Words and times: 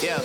Yeah. 0.00 0.22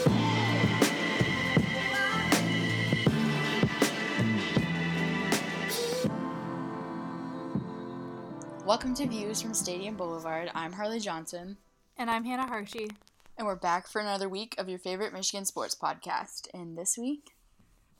Welcome 8.68 8.94
to 8.94 9.08
Views 9.08 9.42
from 9.42 9.56
Stadium 9.56 9.96
Boulevard. 9.96 10.52
I'm 10.54 10.74
Harley 10.74 11.00
Johnson. 11.00 11.58
And 11.98 12.12
I'm 12.12 12.24
Hannah 12.24 12.48
Hershey. 12.48 12.92
And 13.36 13.48
we're 13.48 13.56
back 13.56 13.88
for 13.88 14.00
another 14.00 14.30
week 14.30 14.54
of 14.60 14.70
your 14.70 14.78
favorite 14.78 15.12
Michigan 15.12 15.46
sports 15.46 15.76
podcast. 15.76 16.48
And 16.54 16.78
this 16.78 16.96
week, 16.96 17.32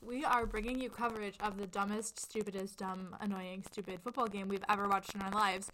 we 0.00 0.24
are 0.24 0.46
bringing 0.46 0.78
you 0.78 0.90
coverage 0.90 1.34
of 1.40 1.58
the 1.58 1.66
dumbest, 1.66 2.20
stupidest, 2.20 2.78
dumb, 2.78 3.16
annoying, 3.20 3.64
stupid 3.72 3.98
football 4.04 4.28
game 4.28 4.46
we've 4.46 4.64
ever 4.68 4.86
watched 4.86 5.16
in 5.16 5.22
our 5.22 5.32
lives. 5.32 5.70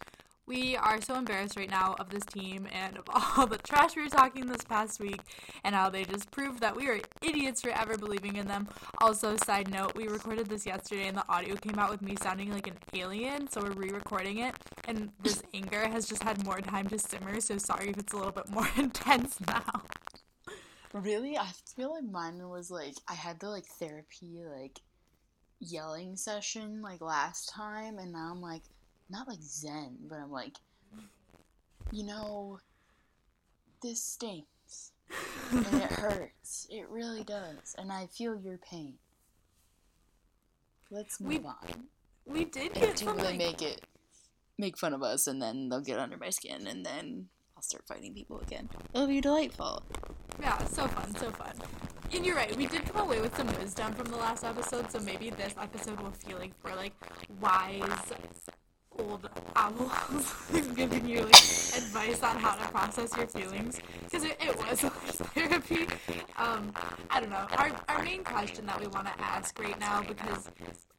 We 0.47 0.75
are 0.75 0.99
so 1.01 1.15
embarrassed 1.15 1.55
right 1.55 1.69
now 1.69 1.95
of 1.99 2.09
this 2.09 2.25
team 2.25 2.67
and 2.71 2.97
of 2.97 3.05
all 3.37 3.45
the 3.45 3.59
trash 3.59 3.95
we 3.95 4.01
were 4.01 4.09
talking 4.09 4.47
this 4.47 4.63
past 4.63 4.99
week 4.99 5.21
and 5.63 5.75
how 5.75 5.89
they 5.89 6.03
just 6.03 6.31
proved 6.31 6.59
that 6.61 6.75
we 6.75 6.89
are 6.89 6.99
idiots 7.21 7.61
for 7.61 7.69
ever 7.69 7.97
believing 7.97 8.35
in 8.37 8.47
them. 8.47 8.67
Also, 8.99 9.37
side 9.37 9.71
note, 9.71 9.95
we 9.95 10.07
recorded 10.07 10.47
this 10.47 10.65
yesterday 10.65 11.07
and 11.07 11.17
the 11.17 11.29
audio 11.29 11.55
came 11.55 11.77
out 11.77 11.91
with 11.91 12.01
me 12.01 12.15
sounding 12.21 12.51
like 12.51 12.67
an 12.67 12.77
alien, 12.93 13.49
so 13.49 13.61
we're 13.61 13.71
re 13.71 13.89
recording 13.91 14.39
it. 14.39 14.55
And 14.87 15.11
this 15.21 15.43
anger 15.53 15.87
has 15.87 16.07
just 16.07 16.23
had 16.23 16.43
more 16.43 16.59
time 16.59 16.87
to 16.87 16.97
simmer, 16.97 17.39
so 17.39 17.57
sorry 17.57 17.89
if 17.89 17.97
it's 17.97 18.13
a 18.13 18.17
little 18.17 18.31
bit 18.31 18.49
more 18.49 18.67
intense 18.77 19.39
now. 19.47 19.83
Really? 20.93 21.37
I 21.37 21.47
feel 21.75 21.93
like 21.93 22.03
mine 22.03 22.49
was 22.49 22.69
like, 22.69 22.95
I 23.07 23.13
had 23.13 23.39
the 23.39 23.49
like 23.49 23.65
therapy, 23.65 24.41
like 24.43 24.81
yelling 25.59 26.17
session 26.17 26.81
like 26.81 26.99
last 26.99 27.49
time, 27.49 27.99
and 27.99 28.11
now 28.11 28.31
I'm 28.31 28.41
like, 28.41 28.63
not 29.11 29.27
like 29.27 29.41
zen, 29.41 29.97
but 30.09 30.17
I'm 30.17 30.31
like, 30.31 30.57
you 31.91 32.03
know, 32.03 32.59
this 33.83 34.01
stinks. 34.01 34.93
and 35.51 35.65
it 35.81 35.91
hurts. 35.91 36.67
It 36.69 36.87
really 36.89 37.23
does. 37.23 37.75
And 37.77 37.91
I 37.91 38.07
feel 38.07 38.35
your 38.35 38.57
pain. 38.57 38.95
Let's 40.89 41.19
move 41.19 41.43
we, 41.43 41.47
on. 41.47 41.87
We 42.25 42.45
did 42.45 42.73
get 42.73 43.01
Until 43.01 43.15
they 43.15 43.37
make 43.37 43.61
it 43.61 43.81
make 44.57 44.77
fun 44.77 44.93
of 44.93 45.01
us 45.01 45.25
and 45.25 45.41
then 45.41 45.69
they'll 45.69 45.81
get 45.81 45.97
under 45.97 46.17
my 46.17 46.29
skin 46.29 46.67
and 46.67 46.85
then 46.85 47.27
I'll 47.57 47.63
start 47.63 47.83
fighting 47.87 48.13
people 48.13 48.39
again. 48.39 48.69
It'll 48.93 49.07
be 49.07 49.19
delightful. 49.19 49.83
Yeah, 50.39 50.63
so 50.65 50.87
fun, 50.87 51.15
so 51.15 51.31
fun. 51.31 51.53
And 52.13 52.25
you're 52.25 52.35
right, 52.35 52.55
we 52.55 52.67
did 52.67 52.85
come 52.85 53.07
away 53.07 53.21
with 53.21 53.35
some 53.35 53.47
wisdom 53.59 53.93
from 53.93 54.05
the 54.05 54.17
last 54.17 54.43
episode, 54.43 54.91
so 54.91 54.99
maybe 54.99 55.29
this 55.29 55.55
episode 55.59 55.99
will 55.99 56.11
feel 56.11 56.37
like 56.37 56.51
we're 56.63 56.75
like 56.75 56.93
wise 57.39 58.13
old 58.99 59.29
owls 59.55 60.33
giving 60.75 61.05
you 61.07 61.21
like 61.21 61.33
advice 61.33 62.21
on 62.23 62.35
how 62.37 62.55
to 62.55 62.67
process 62.69 63.15
your 63.15 63.27
feelings 63.27 63.79
because 64.03 64.23
it, 64.23 64.37
it 64.39 64.57
was 64.57 64.79
therapy. 65.33 65.87
Um, 66.37 66.73
I 67.09 67.19
don't 67.19 67.29
know. 67.29 67.47
Our, 67.57 67.71
our 67.87 68.03
main 68.03 68.23
question 68.23 68.65
that 68.65 68.79
we 68.79 68.87
want 68.87 69.07
to 69.07 69.21
ask 69.21 69.57
right 69.59 69.79
now 69.79 70.01
because, 70.01 70.49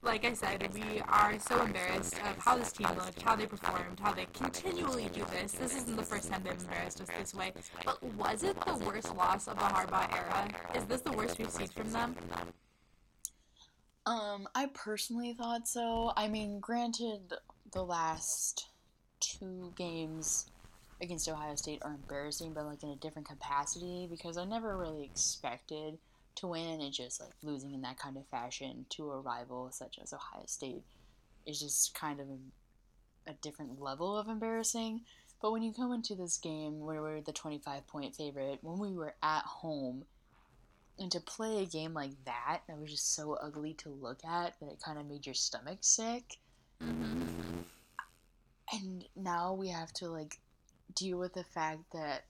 like 0.02 0.24
I 0.24 0.32
said, 0.32 0.68
we 0.72 1.00
are 1.08 1.38
so 1.38 1.62
embarrassed 1.62 2.14
of 2.14 2.38
how 2.38 2.56
this 2.56 2.72
team 2.72 2.88
looked, 2.96 3.20
how 3.22 3.36
they 3.36 3.46
performed, 3.46 4.00
how 4.00 4.12
they 4.12 4.26
continually 4.32 5.08
do 5.12 5.24
this. 5.30 5.52
This 5.52 5.76
isn't 5.76 5.96
the 5.96 6.02
first 6.02 6.30
time 6.30 6.42
they've 6.44 6.58
embarrassed 6.58 7.00
us 7.00 7.08
this 7.18 7.34
way. 7.34 7.52
But 7.84 8.02
was 8.14 8.42
it 8.42 8.56
the 8.64 8.76
worst 8.84 9.14
loss 9.14 9.48
of 9.48 9.56
the 9.56 9.64
Harbaugh 9.64 10.12
era? 10.12 10.48
Is 10.74 10.84
this 10.84 11.02
the 11.02 11.12
worst 11.12 11.38
we've 11.38 11.50
seen 11.50 11.68
from 11.68 11.92
them? 11.92 12.16
Um, 14.04 14.48
I 14.54 14.66
personally 14.74 15.32
thought 15.32 15.68
so. 15.68 16.12
I 16.16 16.26
mean, 16.26 16.58
granted, 16.58 17.34
the 17.72 17.84
last 17.84 18.68
two 19.20 19.72
games 19.76 20.46
against 21.00 21.28
Ohio 21.28 21.54
State 21.54 21.82
are 21.82 21.94
embarrassing, 21.94 22.52
but 22.52 22.66
like 22.66 22.82
in 22.82 22.90
a 22.90 22.96
different 22.96 23.28
capacity 23.28 24.06
because 24.10 24.36
I 24.36 24.44
never 24.44 24.76
really 24.76 25.04
expected 25.04 25.98
to 26.36 26.46
win 26.46 26.80
and 26.80 26.92
just 26.92 27.20
like 27.20 27.32
losing 27.42 27.74
in 27.74 27.82
that 27.82 27.98
kind 27.98 28.16
of 28.16 28.26
fashion 28.28 28.86
to 28.90 29.10
a 29.10 29.20
rival 29.20 29.70
such 29.72 29.98
as 30.02 30.12
Ohio 30.12 30.44
State 30.46 30.82
is 31.46 31.60
just 31.60 31.94
kind 31.94 32.20
of 32.20 32.26
a, 32.28 33.34
different 33.42 33.80
level 33.80 34.16
of 34.16 34.28
embarrassing. 34.28 35.00
But 35.40 35.52
when 35.52 35.62
you 35.62 35.72
come 35.72 35.92
into 35.92 36.14
this 36.14 36.38
game 36.38 36.80
where 36.80 37.02
we're 37.02 37.20
the 37.20 37.32
25 37.32 37.86
point 37.86 38.14
favorite, 38.14 38.58
when 38.62 38.78
we 38.78 38.92
were 38.96 39.14
at 39.22 39.44
home, 39.44 40.04
and 40.98 41.10
to 41.10 41.20
play 41.20 41.62
a 41.62 41.66
game 41.66 41.94
like 41.94 42.12
that, 42.26 42.60
that 42.68 42.78
was 42.78 42.90
just 42.90 43.14
so 43.14 43.36
ugly 43.42 43.74
to 43.74 43.88
look 43.88 44.24
at 44.24 44.54
that 44.60 44.72
it 44.72 44.82
kind 44.84 44.98
of 44.98 45.06
made 45.06 45.26
your 45.26 45.34
stomach 45.34 45.78
sick. 45.80 46.36
Mm-hmm. 46.82 47.61
And 48.72 49.04
now 49.14 49.52
we 49.52 49.68
have 49.68 49.92
to 49.94 50.08
like 50.08 50.38
deal 50.94 51.18
with 51.18 51.34
the 51.34 51.44
fact 51.44 51.92
that 51.92 52.24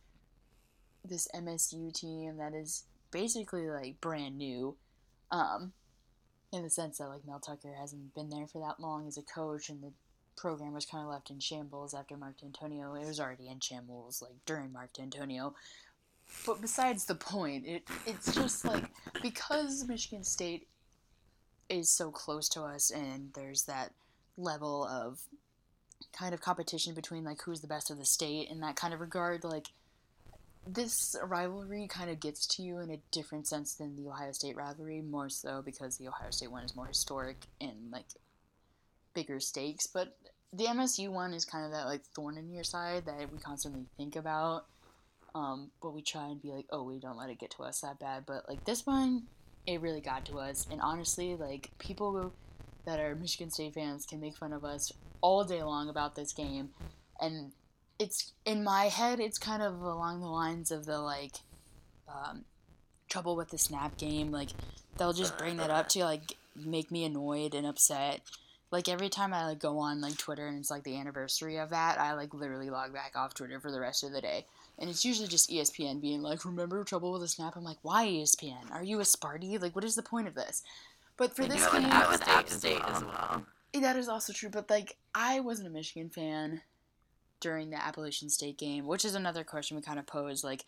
this 1.05 1.29
MSU 1.35 1.93
team 1.93 2.37
that 2.39 2.55
is 2.55 2.85
basically 3.11 3.69
like 3.69 4.01
brand 4.01 4.39
new, 4.39 4.77
um, 5.31 5.73
in 6.53 6.63
the 6.63 6.71
sense 6.71 6.99
that 6.99 7.09
like 7.09 7.27
Mel 7.27 7.41
Tucker 7.41 7.75
hasn't 7.79 8.15
been 8.15 8.29
there 8.29 8.47
for 8.47 8.59
that 8.59 8.81
long 8.81 9.07
as 9.07 9.17
a 9.17 9.23
coach, 9.23 9.69
and 9.69 9.83
the 9.83 9.93
program 10.37 10.75
was 10.75 10.87
kind 10.87 11.05
of 11.05 11.11
left 11.11 11.31
in 11.31 11.39
shambles 11.39 11.95
after 11.95 12.17
Mark 12.17 12.35
Dantonio. 12.39 13.01
It 13.01 13.07
was 13.07 13.21
already 13.21 13.49
in 13.49 13.61
shambles 13.61 14.21
like 14.23 14.35
during 14.47 14.73
Mark 14.73 14.93
Dantonio. 14.93 15.55
But 16.47 16.61
besides 16.61 17.05
the 17.05 17.15
point, 17.15 17.67
it 17.67 17.83
it's 18.07 18.35
just 18.35 18.65
like 18.65 18.85
because 19.23 19.87
Michigan 19.87 20.25
State 20.25 20.67
is 21.69 21.93
so 21.93 22.11
close 22.11 22.49
to 22.51 22.63
us, 22.63 22.91
and 22.91 23.31
there's 23.35 23.65
that 23.65 23.93
level 24.37 24.85
of 24.85 25.21
kind 26.13 26.35
of 26.35 26.41
competition 26.41 26.95
between 26.95 27.25
like 27.25 27.43
who's 27.43 27.61
the 27.61 27.67
best 27.67 27.91
of 27.91 27.99
the 27.99 28.05
state 28.05 28.49
in 28.51 28.61
that 28.61 28.77
kind 28.77 28.95
of 28.95 29.01
regard 29.01 29.45
like 29.45 29.69
this 30.67 31.17
rivalry 31.25 31.89
kind 31.89 32.11
of 32.11 32.21
gets 32.21 32.47
to 32.47 32.63
you 32.63 32.79
in 32.79 32.91
a 32.91 32.99
different 33.11 33.49
sense 33.49 33.75
than 33.75 33.97
the 33.97 34.09
Ohio 34.09 34.33
State 34.33 34.57
rivalry, 34.57 35.01
more 35.01 35.29
so 35.29 35.63
because 35.63 35.97
the 35.97 36.09
Ohio 36.09 36.31
State 36.31 36.51
one 36.51 36.65
is 36.65 36.77
more 36.77 36.87
historic 36.87 37.37
and 37.61 37.91
like 37.91 38.05
bigger 39.15 39.41
stakes. 39.41 39.87
But 39.87 40.17
the 40.53 40.67
MSU 40.67 41.09
one 41.09 41.35
is 41.35 41.45
kind 41.45 41.65
of 41.65 41.73
that 41.73 41.87
like 41.87 42.03
thorn 42.15 42.39
in 42.39 42.53
your 42.53 42.65
side 42.65 43.07
that 43.07 43.33
we 43.33 43.39
constantly 43.39 43.87
think 43.97 44.17
about. 44.17 44.67
Um, 45.35 45.71
but 45.81 45.95
we 45.95 46.03
try 46.03 46.27
and 46.27 46.41
be 46.41 46.51
like, 46.51 46.67
oh, 46.71 46.83
we 46.83 46.99
don't 46.99 47.17
let 47.17 47.31
it 47.31 47.39
get 47.39 47.51
to 47.53 47.65
us 47.65 47.81
that 47.81 47.99
bad. 47.99 48.25
But 48.27 48.49
like 48.49 48.65
this 48.65 48.87
one, 48.87 49.25
it 49.67 49.81
really 49.81 50.01
got 50.01 50.27
to 50.27 50.39
us. 50.39 50.67
And 50.71 50.81
honestly, 50.81 51.35
like 51.35 51.71
people 51.79 52.33
that 52.85 53.01
are 53.01 53.15
Michigan 53.15 53.51
State 53.51 53.75
fans 53.75 54.07
can 54.07 54.21
make 54.21 54.37
fun 54.37 54.53
of 54.53 54.65
us 54.65 54.93
all 55.21 55.45
day 55.45 55.63
long 55.63 55.89
about 55.89 56.15
this 56.15 56.33
game, 56.33 56.71
and 57.21 57.53
it's 57.99 58.33
in 58.45 58.65
my 58.65 58.85
head. 58.85 59.21
It's 59.21 59.39
kind 59.39 59.63
of 59.63 59.81
along 59.81 60.21
the 60.21 60.27
lines 60.27 60.71
of 60.71 60.87
the 60.87 60.99
like 60.99 61.37
um, 62.09 62.45
trouble 63.09 63.37
with 63.37 63.51
the 63.51 63.59
snap 63.59 63.97
game. 63.97 64.33
Like 64.33 64.51
they'll 64.99 65.13
just 65.13 65.39
bring 65.39 65.57
that 65.59 65.71
up 65.71 65.89
to 65.91 66.05
like 66.05 66.37
make 66.57 66.91
me 66.91 67.05
annoyed 67.05 67.55
and 67.55 67.67
upset. 67.67 68.21
Like 68.71 68.89
every 68.89 69.11
time 69.11 69.35
I 69.35 69.45
like 69.47 69.59
go 69.59 69.79
on 69.79 70.01
like 70.01 70.17
Twitter 70.17 70.47
and 70.47 70.59
it's 70.59 70.71
like 70.71 70.83
the 70.83 70.99
anniversary 70.99 71.59
of 71.59 71.71
that, 71.71 72.01
I 72.01 72.15
like 72.15 72.33
literally 72.33 72.71
log 72.71 72.93
back 72.93 73.13
off 73.15 73.35
Twitter 73.35 73.61
for 73.61 73.71
the 73.71 73.81
rest 73.81 74.03
of 74.03 74.13
the 74.13 74.23
day. 74.23 74.47
And 74.79 74.89
it's 74.89 75.05
usually 75.05 75.29
just 75.29 75.51
ESPN 75.51 76.01
being 76.01 76.23
like, 76.23 76.47
"Remember 76.47 76.83
trouble 76.83 77.13
with 77.13 77.21
the 77.21 77.29
snap?" 77.29 77.55
I'm 77.55 77.65
like, 77.65 77.77
"Why 77.83 78.07
ESPN? 78.07 78.73
Are 78.73 78.83
you 78.83 78.99
a 79.01 79.05
Sparty? 79.05 79.61
Like, 79.61 79.77
what 79.77 79.85
is 79.85 79.95
the 79.95 80.03
point 80.03 80.27
of 80.27 80.35
this?" 80.35 80.63
But 81.17 81.37
for 81.37 81.45
this 81.45 81.67
game, 81.71 81.83
that 81.83 82.09
was 82.09 82.21
App 82.23 82.49
State 82.49 82.81
as 82.87 83.05
well. 83.05 83.45
That 83.75 83.97
is 83.97 84.09
also 84.09 84.33
true, 84.33 84.51
but 84.51 84.69
like 84.71 84.97
I 85.15 85.41
wasn't 85.41 85.69
a 85.69 85.71
Michigan 85.71 86.11
fan 86.11 86.63
during 87.41 87.71
the 87.71 87.83
Appalachian 87.83 88.29
State 88.29 88.59
game, 88.59 88.87
which 88.87 89.05
is 89.05 89.15
another 89.15 89.45
question 89.45 89.77
we 89.77 89.83
kind 89.83 89.99
of 89.99 90.07
posed. 90.07 90.45
Like, 90.45 90.65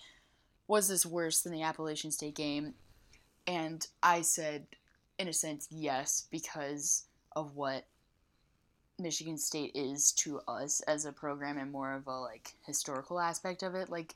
was 0.67 0.89
this 0.89 1.07
worse 1.07 1.43
than 1.43 1.53
the 1.53 1.63
Appalachian 1.63 2.11
State 2.11 2.35
game? 2.35 2.75
And 3.47 3.87
I 4.03 4.23
said, 4.23 4.67
in 5.19 5.29
a 5.29 5.33
sense, 5.33 5.69
yes, 5.71 6.27
because 6.31 7.05
of 7.37 7.57
what 7.57 7.87
Michigan 8.99 9.39
State 9.39 9.73
is 9.75 10.13
to 10.13 10.41
us 10.47 10.81
as 10.83 11.05
a 11.05 11.13
program 11.13 11.59
and 11.59 11.73
more 11.73 11.95
of 11.95 12.07
a 12.07 12.19
like 12.19 12.55
historical 12.67 13.21
aspect 13.21 13.63
of 13.63 13.75
it. 13.75 13.91
Like 13.91 14.15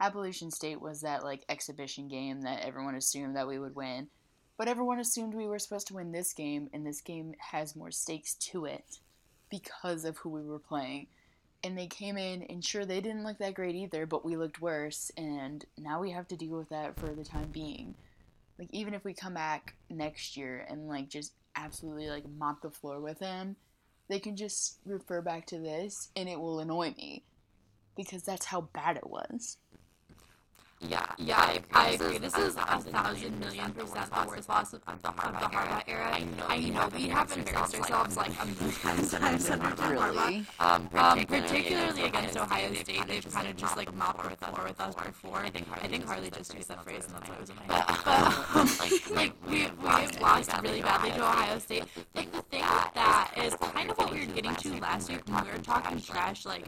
Appalachian 0.00 0.50
State 0.50 0.80
was 0.80 1.00
that 1.02 1.24
like 1.24 1.44
exhibition 1.48 2.08
game 2.08 2.42
that 2.42 2.64
everyone 2.64 2.96
assumed 2.96 3.36
that 3.36 3.48
we 3.48 3.58
would 3.58 3.74
win. 3.74 4.08
But 4.56 4.68
everyone 4.68 4.98
assumed 4.98 5.34
we 5.34 5.46
were 5.46 5.58
supposed 5.58 5.86
to 5.88 5.94
win 5.94 6.12
this 6.12 6.32
game, 6.32 6.70
and 6.72 6.86
this 6.86 7.00
game 7.00 7.34
has 7.50 7.76
more 7.76 7.90
stakes 7.90 8.34
to 8.34 8.64
it 8.64 8.98
because 9.50 10.04
of 10.04 10.18
who 10.18 10.30
we 10.30 10.42
were 10.42 10.58
playing. 10.58 11.08
And 11.62 11.76
they 11.76 11.86
came 11.86 12.16
in, 12.16 12.42
and 12.44 12.64
sure, 12.64 12.84
they 12.84 13.00
didn't 13.00 13.24
look 13.24 13.38
that 13.38 13.54
great 13.54 13.74
either, 13.74 14.06
but 14.06 14.24
we 14.24 14.36
looked 14.36 14.60
worse, 14.60 15.10
and 15.16 15.64
now 15.76 16.00
we 16.00 16.10
have 16.10 16.28
to 16.28 16.36
deal 16.36 16.56
with 16.56 16.68
that 16.70 16.98
for 16.98 17.14
the 17.14 17.24
time 17.24 17.50
being. 17.52 17.94
Like, 18.58 18.68
even 18.72 18.94
if 18.94 19.04
we 19.04 19.12
come 19.12 19.34
back 19.34 19.74
next 19.90 20.36
year 20.36 20.64
and, 20.68 20.88
like, 20.88 21.08
just 21.08 21.32
absolutely, 21.54 22.08
like, 22.08 22.24
mop 22.38 22.62
the 22.62 22.70
floor 22.70 23.00
with 23.00 23.18
them, 23.18 23.56
they 24.08 24.18
can 24.18 24.36
just 24.36 24.78
refer 24.86 25.20
back 25.20 25.46
to 25.46 25.58
this, 25.58 26.08
and 26.16 26.28
it 26.28 26.40
will 26.40 26.60
annoy 26.60 26.94
me. 26.96 27.24
Because 27.96 28.22
that's 28.22 28.46
how 28.46 28.62
bad 28.62 28.96
it 28.96 29.08
was. 29.08 29.58
Yeah, 30.80 31.06
yeah, 31.16 31.38
I, 31.38 31.60
I 31.72 31.90
agree. 31.92 32.18
This 32.18 32.36
is 32.36 32.54
a 32.54 32.60
thousand 32.60 33.40
million 33.40 33.72
percent 33.72 34.10
the 34.12 34.26
worst 34.28 34.48
loss 34.48 34.74
of, 34.74 34.82
of 34.86 35.00
the 35.00 35.08
Harbaugh 35.08 35.82
era. 35.88 36.10
I 36.12 36.58
know 36.60 36.88
we 36.94 37.08
have 37.08 37.32
embarrassed 37.32 37.74
ourselves 37.76 38.16
like 38.16 38.30
a 38.40 38.44
million 38.44 39.08
times 39.08 39.14
under 39.50 39.66
Harbaugh. 39.74 40.46
Um, 40.60 40.90
um, 40.94 41.24
particularly 41.24 42.02
against 42.02 42.36
Ohio 42.36 42.74
State, 42.74 43.06
they've 43.08 43.32
kind 43.32 43.48
of 43.48 43.56
just 43.56 43.76
like 43.76 43.94
mopped 43.94 44.38
the 44.38 44.46
floor 44.46 44.64
with 44.68 44.78
us 44.80 44.94
before. 44.94 45.38
I 45.38 45.48
think 45.48 45.66
I 45.72 45.88
think 45.88 46.04
Harley 46.04 46.30
just 46.30 46.54
used 46.54 46.68
that 46.68 46.84
phrase 46.84 47.06
and 47.06 47.14
that's 47.14 47.28
why 47.30 47.36
it 47.36 47.40
was 47.40 47.50
in 47.50 47.56
my 47.56 47.74
head. 47.74 47.86
But 48.04 49.16
like, 49.16 49.32
we 49.48 49.68
we 49.80 50.20
lost 50.20 50.50
really 50.62 50.82
badly 50.82 51.10
to 51.12 51.22
Ohio 51.22 51.58
State. 51.58 51.84
Like 52.14 52.30
the 52.32 52.42
thing 52.42 52.60
with 52.60 52.94
that 52.94 53.32
is 53.42 53.54
kind 53.56 53.90
of 53.90 53.96
what 53.96 54.12
we 54.12 54.20
were 54.26 54.32
getting 54.32 54.54
to 54.54 54.80
last 54.80 55.08
year. 55.08 55.22
We 55.26 55.32
were 55.32 55.58
talking 55.62 56.02
trash 56.02 56.44
like 56.44 56.64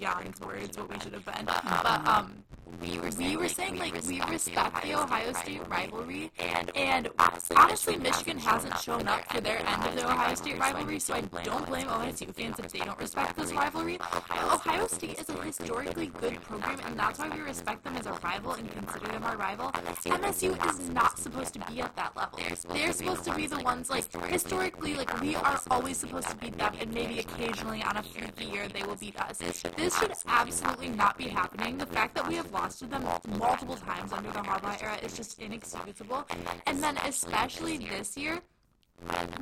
Jan's 0.00 0.40
words, 0.40 0.76
what 0.78 0.88
we 0.90 1.00
should 1.00 1.14
have 1.14 1.24
been. 1.24 1.44
But 1.44 2.08
um 2.08 2.44
we 2.80 2.98
were 2.98 3.10
saying, 3.10 3.30
we 3.30 3.36
were 3.36 3.48
saying 3.48 3.78
like, 3.78 3.94
we 4.06 4.20
respect 4.22 4.82
the 4.82 4.94
Ohio 4.94 5.32
State 5.32 5.66
rivalry, 5.68 6.30
and, 6.38 6.70
and 6.76 7.08
honestly, 7.56 7.96
Michigan 7.96 8.38
hasn't 8.38 8.78
shown 8.78 9.08
up 9.08 9.24
for 9.32 9.40
their 9.40 9.58
end 9.58 9.84
of 9.84 9.96
the 9.96 10.06
Ohio 10.06 10.34
State 10.34 10.58
rivalry, 10.58 10.98
so 10.98 11.14
I 11.14 11.22
don't 11.42 11.66
blame 11.66 11.88
Ohio 11.88 12.12
State 12.12 12.34
fans 12.36 12.58
if 12.58 12.70
they 12.72 12.80
don't 12.80 12.98
respect 12.98 13.36
this 13.36 13.52
rivalry. 13.52 13.98
Ohio 14.30 14.86
State 14.86 15.18
is 15.18 15.28
a 15.28 15.42
historically 15.42 16.06
good 16.06 16.40
program, 16.42 16.78
and 16.86 16.98
that's 16.98 17.18
why 17.18 17.28
we 17.28 17.40
respect 17.40 17.82
them 17.84 17.96
as 17.96 18.06
a 18.06 18.12
rival 18.12 18.52
and 18.52 18.70
consider 18.70 19.06
them 19.08 19.24
our 19.24 19.36
rival. 19.36 19.70
MSU 19.72 20.68
is 20.70 20.88
not 20.90 21.18
supposed 21.18 21.54
to 21.54 21.60
be 21.70 21.80
at 21.80 21.96
that 21.96 22.16
level. 22.16 22.38
They're 22.72 22.92
supposed 22.92 23.24
to 23.24 23.34
be 23.34 23.46
the 23.46 23.58
ones 23.60 23.90
like 23.90 24.04
historically, 24.26 24.94
like 24.94 25.20
we 25.20 25.34
are 25.34 25.60
always 25.70 25.96
supposed 25.96 26.28
to 26.28 26.36
beat 26.36 26.56
them, 26.56 26.74
and 26.80 26.92
maybe 26.92 27.18
occasionally 27.18 27.82
on 27.82 27.96
a 27.96 28.02
freaky 28.02 28.44
year 28.44 28.68
they 28.68 28.82
will 28.84 28.96
beat 28.96 29.18
us. 29.20 29.40
This 29.76 29.98
should 29.98 30.12
absolutely 30.26 30.90
not 30.90 31.16
be 31.16 31.24
happening. 31.24 31.78
The 31.78 31.86
fact 31.86 32.14
that 32.16 32.28
we 32.28 32.34
have 32.34 32.52
lost 32.52 32.80
to 32.80 32.86
them 32.86 33.02
multiple 33.38 33.76
times 33.76 34.12
under 34.12 34.30
the 34.30 34.40
Harbaugh 34.40 34.82
era 34.82 34.96
is 35.02 35.16
just 35.16 35.40
inexcusable. 35.40 36.26
And 36.66 36.82
then 36.82 36.98
especially 36.98 37.78
this 37.78 38.16
year, 38.16 38.40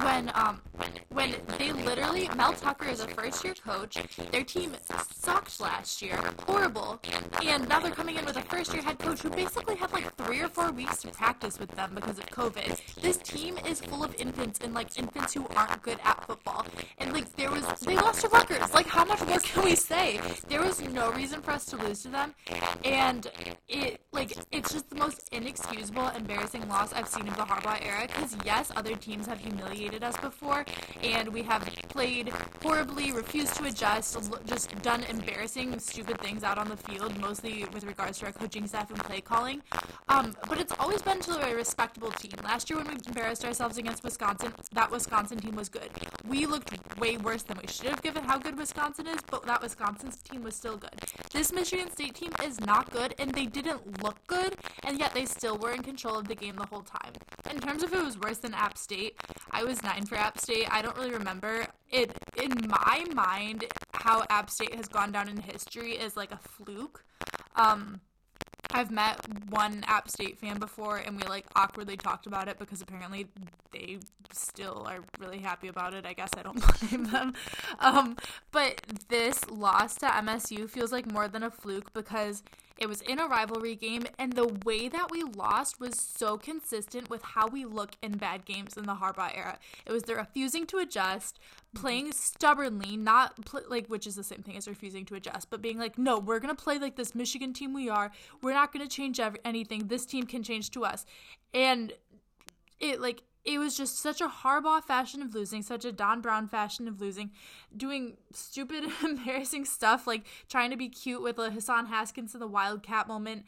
when 0.03 0.31
um 0.35 0.61
when 1.09 1.35
they 1.59 1.73
literally 1.73 2.29
Mel 2.37 2.53
Tucker 2.53 2.89
is 2.89 3.01
a 3.01 3.09
first 3.09 3.43
year 3.43 3.55
coach, 3.55 3.97
their 4.31 4.45
team 4.45 4.75
sucked 5.11 5.61
last 5.61 6.03
year, 6.03 6.19
horrible, 6.47 7.01
and 7.43 7.67
now 7.69 7.81
they're 7.81 7.91
coming 7.91 8.17
in 8.17 8.25
with 8.27 8.37
a 8.37 8.43
first 8.43 8.75
year 8.75 8.83
head 8.83 8.99
coach 8.99 9.21
who 9.23 9.31
basically 9.31 9.77
had 9.77 9.91
like 9.93 10.15
three 10.17 10.41
or 10.41 10.49
four 10.49 10.71
weeks 10.73 11.03
to 11.03 11.09
practice 11.09 11.59
with 11.59 11.71
them 11.71 11.93
because 11.95 12.19
of 12.19 12.27
COVID. 12.27 13.01
This 13.01 13.17
team 13.19 13.57
is 13.67 13.81
full 13.81 14.05
of 14.05 14.15
infants 14.17 14.61
and 14.63 14.75
like 14.75 14.99
infants 14.99 15.33
who 15.33 15.47
aren't 15.57 15.81
good 15.83 15.99
at 16.05 16.23
football, 16.27 16.67
and 16.99 17.13
like 17.13 17.35
there 17.37 17.51
was 17.51 17.65
they 17.81 17.97
lost 17.97 18.21
to 18.21 18.29
Rutgers. 18.29 18.75
Like 18.75 18.87
how 18.87 19.05
much 19.05 19.25
more 19.27 19.39
can 19.39 19.65
we 19.65 19.75
say? 19.75 20.21
There 20.49 20.61
was 20.61 20.81
no 20.83 21.11
reason 21.13 21.41
for 21.41 21.53
us 21.53 21.65
to 21.67 21.77
lose 21.77 22.03
to 22.03 22.09
them, 22.09 22.35
and 22.85 23.31
it 23.69 24.03
like 24.13 24.37
it's 24.53 24.73
just 24.73 24.91
the 24.91 24.97
most 24.97 25.29
inexcusable, 25.33 26.09
embarrassing 26.09 26.69
loss 26.69 26.93
I've 26.93 27.09
seen 27.09 27.27
of 27.27 27.37
the 27.37 27.45
Harbaugh 27.45 27.85
era. 27.85 28.07
Because 28.07 28.37
yes, 28.45 28.71
other 28.77 28.95
teams 28.97 29.27
have 29.27 29.46
humiliated 29.47 30.03
us 30.03 30.17
before, 30.19 30.65
and 31.03 31.29
we 31.29 31.43
have 31.43 31.63
played 31.89 32.33
horribly, 32.63 33.13
refused 33.13 33.55
to 33.55 33.65
adjust, 33.65 34.19
just 34.47 34.71
done 34.83 35.03
embarrassing, 35.05 35.79
stupid 35.79 36.21
things 36.21 36.43
out 36.43 36.59
on 36.59 36.69
the 36.69 36.77
field, 36.77 37.19
mostly 37.21 37.65
with 37.73 37.85
regards 37.85 38.19
to 38.19 38.27
our 38.27 38.33
coaching 38.33 38.67
staff 38.67 38.91
and 38.91 38.99
play 39.05 39.21
calling. 39.21 39.63
Um, 40.09 40.37
but 40.49 40.61
it's 40.61 40.73
always 40.79 41.03
been 41.03 41.21
to 41.21 41.47
a 41.47 41.55
respectable 41.55 42.11
team. 42.11 42.33
Last 42.43 42.69
year, 42.71 42.79
when 42.79 42.89
we 42.89 42.97
embarrassed 43.07 43.45
ourselves 43.45 43.79
against 43.79 44.03
Wisconsin, 44.05 44.53
that 44.73 44.91
Wisconsin 44.91 45.39
team 45.39 45.57
was 45.57 45.69
good. 45.69 45.91
We 46.29 46.47
looked 46.47 46.73
way 46.99 47.17
worse 47.17 47.43
than 47.43 47.59
we 47.59 47.69
should 47.69 47.87
have, 47.87 48.03
given 48.03 48.25
how 48.25 48.39
good 48.39 48.57
Wisconsin 48.59 49.07
is, 49.07 49.21
but 49.31 49.45
that 49.47 49.63
Wisconsin's 49.63 50.17
team 50.23 50.43
was 50.43 50.55
still 50.55 50.77
good. 50.77 50.91
This 51.33 51.53
Michigan 51.53 51.91
State 51.91 52.15
team 52.15 52.33
is 52.45 52.61
not 52.61 52.91
good, 52.91 53.15
and 53.19 53.33
they 53.33 53.47
didn't 53.47 54.03
look 54.03 54.17
good, 54.27 54.57
and 54.85 54.99
yet 54.99 55.15
they 55.15 55.25
still 55.25 55.57
were 55.59 55.73
in 55.73 55.83
control 55.83 56.17
of 56.17 56.29
the 56.29 56.35
game 56.35 56.57
the 56.57 56.67
whole 56.67 56.83
time. 56.83 57.13
In 57.51 57.61
terms 57.61 57.83
of 57.83 57.93
who 57.93 58.05
was 58.05 58.19
worse 58.19 58.39
than 58.39 58.55
App 58.55 58.77
State, 58.79 59.17
I 59.51 59.65
was 59.65 59.83
nine 59.83 60.07
for 60.07 60.17
App 60.17 60.39
State. 60.39 60.69
I 60.71 60.83
don't 60.83 60.97
really 60.97 61.13
remember 61.13 61.67
it. 61.91 62.13
In 62.43 62.53
my 62.69 63.05
mind, 63.15 63.65
how 63.93 64.25
App 64.31 64.51
State 64.51 64.75
has 64.75 64.89
gone 64.89 65.13
down 65.13 65.29
in 65.29 65.39
history 65.39 65.93
is 65.93 66.17
like 66.17 66.33
a 66.33 66.39
fluke. 66.39 67.05
Um, 67.55 68.01
I've 68.73 68.91
met 68.91 69.21
one 69.49 69.85
App 69.87 70.11
State 70.11 70.39
fan 70.39 70.59
before, 70.59 70.99
and 70.99 71.17
we 71.17 71.23
like 71.29 71.47
awkwardly 71.55 71.97
talked 71.97 72.27
about 72.27 72.49
it 72.49 72.59
because 72.59 72.83
apparently 72.83 73.27
they 73.73 73.99
still 74.33 74.87
are 74.89 74.99
really 75.19 75.39
happy 75.39 75.69
about 75.69 75.95
it. 75.95 76.05
I 76.05 76.13
guess 76.13 76.31
I 76.37 76.43
don't 76.43 76.63
blame 76.91 77.05
them. 77.05 77.35
Um, 77.79 78.17
but 78.51 78.81
this 79.09 79.49
loss 79.51 79.95
to 79.97 80.07
MSU 80.07 80.69
feels 80.69 80.93
like 80.93 81.11
more 81.11 81.29
than 81.29 81.43
a 81.43 81.51
fluke 81.51 81.93
because 81.95 82.43
it 82.79 82.89
was 82.89 83.01
in 83.01 83.19
a 83.19 83.27
rivalry 83.27 83.75
game, 83.75 84.05
and 84.19 84.35
the 84.35 84.49
way 84.65 84.89
that 84.89 85.11
we 85.11 85.23
lost 85.23 85.81
was 85.81 85.99
so 85.99 86.37
consistent 86.37 87.09
with 87.09 87.23
how 87.23 87.49
we 87.49 87.65
look 87.65 87.93
in 88.03 88.19
bad 88.19 88.45
games 88.45 88.77
in 88.77 88.85
the 88.85 88.97
Harbaugh 88.97 89.37
era. 89.37 89.59
It 89.87 89.93
was 89.93 90.03
the 90.03 90.15
refusing 90.15 90.67
to 90.67 90.79
adjust, 90.79 91.39
mm-hmm. 91.39 91.81
playing 91.81 92.13
stubbornly, 92.13 92.97
not 92.97 93.45
pl- 93.47 93.63
like 93.69 93.87
which 93.87 94.07
is 94.07 94.15
the 94.15 94.25
same 94.25 94.43
thing 94.43 94.57
as 94.57 94.69
refusing 94.69 95.05
to 95.07 95.15
adjust, 95.15 95.49
but 95.49 95.63
being 95.63 95.79
like, 95.79 95.97
no, 95.97 96.19
we're 96.19 96.41
gonna 96.41 96.55
play 96.55 96.79
like 96.79 96.97
this 96.97 97.15
Michigan 97.15 97.53
team 97.53 97.73
we 97.73 97.89
are. 97.89 98.13
We're 98.43 98.53
not 98.53 98.73
gonna 98.73 98.89
change 98.89 99.21
ev- 99.21 99.37
anything. 99.45 99.87
This 99.87 100.05
team 100.05 100.25
can 100.25 100.43
change 100.43 100.71
to 100.73 100.85
us, 100.85 101.07
and 101.55 101.93
it 102.79 103.01
like 103.01 103.23
it 103.47 103.59
was 103.59 103.77
just 103.77 103.99
such 104.01 104.21
a 104.21 104.27
Harbaugh 104.27 104.83
fashion 104.83 105.23
of 105.23 105.33
losing, 105.33 105.63
such 105.63 105.85
a 105.85 105.93
Don 105.93 106.21
Brown 106.21 106.49
fashion 106.49 106.89
of 106.89 107.01
losing, 107.01 107.31
doing 107.75 108.17
stupid, 108.33 108.85
embarrassing 109.05 109.65
stuff 109.65 110.07
like 110.07 110.27
trying 110.49 110.71
to 110.71 110.77
be 110.77 110.89
cute 110.89 111.23
with 111.23 111.39
a 111.39 111.51
Hassan 111.51 111.87
Haskins 111.87 112.35
in 112.35 112.41
the 112.41 112.49
Wildcat 112.49 113.07
moment. 113.07 113.45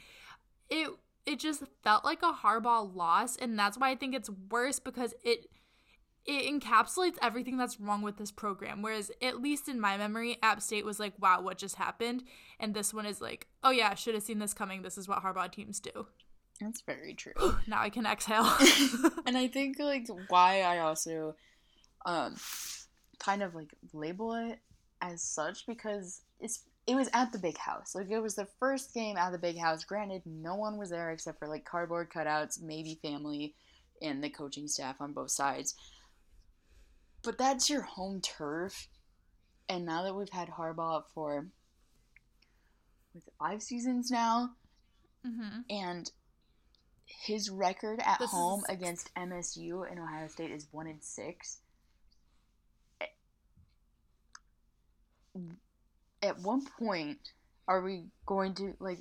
It 0.70 0.90
it 1.26 1.40
just 1.40 1.64
felt 1.82 2.04
like 2.04 2.22
a 2.22 2.32
Harbaugh 2.32 2.94
loss, 2.94 3.36
and 3.36 3.58
that's 3.58 3.76
why 3.76 3.90
I 3.90 3.96
think 3.96 4.14
it's 4.14 4.30
worse 4.50 4.78
because 4.78 5.14
it 5.24 5.46
it 6.24 6.60
encapsulates 6.60 7.16
everything 7.20 7.56
that's 7.56 7.80
wrong 7.80 8.02
with 8.02 8.18
this 8.18 8.30
program. 8.30 8.82
Whereas, 8.82 9.10
at 9.20 9.40
least 9.40 9.68
in 9.68 9.80
my 9.80 9.96
memory, 9.96 10.38
App 10.42 10.60
State 10.60 10.84
was 10.84 11.00
like, 11.00 11.14
wow, 11.18 11.40
what 11.40 11.58
just 11.58 11.76
happened? 11.76 12.22
And 12.60 12.74
this 12.74 12.92
one 12.94 13.06
is 13.06 13.20
like, 13.20 13.48
oh 13.64 13.70
yeah, 13.70 13.94
should 13.94 14.14
have 14.14 14.22
seen 14.22 14.38
this 14.38 14.54
coming. 14.54 14.82
This 14.82 14.98
is 14.98 15.08
what 15.08 15.22
Harbaugh 15.22 15.50
teams 15.50 15.80
do. 15.80 16.06
That's 16.60 16.81
very 16.82 17.14
true. 17.14 17.32
now 17.66 17.81
I 17.81 17.90
can 17.90 18.06
exhale. 18.06 18.50
and 19.26 19.37
I 19.37 19.49
think 19.49 19.78
like 19.78 20.08
why 20.28 20.62
I 20.62 20.78
also 20.78 21.37
um 22.06 22.37
kind 23.19 23.43
of 23.43 23.55
like 23.55 23.75
label 23.93 24.34
it 24.34 24.58
as 25.00 25.22
such 25.22 25.66
because 25.66 26.22
it's 26.40 26.64
it 26.87 26.94
was 26.94 27.10
at 27.12 27.32
the 27.32 27.38
big 27.38 27.58
house. 27.58 27.94
Like 27.94 28.10
it 28.10 28.20
was 28.20 28.34
the 28.34 28.49
first 28.58 28.94
game 28.94 29.16
at 29.16 29.31
the 29.31 29.38
big 29.38 29.58
house. 29.58 29.84
Granted, 29.84 30.22
no 30.25 30.55
one 30.55 30.78
was 30.78 30.90
there 30.90 31.10
except 31.10 31.38
for 31.38 31.46
like 31.46 31.64
cardboard 31.64 32.10
cutouts, 32.10 32.62
maybe 32.62 32.99
family 33.02 33.55
and 34.00 34.22
the 34.25 34.31
coaching 34.31 34.69
staff 34.69 34.96
on 35.00 35.12
both 35.12 35.31
sides. 35.31 35.75
But 37.22 37.37
that's 37.37 37.69
your 37.69 37.82
home 37.82 38.20
turf. 38.20 38.88
And 39.69 39.84
now 39.84 40.02
that 40.05 40.14
we've 40.14 40.31
had 40.31 40.49
Harbaugh 40.49 41.02
for 41.14 41.46
with 43.14 43.28
five 43.38 43.62
seasons 43.62 44.10
now, 44.10 44.50
mm-hmm. 45.26 45.60
and 45.69 46.10
his 47.08 47.50
record 47.50 48.00
at 48.05 48.19
This 48.19 48.31
home 48.31 48.60
is- 48.69 48.74
against 48.77 49.10
MSU 49.15 49.82
and 49.91 49.98
Ohio 49.98 50.29
State 50.29 50.50
is 50.50 50.69
one 50.70 50.86
in 50.86 51.00
six. 51.00 51.58
At 56.22 56.38
one 56.41 56.65
point, 56.79 57.32
are 57.69 57.81
we 57.82 58.06
going 58.27 58.55
to 58.55 58.74
like 58.81 58.98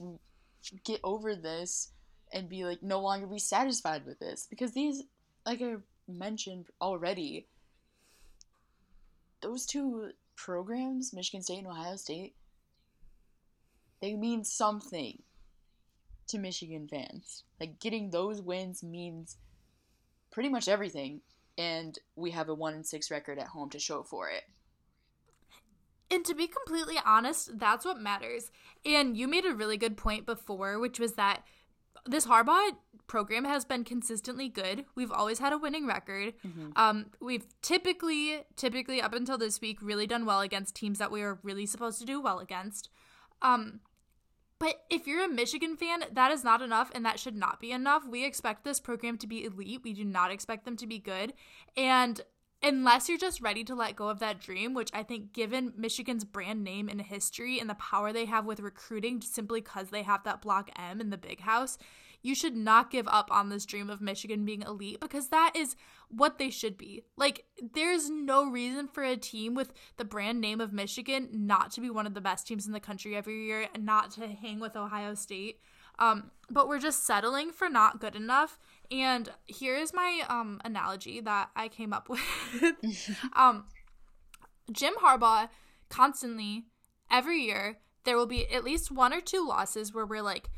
get 0.84 1.00
over 1.04 1.36
this 1.36 1.92
and 2.32 2.48
be 2.50 2.64
like 2.64 2.84
no 2.84 3.00
longer 3.00 3.26
be 3.28 3.40
satisfied 3.40 4.06
with 4.06 4.20
this? 4.20 4.46
Because 4.50 4.74
these, 4.74 5.04
like 5.46 5.62
I 5.62 5.76
mentioned 6.08 6.68
already, 6.80 7.48
those 9.42 9.66
two 9.66 10.12
programs, 10.36 11.12
Michigan 11.14 11.42
State 11.42 11.60
and 11.60 11.68
Ohio 11.68 11.96
State, 11.96 12.36
they 14.00 14.14
mean 14.14 14.44
something 14.44 15.24
to 16.28 16.38
Michigan 16.38 16.88
fans. 16.88 17.44
Like 17.60 17.80
getting 17.80 18.10
those 18.10 18.42
wins 18.42 18.84
means 18.84 19.38
pretty 20.32 20.50
much 20.50 20.68
everything, 20.68 21.22
and 21.58 21.98
we 22.16 22.32
have 22.32 22.50
a 22.50 22.54
one 22.54 22.74
in 22.74 22.84
six 22.84 23.10
record 23.10 23.40
at 23.40 23.48
home 23.48 23.70
to 23.72 23.80
show 23.80 24.04
for 24.04 24.30
it. 24.30 24.44
And 26.10 26.24
to 26.26 26.34
be 26.34 26.48
completely 26.48 26.96
honest, 27.06 27.60
that's 27.60 27.86
what 27.86 28.00
matters. 28.00 28.50
And 28.86 29.18
you 29.18 29.28
made 29.28 29.46
a 29.46 29.54
really 29.54 29.78
good 29.78 29.98
point 29.98 30.26
before, 30.26 30.80
which 30.80 31.00
was 31.00 31.14
that 31.14 31.44
this 32.06 32.26
Harbaugh 32.26 32.78
program 33.08 33.44
has 33.44 33.66
been 33.66 33.84
consistently 33.84 34.48
good. 34.48 34.86
We've 34.96 35.12
always 35.12 35.40
had 35.40 35.52
a 35.52 35.58
winning 35.58 35.86
record. 35.86 36.34
Um, 36.78 37.08
we've 37.20 37.46
typically, 37.62 38.44
typically 38.56 39.02
up 39.02 39.14
until 39.14 39.38
this 39.38 39.60
week, 39.60 39.80
really 39.82 40.08
done 40.08 40.26
well 40.26 40.40
against 40.42 40.76
teams 40.76 41.00
that 41.00 41.12
we 41.12 41.22
were 41.22 41.40
really 41.44 41.66
supposed 41.66 42.00
to 42.00 42.06
do 42.06 42.22
well 42.22 42.40
against. 42.40 42.90
Um, 43.42 43.82
but 44.60 44.86
if 44.90 45.08
you're 45.08 45.24
a 45.24 45.30
Michigan 45.30 45.76
fan, 45.76 46.04
that 46.12 46.32
is 46.32 46.44
not 46.44 46.62
enough, 46.62 46.92
and 46.96 47.06
that 47.06 47.20
should 47.20 47.36
not 47.36 47.60
be 47.60 47.72
enough. 47.72 48.08
We 48.08 48.26
expect 48.26 48.64
this 48.64 48.80
program 48.80 49.18
to 49.20 49.28
be 49.28 49.46
elite. 49.46 49.82
We 49.84 49.94
do 49.94 50.04
not 50.04 50.32
expect 50.32 50.66
them 50.66 50.78
to 50.78 50.88
be 50.88 51.00
good. 51.00 51.34
And 51.76 52.22
unless 52.64 53.08
you're 53.08 53.18
just 53.18 53.42
ready 53.42 53.64
to 53.66 53.76
let 53.76 53.96
go 53.96 54.10
of 54.10 54.20
that 54.20 54.40
dream, 54.40 54.74
which 54.74 54.90
I 54.94 55.04
think, 55.04 55.34
given 55.34 55.74
Michigan's 55.78 56.26
brand 56.26 56.64
name 56.64 56.90
and 56.90 57.02
history 57.02 57.60
and 57.60 57.70
the 57.70 57.76
power 57.76 58.12
they 58.12 58.26
have 58.26 58.46
with 58.46 58.60
recruiting 58.60 59.22
simply 59.22 59.62
because 59.62 59.90
they 59.90 60.04
have 60.04 60.24
that 60.24 60.42
Block 60.42 60.72
M 60.76 61.00
in 61.00 61.12
the 61.12 61.18
big 61.18 61.42
house, 61.42 61.78
you 62.22 62.36
should 62.36 62.56
not 62.56 62.92
give 62.92 63.08
up 63.08 63.30
on 63.32 63.50
this 63.50 63.66
dream 63.66 63.90
of 63.90 64.02
Michigan 64.02 64.46
being 64.46 64.62
elite 64.62 65.00
because 65.00 65.30
that 65.30 65.52
is 65.56 65.76
what 66.10 66.38
they 66.38 66.50
should 66.50 66.78
be. 66.78 67.04
Like, 67.16 67.46
there's 67.74 68.10
no 68.10 68.50
reason 68.50 68.88
for 68.88 69.04
a 69.04 69.18
team 69.18 69.54
with 69.54 69.74
the 69.98 70.06
brand 70.06 70.42
name 70.42 70.62
of 70.62 70.74
Michigan 70.74 71.30
not 71.32 71.72
to 71.72 71.82
be 71.82 71.90
one 71.90 72.08
of 72.08 72.14
the 72.14 72.22
best 72.22 72.48
teams 72.48 72.66
in 72.66 72.74
the 72.74 72.80
country 72.80 73.16
every 73.16 73.46
year 73.46 73.68
and 73.74 73.86
not 73.86 74.12
to 74.12 74.28
hang 74.28 74.60
with 74.60 74.76
Ohio 74.76 75.14
State. 75.14 75.60
Um, 76.00 76.32
but 76.50 76.68
we're 76.68 76.80
just 76.80 77.06
settling 77.06 77.52
for 77.52 77.70
not 77.70 78.00
good 78.00 78.16
enough. 78.16 78.60
And 78.92 79.30
here 79.46 79.76
is 79.76 79.94
my 79.94 80.22
um, 80.30 80.62
analogy 80.64 81.20
that 81.22 81.50
I 81.56 81.68
came 81.68 81.92
up 81.92 82.08
with. 82.10 82.22
um, 83.36 83.66
Jim 84.72 84.94
Harbaugh 85.02 85.50
constantly, 85.90 86.66
every 87.10 87.42
year, 87.42 87.80
there 88.04 88.18
will 88.18 88.28
be 88.28 88.48
at 88.52 88.64
least 88.64 88.92
one 88.92 89.14
or 89.14 89.22
two 89.22 89.46
losses 89.48 89.94
where 89.94 90.06
we're 90.06 90.22
like, 90.22 90.50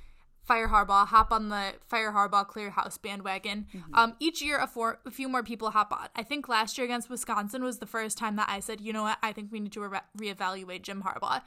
fire 0.50 0.68
Harbaugh, 0.68 1.06
hop 1.06 1.32
on 1.32 1.50
the 1.50 1.76
fire 1.88 2.12
Harbaugh 2.12 2.48
clear 2.48 2.72
house 2.72 2.98
bandwagon. 2.98 3.68
Mm-hmm. 3.72 3.94
Um, 3.94 4.16
each 4.20 4.42
year, 4.42 4.58
a, 4.58 4.66
four, 4.66 5.00
a 5.06 5.12
few 5.12 5.30
more 5.30 5.44
people 5.44 5.70
hop 5.70 5.94
on. 5.94 6.08
I 6.16 6.24
think 6.24 6.50
last 6.50 6.76
year 6.76 6.86
against 6.86 7.08
Wisconsin 7.08 7.64
was 7.64 7.78
the 7.78 7.86
first 7.86 8.18
time 8.18 8.36
that 8.38 8.50
I 8.50 8.60
said, 8.60 8.82
you 8.82 8.92
know 8.92 9.04
what, 9.04 9.20
I 9.22 9.32
think 9.32 9.52
we 9.52 9.60
need 9.60 9.74
to 9.74 9.82
re- 9.82 10.00
reevaluate 10.18 10.82
Jim 10.82 11.04
Harbaugh. 11.04 11.44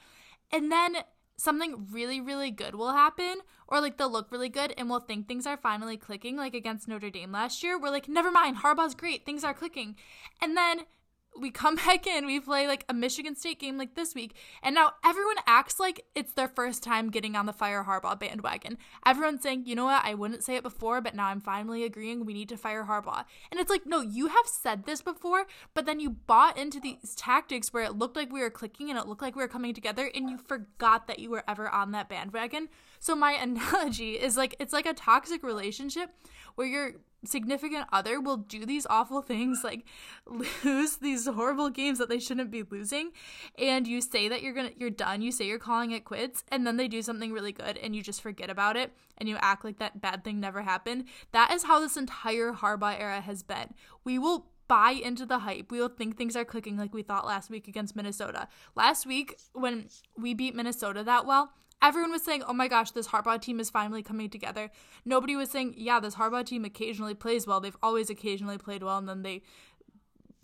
And 0.53 0.71
then 0.71 0.99
something 1.37 1.89
really, 1.91 2.21
really 2.21 2.53
good 2.53 2.77
will 2.77 2.93
happen, 2.93 3.39
or 3.67 3.81
like 3.81 3.97
they'll 3.97 4.09
look 4.09 4.31
really 4.31 4.49
good 4.49 4.73
and 4.79 4.89
we'll 4.89 5.01
think 5.01 5.27
things 5.27 5.49
are 5.49 5.57
finally 5.57 5.97
clicking, 5.97 6.37
like 6.37 6.55
against 6.55 6.87
Notre 6.87 7.11
Dame 7.11 7.33
last 7.33 7.65
year. 7.65 7.77
We're 7.77 7.91
like, 7.91 8.09
never 8.09 8.31
mind, 8.31 8.59
Harbaugh's 8.59 8.95
great, 8.95 9.27
things 9.27 9.43
are 9.43 9.53
clicking. 9.53 9.97
And 10.41 10.57
then 10.57 10.83
we 11.39 11.51
come 11.51 11.77
back 11.87 12.07
in, 12.07 12.27
we 12.27 12.41
play 12.41 12.67
like 12.67 12.85
a 12.89 12.95
Michigan 12.95 13.37
State 13.37 13.59
game 13.59 13.79
like 13.79 13.95
this 13.95 14.15
week, 14.15 14.35
and 14.63 14.75
now 14.75 14.93
everyone 15.05 15.37
acts 15.47 15.81
like 15.81 16.05
it's 16.15 16.33
their 16.33 16.49
first 16.49 16.83
time 16.83 17.11
getting 17.11 17.37
on 17.37 17.47
the 17.47 17.53
fire 17.53 17.85
Harbaugh 17.85 18.19
bandwagon. 18.19 18.79
Everyone's 19.07 19.43
saying, 19.43 19.65
you 19.67 19.75
know 19.75 19.85
what, 19.85 20.05
I 20.05 20.15
wouldn't 20.15 20.45
say 20.45 20.57
it 20.57 20.63
before, 20.63 21.01
but 21.01 21.15
now 21.15 21.27
I'm 21.27 21.41
finally 21.41 21.85
agreeing 21.85 22.25
we 22.25 22.35
need 22.35 22.49
to 22.51 22.57
fire 22.57 22.85
Harbaugh. 22.85 23.25
And 23.51 23.61
it's 23.61 23.71
like, 23.71 23.87
no, 23.87 24.01
you 24.01 24.29
have 24.29 24.47
said 24.47 24.85
this 24.85 25.03
before, 25.03 25.47
but 25.75 25.87
then 25.87 26.01
you 26.01 26.11
bought 26.11 26.59
into 26.59 26.81
these 26.81 27.15
tactics 27.17 27.73
where 27.73 27.85
it 27.85 27.97
looked 27.97 28.17
like 28.17 28.33
we 28.33 28.41
were 28.41 28.51
clicking 28.51 28.91
and 28.91 28.99
it 28.99 29.07
looked 29.07 29.23
like 29.23 29.37
we 29.37 29.43
were 29.43 29.49
coming 29.49 29.75
together, 29.75 30.11
and 30.15 30.29
you 30.29 30.39
forgot 30.39 31.07
that 31.07 31.19
you 31.19 31.31
were 31.31 31.45
ever 31.49 31.69
on 31.69 31.93
that 31.93 32.09
bandwagon. 32.09 32.69
So 32.99 33.15
my 33.15 33.33
analogy 33.41 34.13
is 34.13 34.37
like 34.37 34.57
it's 34.59 34.73
like 34.73 34.87
a 34.87 34.95
toxic 34.95 35.43
relationship 35.43 36.11
where 36.55 36.67
your 36.67 36.93
significant 37.25 37.87
other 37.93 38.21
will 38.21 38.37
do 38.37 38.67
these 38.67 38.87
awful 38.91 39.23
things 39.23 39.61
like 39.63 39.85
lose 40.65 40.97
these 40.97 41.27
horrible 41.27 41.71
games 41.71 41.99
that 41.99 42.09
they 42.09 42.19
shouldn't 42.19 42.51
be 42.51 42.63
losing 42.71 43.11
and 43.59 43.87
you 43.87 44.01
say 44.01 44.29
that 44.29 44.43
you're 44.43 44.53
going 44.53 44.69
to 44.69 44.79
you're 44.79 44.91
done 44.91 45.23
you 45.23 45.31
say 45.31 45.47
you're 45.47 45.59
calling 45.59 45.93
it 45.93 46.05
quits 46.05 46.45
and 46.49 46.67
then 46.67 46.77
they 46.77 46.89
do 46.89 47.03
something 47.03 47.33
really 47.33 47.53
good 47.53 47.79
and 47.79 47.95
you 47.95 48.03
just 48.03 48.21
forget 48.21 48.51
about 48.51 48.77
it 48.77 48.93
and 49.19 49.29
you 49.29 49.37
act 49.41 49.65
like 49.65 49.79
that 49.79 50.01
bad 50.01 50.25
thing 50.25 50.41
never 50.41 50.63
happened 50.63 51.05
that 51.33 51.53
is 51.53 51.65
how 51.65 51.79
this 51.79 51.97
entire 51.97 52.53
Harbaugh 52.53 52.99
era 52.99 53.21
has 53.21 53.43
been 53.43 53.75
we 54.05 54.19
will 54.19 54.47
buy 54.69 54.93
into 54.93 55.27
the 55.27 55.41
hype. 55.41 55.71
We 55.71 55.81
will 55.81 55.91
think 55.91 56.17
things 56.17 56.35
are 56.35 56.47
clicking 56.47 56.79
like 56.79 56.95
we 56.95 57.03
thought 57.03 57.27
last 57.27 57.51
week 57.51 57.69
against 57.69 57.95
Minnesota. 57.95 58.49
Last 58.75 59.05
week, 59.05 59.39
when 59.53 59.89
we 60.17 60.33
beat 60.33 60.55
Minnesota 60.55 61.03
that 61.05 61.27
well, 61.27 61.53
everyone 61.83 62.13
was 62.13 62.23
saying, 62.23 62.43
"Oh 62.45 62.53
my 62.53 62.69
gosh, 62.69 62.93
this 62.93 63.09
Harbaugh 63.09 63.41
team 63.41 63.61
is 63.61 63.69
finally 63.69 64.03
coming 64.03 64.31
together." 64.31 64.71
Nobody 65.05 65.37
was 65.37 65.51
saying, 65.51 65.75
"Yeah, 65.77 66.01
this 66.01 66.15
Harbaugh 66.15 66.47
team 66.47 66.65
occasionally 66.65 67.15
plays 67.15 67.47
well. 67.47 67.61
They've 67.61 67.77
always 67.83 68.09
occasionally 68.09 68.59
played 68.59 68.83
well, 68.83 68.99
and 68.99 69.09
then 69.09 69.23
they 69.23 69.43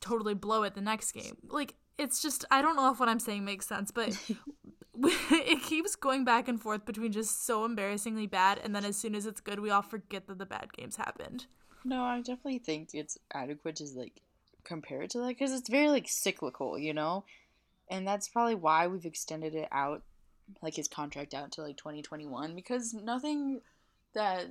totally 0.01 0.35
blow 0.35 0.65
it 0.65 0.75
the 0.75 0.81
next 0.81 1.13
game." 1.13 1.37
Like 1.49 1.75
it's 1.97 2.21
just 2.21 2.45
I 2.51 2.61
don't 2.61 2.77
know 2.77 2.91
if 2.91 3.01
what 3.01 3.09
I'm 3.09 3.21
saying 3.21 3.45
makes 3.45 3.67
sense, 3.67 3.91
but 3.91 4.09
it 4.95 5.63
keeps 5.63 5.97
going 5.97 6.25
back 6.25 6.49
and 6.49 6.61
forth 6.61 6.85
between 6.85 7.13
just 7.13 7.47
so 7.47 7.65
embarrassingly 7.65 8.27
bad, 8.27 8.59
and 8.63 8.75
then 8.75 8.85
as 8.85 8.97
soon 8.97 9.15
as 9.15 9.27
it's 9.27 9.41
good, 9.41 9.61
we 9.61 9.71
all 9.71 9.83
forget 9.83 10.27
that 10.27 10.39
the 10.39 10.47
bad 10.47 10.73
games 10.73 10.97
happened. 10.97 11.47
No, 11.85 12.03
I 12.03 12.19
definitely 12.19 12.59
think 12.59 12.91
it's 12.93 13.17
adequate 13.33 13.77
to 13.77 13.85
like 13.97 14.21
compare 14.65 15.03
it 15.03 15.11
to 15.11 15.19
that 15.19 15.29
because 15.29 15.53
it's 15.53 15.69
very 15.69 15.89
like 15.89 16.09
cyclical, 16.09 16.79
you 16.79 16.93
know, 16.93 17.25
and 17.91 18.07
that's 18.07 18.29
probably 18.29 18.55
why 18.55 18.87
we've 18.87 19.07
extended 19.07 19.55
it 19.55 19.69
out 19.73 20.03
like 20.63 20.75
his 20.75 20.89
contract 20.89 21.35
out 21.35 21.53
to 21.53 21.63
like 21.63 21.77
2021 21.77 22.55
because 22.55 22.95
nothing 22.95 23.61
that 24.15 24.47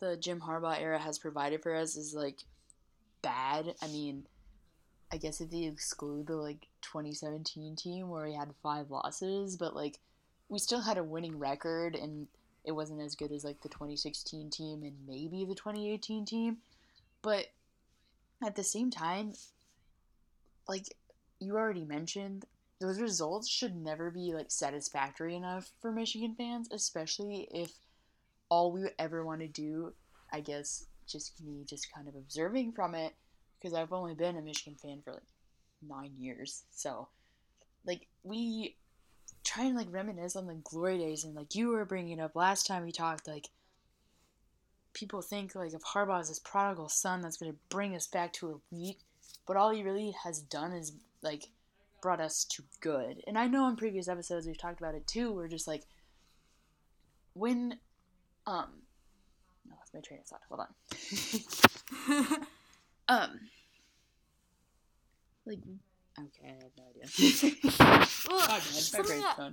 the 0.00 0.16
Jim 0.16 0.40
Harbaugh 0.40 0.80
era 0.80 0.98
has 0.98 1.18
provided 1.18 1.62
for 1.62 1.74
us 1.74 1.96
is 1.96 2.14
like 2.14 2.40
bad. 3.22 3.74
I 3.82 3.86
mean, 3.88 4.26
I 5.12 5.16
guess 5.16 5.40
if 5.40 5.52
you 5.52 5.70
exclude 5.70 6.26
the 6.26 6.36
like 6.36 6.68
2017 6.82 7.76
team 7.76 8.08
where 8.08 8.26
he 8.26 8.34
had 8.34 8.54
five 8.62 8.90
losses, 8.90 9.56
but 9.56 9.74
like 9.74 9.98
we 10.48 10.58
still 10.58 10.80
had 10.80 10.98
a 10.98 11.04
winning 11.04 11.38
record 11.38 11.94
and 11.94 12.26
it 12.64 12.72
wasn't 12.72 13.02
as 13.02 13.14
good 13.14 13.32
as 13.32 13.44
like 13.44 13.60
the 13.60 13.68
2016 13.68 14.50
team 14.50 14.82
and 14.82 14.94
maybe 15.06 15.44
the 15.44 15.54
2018 15.54 16.24
team. 16.24 16.58
But 17.22 17.46
at 18.44 18.56
the 18.56 18.64
same 18.64 18.90
time, 18.90 19.34
like 20.68 20.84
you 21.38 21.56
already 21.56 21.84
mentioned, 21.84 22.44
those 22.80 23.00
results 23.00 23.48
should 23.48 23.74
never 23.74 24.10
be 24.10 24.34
like 24.34 24.50
satisfactory 24.50 25.36
enough 25.36 25.70
for 25.80 25.92
Michigan 25.92 26.34
fans, 26.36 26.68
especially 26.72 27.48
if 27.52 27.72
all 28.48 28.72
we 28.72 28.88
ever 28.98 29.24
want 29.24 29.40
to 29.40 29.48
do, 29.48 29.92
I 30.32 30.40
guess, 30.40 30.86
just 31.06 31.42
me 31.42 31.64
just 31.68 31.92
kind 31.92 32.08
of 32.08 32.14
observing 32.14 32.72
from 32.72 32.94
it, 32.94 33.14
because 33.58 33.74
I've 33.74 33.92
only 33.92 34.14
been 34.14 34.36
a 34.36 34.42
Michigan 34.42 34.76
fan 34.80 35.00
for 35.04 35.12
like 35.12 35.22
nine 35.86 36.12
years. 36.18 36.64
So, 36.70 37.08
like, 37.86 38.08
we 38.22 38.76
try 39.44 39.64
and 39.64 39.76
like 39.76 39.88
reminisce 39.90 40.36
on 40.36 40.46
the 40.46 40.54
glory 40.54 40.98
days, 40.98 41.24
and 41.24 41.34
like 41.34 41.54
you 41.54 41.68
were 41.68 41.84
bringing 41.84 42.20
up 42.20 42.34
last 42.34 42.66
time 42.66 42.84
we 42.84 42.92
talked, 42.92 43.28
like 43.28 43.48
people 44.94 45.22
think 45.22 45.54
like 45.54 45.72
of 45.72 45.82
Harbaugh 45.82 46.20
as 46.20 46.28
this 46.28 46.38
prodigal 46.38 46.88
son 46.88 47.20
that's 47.20 47.36
going 47.36 47.52
to 47.52 47.58
bring 47.68 47.94
us 47.94 48.06
back 48.06 48.32
to 48.34 48.60
elite, 48.72 48.98
but 49.46 49.56
all 49.56 49.70
he 49.70 49.82
really 49.82 50.14
has 50.24 50.40
done 50.40 50.72
is 50.72 50.92
like 51.22 51.44
brought 52.04 52.20
us 52.20 52.44
to 52.44 52.62
good. 52.82 53.22
And 53.26 53.38
I 53.38 53.46
know 53.46 53.66
in 53.66 53.76
previous 53.76 54.08
episodes 54.08 54.46
we've 54.46 54.58
talked 54.58 54.78
about 54.78 54.94
it 54.94 55.06
too. 55.06 55.32
We're 55.32 55.48
just 55.48 55.66
like 55.66 55.84
when 57.32 57.78
um 58.46 58.82
no, 59.66 59.74
that's 59.78 59.94
my 59.94 60.00
train 60.00 60.20
of 60.20 60.26
thought. 60.26 60.42
Hold 60.50 60.60
on. 62.28 62.46
um 63.08 63.40
like 65.46 65.60
okay, 66.20 66.46
I 66.46 66.62
have 66.62 66.72
no 66.76 66.84
idea. 66.90 67.06
well, 68.28 68.42
oh, 68.50 68.60
my 69.40 69.50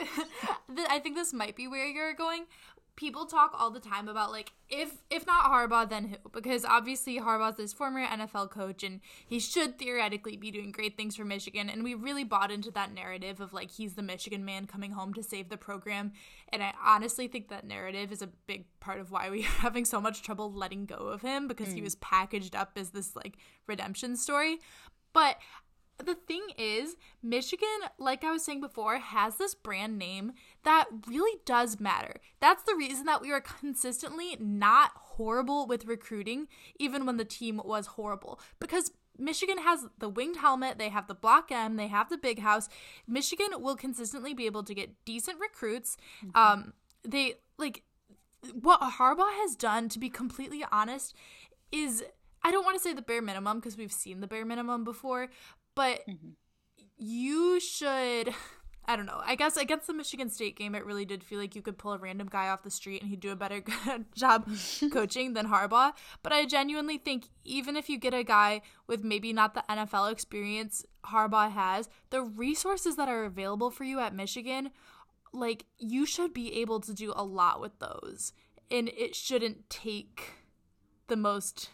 I 0.88 0.98
think 0.98 1.14
this 1.14 1.34
might 1.34 1.56
be 1.56 1.68
where 1.68 1.86
you're 1.86 2.14
going 2.14 2.46
people 2.94 3.24
talk 3.24 3.52
all 3.58 3.70
the 3.70 3.80
time 3.80 4.06
about 4.06 4.30
like 4.30 4.52
if 4.68 5.02
if 5.10 5.26
not 5.26 5.44
Harbaugh 5.46 5.88
then 5.88 6.08
who? 6.08 6.16
Because 6.32 6.64
obviously 6.64 7.18
Harbaugh's 7.18 7.56
this 7.56 7.72
former 7.72 8.04
NFL 8.04 8.50
coach 8.50 8.82
and 8.82 9.00
he 9.26 9.40
should 9.40 9.78
theoretically 9.78 10.36
be 10.36 10.50
doing 10.50 10.72
great 10.72 10.96
things 10.96 11.16
for 11.16 11.24
Michigan. 11.24 11.70
And 11.70 11.84
we 11.84 11.94
really 11.94 12.24
bought 12.24 12.50
into 12.50 12.70
that 12.72 12.92
narrative 12.92 13.40
of 13.40 13.52
like 13.52 13.70
he's 13.70 13.94
the 13.94 14.02
Michigan 14.02 14.44
man 14.44 14.66
coming 14.66 14.92
home 14.92 15.14
to 15.14 15.22
save 15.22 15.48
the 15.48 15.56
program. 15.56 16.12
And 16.50 16.62
I 16.62 16.74
honestly 16.84 17.28
think 17.28 17.48
that 17.48 17.66
narrative 17.66 18.12
is 18.12 18.22
a 18.22 18.28
big 18.46 18.66
part 18.80 19.00
of 19.00 19.10
why 19.10 19.30
we 19.30 19.40
are 19.44 19.60
having 19.60 19.84
so 19.84 20.00
much 20.00 20.22
trouble 20.22 20.52
letting 20.52 20.86
go 20.86 20.96
of 20.96 21.22
him 21.22 21.48
because 21.48 21.68
mm. 21.68 21.76
he 21.76 21.82
was 21.82 21.94
packaged 21.96 22.54
up 22.54 22.72
as 22.76 22.90
this 22.90 23.16
like 23.16 23.36
redemption 23.66 24.16
story. 24.16 24.58
But 25.12 25.36
the 26.06 26.14
thing 26.14 26.42
is, 26.56 26.96
Michigan, 27.22 27.68
like 27.98 28.24
I 28.24 28.30
was 28.30 28.44
saying 28.44 28.60
before, 28.60 28.98
has 28.98 29.36
this 29.36 29.54
brand 29.54 29.98
name 29.98 30.32
that 30.64 30.86
really 31.06 31.40
does 31.44 31.80
matter. 31.80 32.16
That's 32.40 32.62
the 32.62 32.74
reason 32.74 33.06
that 33.06 33.20
we 33.20 33.30
were 33.30 33.40
consistently 33.40 34.36
not 34.38 34.92
horrible 34.94 35.66
with 35.66 35.86
recruiting, 35.86 36.48
even 36.78 37.06
when 37.06 37.16
the 37.16 37.24
team 37.24 37.60
was 37.64 37.86
horrible. 37.86 38.40
Because 38.58 38.92
Michigan 39.18 39.58
has 39.58 39.86
the 39.98 40.08
winged 40.08 40.36
helmet, 40.36 40.78
they 40.78 40.88
have 40.88 41.06
the 41.06 41.14
block 41.14 41.50
M, 41.50 41.76
they 41.76 41.88
have 41.88 42.08
the 42.08 42.18
big 42.18 42.40
house. 42.40 42.68
Michigan 43.06 43.48
will 43.60 43.76
consistently 43.76 44.34
be 44.34 44.46
able 44.46 44.62
to 44.64 44.74
get 44.74 45.04
decent 45.04 45.38
recruits. 45.40 45.96
Mm-hmm. 46.24 46.36
Um, 46.36 46.72
they 47.04 47.34
like 47.58 47.82
what 48.52 48.80
Harbaugh 48.80 49.32
has 49.40 49.54
done, 49.54 49.88
to 49.90 49.98
be 49.98 50.08
completely 50.08 50.64
honest, 50.72 51.14
is 51.70 52.04
I 52.42 52.50
don't 52.50 52.64
want 52.64 52.76
to 52.76 52.82
say 52.82 52.92
the 52.92 53.02
bare 53.02 53.22
minimum 53.22 53.58
because 53.58 53.76
we've 53.76 53.92
seen 53.92 54.20
the 54.20 54.26
bare 54.26 54.44
minimum 54.44 54.84
before, 54.84 55.28
but 55.74 56.06
mm-hmm. 56.06 56.30
you 56.96 57.60
should 57.60 58.34
I 58.84 58.96
don't 58.96 59.06
know. 59.06 59.20
I 59.24 59.36
guess 59.36 59.56
against 59.56 59.86
the 59.86 59.94
Michigan 59.94 60.28
State 60.28 60.56
game, 60.56 60.74
it 60.74 60.84
really 60.84 61.04
did 61.04 61.22
feel 61.22 61.38
like 61.38 61.54
you 61.54 61.62
could 61.62 61.78
pull 61.78 61.92
a 61.92 61.98
random 61.98 62.28
guy 62.28 62.48
off 62.48 62.64
the 62.64 62.70
street 62.70 63.00
and 63.00 63.10
he'd 63.10 63.20
do 63.20 63.30
a 63.30 63.36
better 63.36 63.62
job 64.14 64.48
coaching 64.92 65.34
than 65.34 65.46
Harbaugh. 65.46 65.92
But 66.22 66.32
I 66.32 66.46
genuinely 66.46 66.98
think 66.98 67.28
even 67.44 67.76
if 67.76 67.88
you 67.88 67.96
get 67.96 68.12
a 68.12 68.24
guy 68.24 68.62
with 68.88 69.04
maybe 69.04 69.32
not 69.32 69.54
the 69.54 69.64
NFL 69.70 70.10
experience 70.10 70.84
Harbaugh 71.06 71.52
has, 71.52 71.88
the 72.10 72.22
resources 72.22 72.96
that 72.96 73.08
are 73.08 73.24
available 73.24 73.70
for 73.70 73.84
you 73.84 74.00
at 74.00 74.14
Michigan, 74.14 74.70
like 75.32 75.66
you 75.78 76.04
should 76.04 76.34
be 76.34 76.60
able 76.60 76.80
to 76.80 76.92
do 76.92 77.12
a 77.14 77.24
lot 77.24 77.60
with 77.60 77.78
those. 77.78 78.32
And 78.68 78.88
it 78.88 79.14
shouldn't 79.14 79.70
take 79.70 80.32
the 81.06 81.16
most 81.16 81.70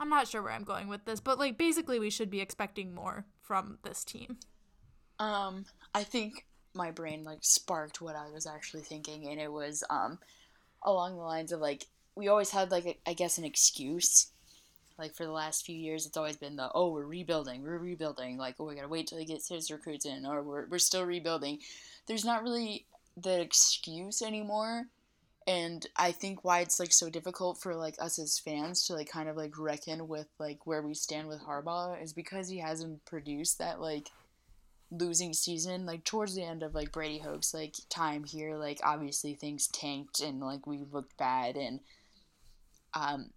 I'm 0.00 0.08
not 0.08 0.28
sure 0.28 0.42
where 0.42 0.52
I'm 0.52 0.64
going 0.64 0.88
with 0.88 1.04
this, 1.04 1.20
but 1.20 1.38
like 1.38 1.58
basically 1.58 1.98
we 1.98 2.10
should 2.10 2.30
be 2.30 2.40
expecting 2.40 2.94
more 2.94 3.24
from 3.42 3.78
this 3.82 4.04
team. 4.04 4.38
Um, 5.18 5.64
I 5.94 6.04
think 6.04 6.46
my 6.74 6.90
brain 6.90 7.24
like 7.24 7.40
sparked 7.42 8.00
what 8.00 8.14
I 8.14 8.30
was 8.30 8.46
actually 8.46 8.82
thinking, 8.82 9.28
and 9.28 9.40
it 9.40 9.50
was 9.50 9.82
um 9.90 10.18
along 10.84 11.16
the 11.16 11.22
lines 11.22 11.52
of 11.52 11.60
like 11.60 11.86
we 12.14 12.28
always 12.28 12.50
had 12.50 12.70
like 12.70 12.86
a, 12.86 12.96
I 13.06 13.14
guess 13.14 13.38
an 13.38 13.44
excuse. 13.44 14.30
Like 14.98 15.14
for 15.14 15.24
the 15.24 15.32
last 15.32 15.64
few 15.64 15.76
years, 15.76 16.06
it's 16.06 16.16
always 16.16 16.36
been 16.36 16.56
the 16.56 16.70
oh 16.74 16.92
we're 16.92 17.04
rebuilding, 17.04 17.62
we're 17.62 17.78
rebuilding. 17.78 18.36
Like 18.36 18.56
oh 18.60 18.66
we 18.66 18.76
gotta 18.76 18.88
wait 18.88 19.08
till 19.08 19.18
they 19.18 19.24
get 19.24 19.46
his 19.48 19.70
recruits 19.70 20.06
in, 20.06 20.26
or 20.26 20.42
we're 20.42 20.66
we're 20.66 20.78
still 20.78 21.04
rebuilding. 21.04 21.58
There's 22.06 22.24
not 22.24 22.42
really 22.42 22.86
the 23.16 23.40
excuse 23.40 24.22
anymore 24.22 24.86
and 25.48 25.86
i 25.96 26.12
think 26.12 26.44
why 26.44 26.60
it's 26.60 26.78
like 26.78 26.92
so 26.92 27.08
difficult 27.08 27.58
for 27.58 27.74
like 27.74 27.96
us 27.98 28.18
as 28.18 28.38
fans 28.38 28.86
to 28.86 28.92
like 28.92 29.08
kind 29.08 29.30
of 29.30 29.36
like 29.36 29.58
reckon 29.58 30.06
with 30.06 30.28
like 30.38 30.66
where 30.66 30.82
we 30.82 30.92
stand 30.94 31.26
with 31.26 31.40
harbaugh 31.40 32.00
is 32.00 32.12
because 32.12 32.48
he 32.50 32.58
hasn't 32.58 33.04
produced 33.06 33.58
that 33.58 33.80
like 33.80 34.10
losing 34.90 35.32
season 35.32 35.86
like 35.86 36.04
towards 36.04 36.34
the 36.34 36.42
end 36.42 36.62
of 36.62 36.74
like 36.74 36.92
Brady 36.92 37.18
Hoke's 37.18 37.52
like 37.52 37.74
time 37.90 38.24
here 38.24 38.56
like 38.56 38.78
obviously 38.82 39.34
things 39.34 39.66
tanked 39.68 40.20
and 40.20 40.40
like 40.40 40.66
we 40.66 40.84
looked 40.90 41.16
bad 41.16 41.56
and 41.56 41.80
um 42.94 43.30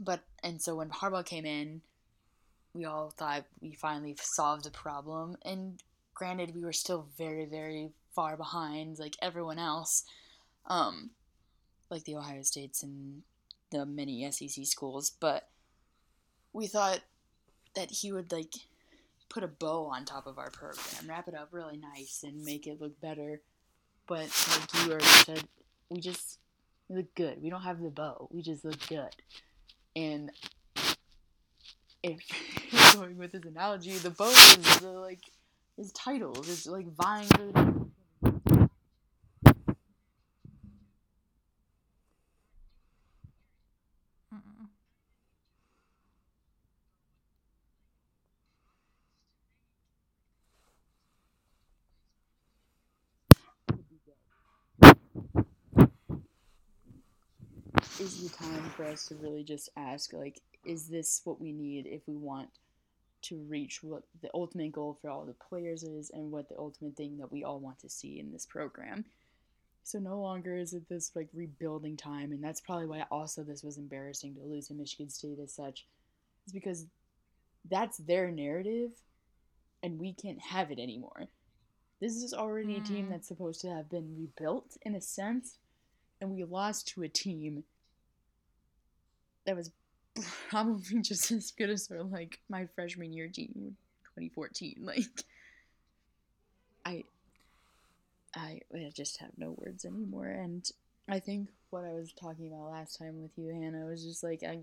but 0.00 0.20
and 0.42 0.60
so 0.60 0.76
when 0.76 0.90
harbaugh 0.90 1.24
came 1.24 1.46
in 1.46 1.80
we 2.74 2.84
all 2.84 3.10
thought 3.10 3.44
we 3.60 3.72
finally 3.72 4.14
solved 4.20 4.64
the 4.64 4.70
problem 4.70 5.36
and 5.42 5.82
granted 6.14 6.54
we 6.54 6.64
were 6.64 6.72
still 6.72 7.06
very 7.16 7.46
very 7.46 7.90
far 8.14 8.36
behind 8.36 8.98
like 8.98 9.16
everyone 9.22 9.58
else 9.58 10.04
um 10.66 11.10
like 11.94 12.04
the 12.04 12.16
ohio 12.16 12.42
states 12.42 12.82
and 12.82 13.22
the 13.70 13.86
many 13.86 14.30
sec 14.30 14.48
schools 14.66 15.12
but 15.20 15.48
we 16.52 16.66
thought 16.66 17.00
that 17.74 17.90
he 17.90 18.12
would 18.12 18.32
like 18.32 18.54
put 19.28 19.42
a 19.42 19.48
bow 19.48 19.86
on 19.86 20.04
top 20.04 20.26
of 20.26 20.38
our 20.38 20.50
program, 20.50 21.08
wrap 21.08 21.28
it 21.28 21.34
up 21.34 21.48
really 21.50 21.76
nice, 21.76 22.22
and 22.22 22.44
make 22.44 22.66
it 22.66 22.80
look 22.80 22.98
better. 23.00 23.40
But 24.06 24.30
like 24.50 24.86
you 24.86 24.92
already 24.92 25.04
said, 25.04 25.44
we 25.90 26.00
just 26.00 26.38
we 26.88 26.96
look 26.96 27.14
good. 27.14 27.42
We 27.42 27.50
don't 27.50 27.62
have 27.62 27.80
the 27.80 27.90
bow. 27.90 28.28
We 28.32 28.42
just 28.42 28.64
look 28.64 28.86
good. 28.86 29.10
And 29.96 30.30
if 32.02 32.20
going 32.94 33.18
with 33.18 33.32
this 33.32 33.44
analogy, 33.44 33.92
the 33.98 34.10
bow 34.10 34.30
is 34.30 34.78
the, 34.78 34.90
like 34.90 35.20
is 35.76 35.90
titles. 35.92 36.48
It's 36.48 36.66
like 36.66 36.86
vying 36.94 37.26
for 37.28 37.38
the. 37.38 37.83
Is 58.00 58.22
the 58.22 58.36
time 58.36 58.62
for 58.76 58.84
us 58.84 59.06
to 59.06 59.14
really 59.16 59.44
just 59.44 59.68
ask 59.76 60.12
like 60.12 60.40
is 60.64 60.88
this 60.88 61.20
what 61.24 61.40
we 61.40 61.52
need 61.52 61.86
if 61.86 62.02
we 62.06 62.16
want 62.16 62.48
to 63.22 63.36
reach 63.48 63.82
what 63.82 64.02
the 64.22 64.30
ultimate 64.34 64.72
goal 64.72 64.98
for 65.00 65.10
all 65.10 65.24
the 65.24 65.34
players 65.48 65.82
is 65.82 66.10
and 66.10 66.30
what 66.30 66.48
the 66.48 66.58
ultimate 66.58 66.96
thing 66.96 67.16
that 67.18 67.30
we 67.32 67.44
all 67.44 67.60
want 67.60 67.78
to 67.78 67.88
see 67.88 68.18
in 68.18 68.32
this 68.32 68.46
program 68.46 69.04
so 69.84 69.98
no 69.98 70.20
longer 70.20 70.56
is 70.56 70.72
it 70.72 70.88
this 70.88 71.12
like 71.14 71.28
rebuilding 71.34 71.96
time 71.96 72.32
and 72.32 72.42
that's 72.42 72.60
probably 72.60 72.86
why 72.86 73.04
also 73.10 73.42
this 73.42 73.62
was 73.62 73.78
embarrassing 73.78 74.34
to 74.34 74.42
lose 74.42 74.68
to 74.68 74.74
michigan 74.74 75.08
state 75.10 75.38
as 75.42 75.52
such 75.54 75.86
is 76.46 76.52
because 76.52 76.86
that's 77.70 77.98
their 77.98 78.30
narrative 78.30 78.90
and 79.82 79.98
we 80.00 80.12
can't 80.12 80.40
have 80.40 80.70
it 80.70 80.78
anymore 80.78 81.28
this 82.00 82.14
is 82.14 82.34
already 82.34 82.76
a 82.76 82.80
team 82.80 83.06
Mm. 83.06 83.10
that's 83.10 83.28
supposed 83.28 83.60
to 83.62 83.70
have 83.70 83.88
been 83.88 84.16
rebuilt 84.18 84.76
in 84.82 84.94
a 84.94 85.00
sense 85.00 85.58
and 86.20 86.30
we 86.30 86.44
lost 86.44 86.88
to 86.88 87.02
a 87.02 87.08
team 87.08 87.64
that 89.46 89.56
was 89.56 89.70
probably 90.48 91.00
just 91.00 91.30
as 91.30 91.50
good 91.50 91.70
as 91.70 91.90
our 91.90 92.02
like 92.02 92.40
my 92.48 92.66
freshman 92.74 93.12
year 93.12 93.28
team 93.28 93.76
2014 94.16 94.76
like 94.82 95.04
i 96.84 97.02
i 98.36 98.60
I 98.74 98.90
just 98.94 99.18
have 99.18 99.30
no 99.36 99.54
words 99.58 99.84
anymore. 99.84 100.26
And 100.26 100.68
i 101.08 101.18
think 101.18 101.48
what 101.70 101.84
i 101.84 101.92
was 101.92 102.12
talking 102.12 102.48
about 102.48 102.70
last 102.70 102.98
time 102.98 103.20
with 103.20 103.32
you 103.36 103.48
hannah 103.48 103.86
was 103.86 104.04
just 104.04 104.22
like 104.22 104.42
i 104.42 104.60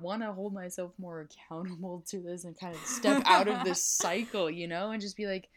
want 0.00 0.22
to 0.22 0.32
hold 0.32 0.52
myself 0.52 0.92
more 0.98 1.20
accountable 1.20 2.02
to 2.08 2.18
this 2.18 2.44
and 2.44 2.58
kind 2.58 2.74
of 2.74 2.80
step 2.80 3.22
out 3.26 3.46
of 3.46 3.62
this 3.64 3.84
cycle 4.02 4.50
you 4.50 4.66
know 4.66 4.90
and 4.90 5.00
just 5.00 5.16
be 5.16 5.26
like 5.26 5.48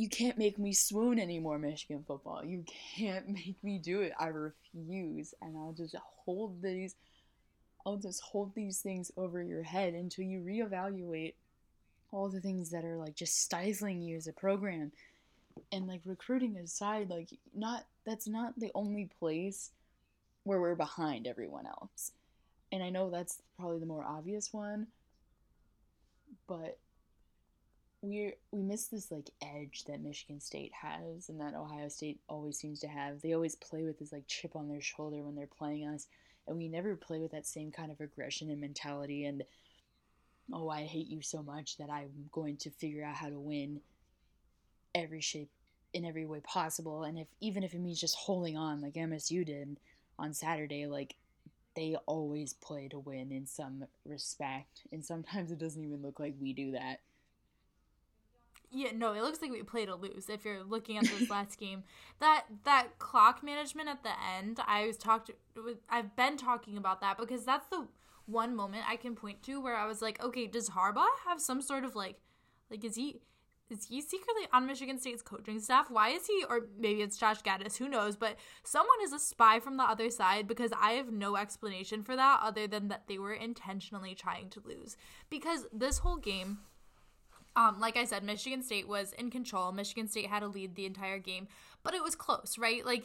you 0.00 0.08
can't 0.08 0.38
make 0.38 0.58
me 0.58 0.72
swoon 0.72 1.18
anymore, 1.18 1.58
Michigan 1.58 2.02
football. 2.06 2.42
You 2.42 2.64
can't 2.96 3.28
make 3.28 3.56
me 3.62 3.78
do 3.78 4.00
it. 4.00 4.12
I 4.18 4.28
refuse. 4.28 5.34
And 5.42 5.56
I'll 5.56 5.74
just 5.76 5.94
hold 6.24 6.62
these 6.62 6.94
I'll 7.86 7.96
just 7.96 8.20
hold 8.22 8.54
these 8.54 8.80
things 8.80 9.10
over 9.16 9.42
your 9.42 9.62
head 9.62 9.94
until 9.94 10.24
you 10.24 10.40
reevaluate 10.40 11.32
all 12.12 12.28
the 12.28 12.40
things 12.40 12.70
that 12.70 12.84
are 12.84 12.96
like 12.96 13.14
just 13.14 13.40
stifling 13.40 14.02
you 14.02 14.16
as 14.16 14.26
a 14.26 14.32
program. 14.32 14.92
And 15.72 15.86
like 15.86 16.00
recruiting 16.04 16.56
aside, 16.56 17.10
like 17.10 17.28
not 17.54 17.84
that's 18.06 18.26
not 18.26 18.58
the 18.58 18.70
only 18.74 19.10
place 19.18 19.70
where 20.44 20.60
we're 20.60 20.74
behind 20.74 21.26
everyone 21.26 21.66
else. 21.66 22.12
And 22.72 22.82
I 22.82 22.88
know 22.88 23.10
that's 23.10 23.42
probably 23.58 23.80
the 23.80 23.86
more 23.86 24.04
obvious 24.04 24.52
one, 24.52 24.86
but 26.46 26.78
we 28.02 28.32
we 28.50 28.62
miss 28.62 28.86
this 28.86 29.10
like 29.10 29.30
edge 29.42 29.84
that 29.86 30.00
Michigan 30.00 30.40
State 30.40 30.72
has 30.72 31.28
and 31.28 31.40
that 31.40 31.54
Ohio 31.54 31.88
State 31.88 32.20
always 32.28 32.58
seems 32.58 32.80
to 32.80 32.88
have. 32.88 33.20
They 33.20 33.34
always 33.34 33.56
play 33.56 33.84
with 33.84 33.98
this 33.98 34.12
like 34.12 34.26
chip 34.26 34.56
on 34.56 34.68
their 34.68 34.80
shoulder 34.80 35.22
when 35.22 35.34
they're 35.34 35.46
playing 35.46 35.86
us, 35.86 36.06
and 36.46 36.56
we 36.56 36.68
never 36.68 36.96
play 36.96 37.20
with 37.20 37.32
that 37.32 37.46
same 37.46 37.70
kind 37.70 37.90
of 37.90 38.00
aggression 38.00 38.50
and 38.50 38.60
mentality 38.60 39.24
and 39.24 39.44
oh, 40.52 40.68
I 40.68 40.82
hate 40.82 41.08
you 41.08 41.22
so 41.22 41.42
much 41.42 41.76
that 41.76 41.90
I'm 41.90 42.28
going 42.32 42.56
to 42.58 42.70
figure 42.70 43.04
out 43.04 43.14
how 43.14 43.28
to 43.28 43.38
win 43.38 43.80
every 44.94 45.20
shape 45.20 45.50
in 45.92 46.04
every 46.04 46.26
way 46.26 46.40
possible 46.40 47.02
and 47.02 47.18
if 47.18 47.26
even 47.40 47.62
if 47.64 47.74
it 47.74 47.80
means 47.80 48.00
just 48.00 48.16
holding 48.16 48.56
on 48.56 48.80
like 48.80 48.94
MSU 48.94 49.44
did 49.44 49.78
on 50.18 50.32
Saturday 50.32 50.86
like 50.86 51.14
they 51.76 51.96
always 52.06 52.54
play 52.54 52.88
to 52.88 52.98
win 52.98 53.30
in 53.32 53.46
some 53.46 53.84
respect 54.04 54.82
and 54.92 55.04
sometimes 55.04 55.50
it 55.50 55.58
doesn't 55.58 55.84
even 55.84 56.02
look 56.02 56.18
like 56.18 56.34
we 56.40 56.52
do 56.52 56.72
that 56.72 57.00
Yeah, 58.72 58.90
no, 58.94 59.12
it 59.14 59.22
looks 59.22 59.42
like 59.42 59.50
we 59.50 59.62
play 59.62 59.84
to 59.86 59.96
lose. 59.96 60.28
If 60.28 60.44
you're 60.44 60.62
looking 60.62 60.96
at 60.96 61.04
this 61.04 61.28
last 61.28 61.58
game, 61.60 61.82
that 62.20 62.44
that 62.64 62.98
clock 62.98 63.42
management 63.42 63.88
at 63.88 64.02
the 64.02 64.12
end, 64.36 64.60
I 64.66 64.86
was 64.86 64.96
talked. 64.96 65.30
I've 65.88 66.14
been 66.14 66.36
talking 66.36 66.76
about 66.76 67.00
that 67.00 67.18
because 67.18 67.44
that's 67.44 67.66
the 67.66 67.88
one 68.26 68.54
moment 68.54 68.84
I 68.88 68.96
can 68.96 69.16
point 69.16 69.42
to 69.44 69.60
where 69.60 69.76
I 69.76 69.86
was 69.86 70.00
like, 70.00 70.22
okay, 70.22 70.46
does 70.46 70.70
Harbaugh 70.70 71.06
have 71.26 71.40
some 71.40 71.60
sort 71.60 71.84
of 71.84 71.96
like, 71.96 72.20
like 72.70 72.84
is 72.84 72.94
he 72.94 73.20
is 73.70 73.86
he 73.86 74.00
secretly 74.00 74.48
on 74.52 74.66
Michigan 74.66 74.98
State's 74.98 75.22
coaching 75.22 75.60
staff? 75.60 75.90
Why 75.90 76.08
is 76.10 76.26
he, 76.26 76.44
or 76.48 76.66
maybe 76.76 77.02
it's 77.02 77.16
Josh 77.16 77.40
Gattis, 77.42 77.76
who 77.78 77.88
knows? 77.88 78.16
But 78.16 78.36
someone 78.64 78.98
is 79.04 79.12
a 79.12 79.18
spy 79.18 79.60
from 79.60 79.76
the 79.76 79.84
other 79.84 80.10
side 80.10 80.48
because 80.48 80.72
I 80.78 80.92
have 80.92 81.12
no 81.12 81.36
explanation 81.36 82.02
for 82.02 82.16
that 82.16 82.40
other 82.42 82.66
than 82.66 82.88
that 82.88 83.04
they 83.06 83.18
were 83.18 83.32
intentionally 83.32 84.16
trying 84.16 84.50
to 84.50 84.62
lose. 84.64 84.96
Because 85.30 85.66
this 85.72 85.98
whole 85.98 86.16
game, 86.16 86.58
um, 87.56 87.80
like 87.80 87.96
I 87.96 88.04
said, 88.04 88.22
Michigan 88.22 88.62
State 88.62 88.86
was 88.88 89.12
in 89.14 89.30
control. 89.30 89.72
Michigan 89.72 90.08
State 90.08 90.26
had 90.26 90.42
a 90.42 90.46
lead 90.48 90.76
the 90.76 90.86
entire 90.86 91.18
game, 91.18 91.48
but 91.82 91.94
it 91.94 92.02
was 92.02 92.14
close, 92.14 92.56
right? 92.58 92.84
Like 92.86 93.04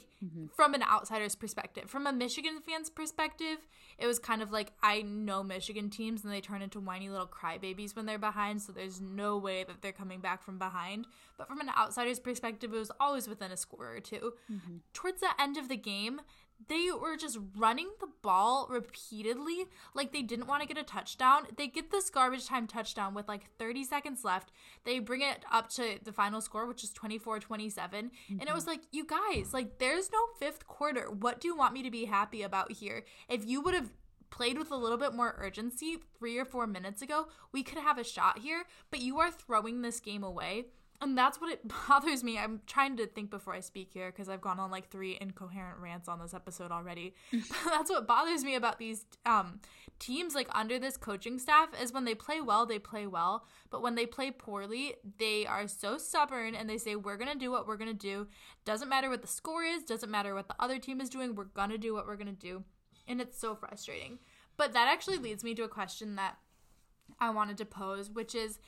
from 0.55 0.73
an 0.73 0.83
outsider's 0.83 1.35
perspective. 1.35 1.89
From 1.89 2.05
a 2.07 2.13
Michigan 2.13 2.59
fan's 2.65 2.89
perspective, 2.89 3.57
it 3.97 4.05
was 4.05 4.19
kind 4.19 4.41
of 4.41 4.51
like 4.51 4.71
I 4.83 5.01
know 5.01 5.43
Michigan 5.43 5.89
teams 5.89 6.23
and 6.23 6.31
they 6.31 6.41
turn 6.41 6.61
into 6.61 6.79
whiny 6.79 7.09
little 7.09 7.27
crybabies 7.27 7.95
when 7.95 8.05
they're 8.05 8.19
behind, 8.19 8.61
so 8.61 8.71
there's 8.71 9.01
no 9.01 9.37
way 9.37 9.63
that 9.63 9.81
they're 9.81 9.91
coming 9.91 10.19
back 10.19 10.43
from 10.43 10.57
behind. 10.59 11.07
But 11.37 11.47
from 11.47 11.59
an 11.59 11.69
outsider's 11.77 12.19
perspective, 12.19 12.73
it 12.73 12.77
was 12.77 12.91
always 12.99 13.27
within 13.27 13.51
a 13.51 13.57
score 13.57 13.95
or 13.95 13.99
2 13.99 14.33
Towards 14.93 15.21
the 15.21 15.29
end 15.39 15.57
of 15.57 15.69
the 15.69 15.77
game, 15.77 16.21
they 16.67 16.89
were 16.91 17.17
just 17.17 17.37
running 17.55 17.89
the 17.99 18.07
ball 18.21 18.67
repeatedly 18.69 19.65
like 19.93 20.11
they 20.11 20.21
didn't 20.21 20.47
want 20.47 20.61
to 20.61 20.67
get 20.67 20.77
a 20.77 20.83
touchdown. 20.83 21.47
They 21.57 21.67
get 21.67 21.91
this 21.91 22.09
garbage 22.09 22.47
time 22.47 22.67
touchdown 22.67 23.13
with 23.13 23.27
like 23.27 23.49
30 23.59 23.83
seconds 23.83 24.23
left. 24.23 24.51
They 24.83 24.99
bring 24.99 25.21
it 25.21 25.45
up 25.51 25.69
to 25.71 25.99
the 26.03 26.13
final 26.13 26.41
score, 26.41 26.65
which 26.65 26.83
is 26.83 26.91
24 26.91 27.39
27. 27.39 27.99
And 27.99 28.11
it 28.29 28.45
mm-hmm. 28.45 28.55
was 28.55 28.67
like, 28.67 28.81
you 28.91 29.05
guys, 29.05 29.53
like, 29.53 29.79
there's 29.79 30.11
no 30.11 30.19
fifth 30.39 30.67
quarter. 30.67 31.11
What 31.11 31.39
do 31.39 31.47
you 31.47 31.55
want 31.55 31.73
me 31.73 31.83
to 31.83 31.91
be 31.91 32.05
happy 32.05 32.41
about 32.41 32.71
here? 32.71 33.03
If 33.29 33.45
you 33.45 33.61
would 33.61 33.73
have 33.73 33.91
played 34.29 34.57
with 34.57 34.71
a 34.71 34.75
little 34.75 34.97
bit 34.97 35.13
more 35.13 35.35
urgency 35.37 35.97
three 36.17 36.37
or 36.37 36.45
four 36.45 36.67
minutes 36.67 37.01
ago, 37.01 37.27
we 37.51 37.63
could 37.63 37.77
have 37.77 37.97
a 37.97 38.03
shot 38.03 38.39
here, 38.39 38.65
but 38.89 38.99
you 38.99 39.19
are 39.19 39.31
throwing 39.31 39.81
this 39.81 39.99
game 39.99 40.23
away 40.23 40.65
and 41.01 41.17
that's 41.17 41.39
what 41.39 41.51
it 41.51 41.61
bothers 41.87 42.23
me. 42.23 42.37
I'm 42.37 42.61
trying 42.67 42.97
to 42.97 43.07
think 43.07 43.29
before 43.29 43.53
I 43.53 43.59
speak 43.59 43.89
here 43.93 44.11
because 44.11 44.29
I've 44.29 44.41
gone 44.41 44.59
on 44.59 44.71
like 44.71 44.89
three 44.89 45.17
incoherent 45.19 45.79
rants 45.79 46.07
on 46.07 46.19
this 46.19 46.33
episode 46.33 46.71
already. 46.71 47.13
but 47.31 47.47
that's 47.65 47.89
what 47.89 48.07
bothers 48.07 48.43
me 48.43 48.55
about 48.55 48.79
these 48.79 49.05
um, 49.25 49.59
teams, 49.99 50.35
like 50.35 50.47
under 50.53 50.79
this 50.79 50.97
coaching 50.97 51.39
staff, 51.39 51.69
is 51.81 51.93
when 51.93 52.05
they 52.05 52.15
play 52.15 52.41
well, 52.41 52.65
they 52.65 52.79
play 52.79 53.07
well. 53.07 53.45
But 53.69 53.81
when 53.81 53.95
they 53.95 54.05
play 54.05 54.31
poorly, 54.31 54.95
they 55.17 55.45
are 55.45 55.67
so 55.67 55.97
stubborn 55.97 56.55
and 56.55 56.69
they 56.69 56.77
say, 56.77 56.95
We're 56.95 57.17
going 57.17 57.31
to 57.31 57.37
do 57.37 57.51
what 57.51 57.67
we're 57.67 57.77
going 57.77 57.91
to 57.91 57.93
do. 57.93 58.27
Doesn't 58.63 58.89
matter 58.89 59.09
what 59.09 59.21
the 59.21 59.27
score 59.27 59.63
is, 59.63 59.83
doesn't 59.83 60.11
matter 60.11 60.33
what 60.33 60.47
the 60.47 60.55
other 60.59 60.79
team 60.79 61.01
is 61.01 61.09
doing, 61.09 61.35
we're 61.35 61.45
going 61.45 61.69
to 61.69 61.77
do 61.77 61.93
what 61.93 62.07
we're 62.07 62.15
going 62.15 62.27
to 62.27 62.33
do. 62.33 62.63
And 63.07 63.21
it's 63.21 63.39
so 63.39 63.55
frustrating. 63.55 64.19
But 64.57 64.73
that 64.73 64.87
actually 64.87 65.17
leads 65.17 65.43
me 65.43 65.53
to 65.55 65.63
a 65.63 65.67
question 65.69 66.15
that 66.15 66.37
I 67.19 67.29
wanted 67.29 67.57
to 67.57 67.65
pose, 67.65 68.09
which 68.09 68.33
is 68.33 68.59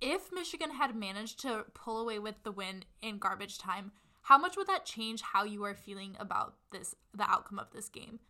if 0.00 0.32
Michigan 0.32 0.70
had 0.70 0.94
managed 0.94 1.40
to 1.40 1.64
pull 1.74 2.00
away 2.00 2.18
with 2.18 2.42
the 2.42 2.52
win 2.52 2.84
in 3.02 3.18
garbage 3.18 3.58
time, 3.58 3.92
how 4.22 4.38
much 4.38 4.56
would 4.56 4.66
that 4.66 4.86
change 4.86 5.20
how 5.20 5.44
you 5.44 5.64
are 5.64 5.74
feeling 5.74 6.16
about 6.18 6.54
this 6.70 6.94
the 7.12 7.28
outcome 7.28 7.58
of 7.58 7.70
this 7.72 7.88
game? 7.88 8.20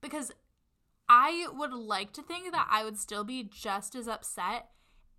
Because 0.00 0.32
I 1.08 1.46
would 1.52 1.72
like 1.72 2.12
to 2.14 2.22
think 2.22 2.52
that 2.52 2.68
I 2.70 2.84
would 2.84 2.98
still 2.98 3.24
be 3.24 3.44
just 3.44 3.94
as 3.94 4.08
upset 4.08 4.70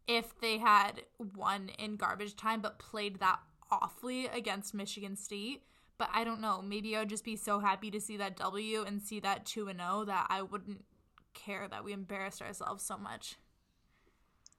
if 0.08 0.40
they 0.40 0.58
had 0.58 1.04
won 1.18 1.70
in 1.80 1.96
garbage 1.96 2.36
time 2.36 2.62
but 2.62 2.80
played 2.80 3.20
that 3.20 3.40
awfully 3.72 4.28
against 4.28 4.74
Michigan 4.74 5.16
State. 5.16 5.64
But 5.98 6.10
I 6.14 6.24
don't 6.26 6.42
know. 6.42 6.62
Maybe 6.62 6.96
I 6.96 7.00
would 7.00 7.10
just 7.10 7.24
be 7.24 7.38
so 7.38 7.60
happy 7.60 7.90
to 7.92 8.02
see 8.02 8.18
that 8.18 8.36
W 8.38 8.84
and 8.84 9.02
see 9.02 9.22
that 9.22 9.46
2 9.46 9.70
and 9.70 9.80
0 9.80 10.06
that 10.06 10.28
I 10.30 10.42
wouldn't 10.42 10.84
care 11.34 11.68
that 11.70 11.86
we 11.86 11.94
embarrassed 11.94 12.42
ourselves 12.42 12.84
so 12.84 12.98
much. 12.98 13.36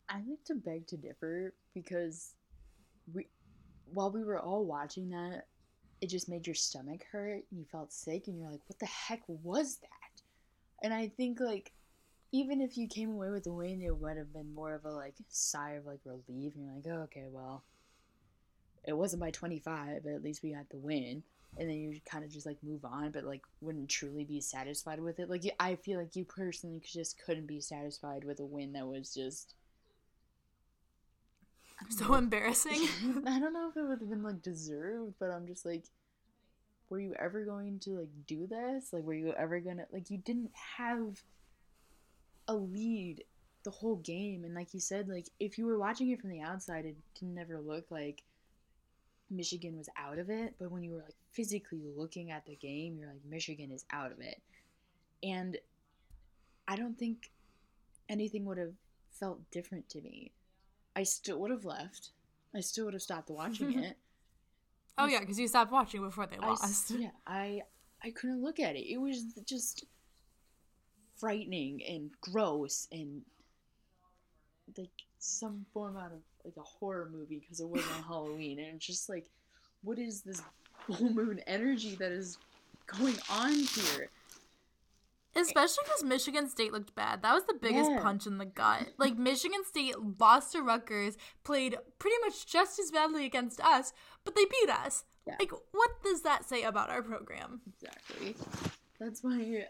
I 0.09 0.17
like 0.29 0.45
to 0.47 0.55
beg 0.55 0.87
to 0.89 0.97
differ 0.97 1.55
because 1.75 2.35
we, 3.13 3.27
while 3.87 4.11
we 4.11 4.25
were 4.25 4.41
all 4.41 4.65
watching 4.65 5.11
that, 5.11 5.47
it 6.01 6.09
just 6.09 6.29
made 6.29 6.47
your 6.47 6.55
stomach 6.55 7.05
hurt. 7.11 7.45
And 7.51 7.61
you 7.61 7.65
felt 7.71 7.93
sick, 7.93 8.29
and 8.29 8.39
you're 8.39 8.51
like, 8.51 8.63
"What 8.67 8.79
the 8.79 8.87
heck 8.87 9.23
was 9.29 9.77
that?" 9.79 10.23
And 10.83 10.93
I 10.93 11.09
think 11.09 11.41
like, 11.41 11.73
even 12.33 12.61
if 12.61 12.77
you 12.77 12.89
came 12.89 13.11
away 13.13 13.31
with 13.31 13.45
the 13.45 13.53
win, 13.53 13.83
it 13.83 13.97
would 13.97 14.17
have 14.17 14.33
been 14.33 14.55
more 14.55 14.75
of 14.75 14.85
a 14.85 14.91
like 14.91 15.15
sigh 15.29 15.73
of 15.73 15.87
like 15.87 16.01
relief. 16.05 16.55
And 16.55 16.65
you're 16.65 16.75
like, 16.75 16.87
"Oh, 16.89 17.03
okay, 17.05 17.27
well, 17.29 17.65
it 18.87 18.97
wasn't 18.97 19.21
by 19.21 19.31
25, 19.31 20.03
but 20.05 20.13
at 20.13 20.23
least 20.23 20.43
we 20.43 20.53
got 20.53 20.69
the 20.71 20.79
win." 20.79 21.23
And 21.59 21.71
then 21.71 21.77
you 21.77 22.01
kind 22.05 22.23
of 22.25 22.31
just 22.31 22.47
like 22.47 22.63
move 22.63 22.85
on, 22.85 23.13
but 23.13 23.25
like 23.25 23.43
wouldn't 23.63 23.89
truly 23.89 24.25
be 24.25 24.41
satisfied 24.41 25.01
with 25.01 25.19
it. 25.19 25.31
Like 25.31 25.43
I 25.59 25.77
feel 25.77 25.99
like 25.99 26.15
you 26.15 26.25
personally 26.25 26.83
just 26.85 27.19
couldn't 27.25 27.47
be 27.47 27.61
satisfied 27.61 28.25
with 28.25 28.41
a 28.41 28.45
win 28.45 28.73
that 28.75 28.87
was 28.87 29.15
just 29.15 29.55
so 31.89 32.07
mm. 32.07 32.19
embarrassing. 32.19 32.89
I 33.27 33.39
don't 33.39 33.53
know 33.53 33.69
if 33.69 33.77
it 33.77 33.83
would 33.83 34.01
have 34.01 34.11
been 34.11 34.23
like 34.23 34.43
deserved, 34.43 35.15
but 35.19 35.31
I'm 35.31 35.47
just 35.47 35.65
like, 35.65 35.85
were 36.89 37.01
you 37.01 37.15
ever 37.19 37.45
going 37.45 37.79
to 37.81 37.99
like 37.99 38.11
do 38.27 38.47
this? 38.47 38.93
Like, 38.93 39.05
were 39.05 39.15
you 39.15 39.33
ever 39.33 39.61
gonna 39.61 39.87
like 39.93 40.11
you 40.11 40.19
didn't 40.19 40.51
have 40.77 41.21
a 42.49 42.55
lead 42.55 43.25
the 43.65 43.71
whole 43.71 43.97
game, 43.97 44.45
and 44.45 44.55
like 44.55 44.75
you 44.75 44.81
said, 44.81 45.09
like 45.09 45.29
if 45.41 45.59
you 45.59 45.67
were 45.67 45.79
watching 45.79 46.11
it 46.11 46.21
from 46.21 46.31
the 46.31 46.41
outside, 46.41 46.85
it 46.85 46.97
didn't 47.19 47.35
never 47.35 47.59
look 47.59 47.91
like 47.91 48.23
Michigan 49.31 49.77
was 49.77 49.89
out 49.97 50.19
of 50.19 50.31
it. 50.31 50.55
But 50.59 50.71
when 50.71 50.85
you 50.85 50.93
were 50.93 51.03
like 51.03 51.17
physically 51.33 51.83
looking 51.97 52.31
at 52.31 52.47
the 52.47 52.57
game, 52.57 52.97
you're 52.99 53.09
like 53.09 53.25
Michigan 53.29 53.71
is 53.73 53.85
out 53.91 54.13
of 54.13 54.21
it, 54.21 54.41
and 55.23 55.57
I 56.69 56.77
don't 56.77 56.99
think 56.99 57.31
anything 58.09 58.45
would 58.45 58.59
have 58.59 58.75
felt 59.11 59.51
different 59.51 59.89
to 59.89 60.01
me 60.01 60.31
I 60.97 61.03
still 61.03 61.39
would 61.41 61.51
have 61.51 61.65
left. 61.65 62.11
I 62.55 62.61
still 62.61 62.87
would 62.87 62.95
have 62.95 63.03
stopped 63.03 63.31
watching 63.31 63.79
it. 63.85 63.97
oh 64.99 65.07
yeah, 65.07 65.21
because 65.21 65.39
you 65.39 65.47
stopped 65.47 65.71
watching 65.71 66.01
before 66.01 66.27
they 66.27 66.39
lost. 66.39 66.91
I, 66.91 66.97
yeah, 66.97 67.11
I 67.27 67.63
I 68.03 68.11
couldn't 68.11 68.43
look 68.43 68.59
at 68.59 68.75
it. 68.75 68.91
It 68.91 68.99
was 68.99 69.23
just 69.45 69.85
frightening 71.17 71.83
and 71.87 72.11
gross 72.21 72.89
and 72.91 73.23
like 74.77 74.91
some 75.19 75.65
form 75.73 75.97
out 75.97 76.13
of 76.13 76.21
like 76.45 76.57
a 76.57 76.63
horror 76.63 77.09
movie 77.13 77.39
because 77.39 77.61
it 77.61 77.69
wasn't 77.69 77.91
Halloween 78.09 78.59
and 78.59 78.77
it's 78.77 78.87
just 78.87 79.09
like 79.09 79.27
what 79.83 79.99
is 79.99 80.23
this 80.23 80.43
full 80.87 81.11
moon 81.11 81.41
energy 81.47 81.95
that 81.97 82.13
is 82.13 82.39
going 82.87 83.17
on 83.31 83.53
here? 83.53 84.09
Especially 85.37 85.85
because 85.85 86.03
Michigan 86.05 86.49
State 86.49 86.73
looked 86.73 86.95
bad. 86.95 87.23
That 87.23 87.35
was 87.35 87.45
the 87.45 87.59
biggest 87.61 87.91
yeah. 87.91 88.01
punch 88.01 88.27
in 88.27 88.39
the 88.39 88.47
gut. 88.47 88.89
Like, 88.99 89.17
Michigan 89.19 89.65
State 89.65 89.95
lost 90.19 90.53
to 90.53 90.63
Rutgers, 90.63 91.17
played 91.45 91.77
pretty 91.99 92.17
much 92.25 92.47
just 92.47 92.79
as 92.79 92.91
badly 92.91 93.27
against 93.27 93.61
us, 93.61 93.93
but 94.25 94.35
they 94.35 94.45
beat 94.45 94.71
us. 94.71 95.05
Yeah. 95.27 95.37
Like, 95.39 95.53
what 95.73 96.03
does 96.03 96.23
that 96.23 96.49
say 96.49 96.63
about 96.63 96.91
our 96.91 97.03
program? 97.03 97.61
Exactly. 97.81 98.35
That's 98.99 99.23
why 99.23 99.67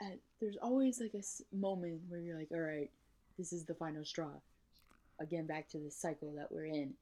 uh, 0.00 0.16
there's 0.40 0.56
always 0.62 1.00
like 1.00 1.14
a 1.14 1.22
moment 1.54 2.02
where 2.08 2.20
you're 2.20 2.38
like, 2.38 2.52
all 2.52 2.60
right, 2.60 2.90
this 3.38 3.52
is 3.52 3.64
the 3.64 3.74
final 3.74 4.04
straw. 4.04 4.30
Again, 5.20 5.46
back 5.46 5.68
to 5.70 5.78
the 5.78 5.90
cycle 5.90 6.32
that 6.36 6.52
we're 6.52 6.66
in. 6.66 6.94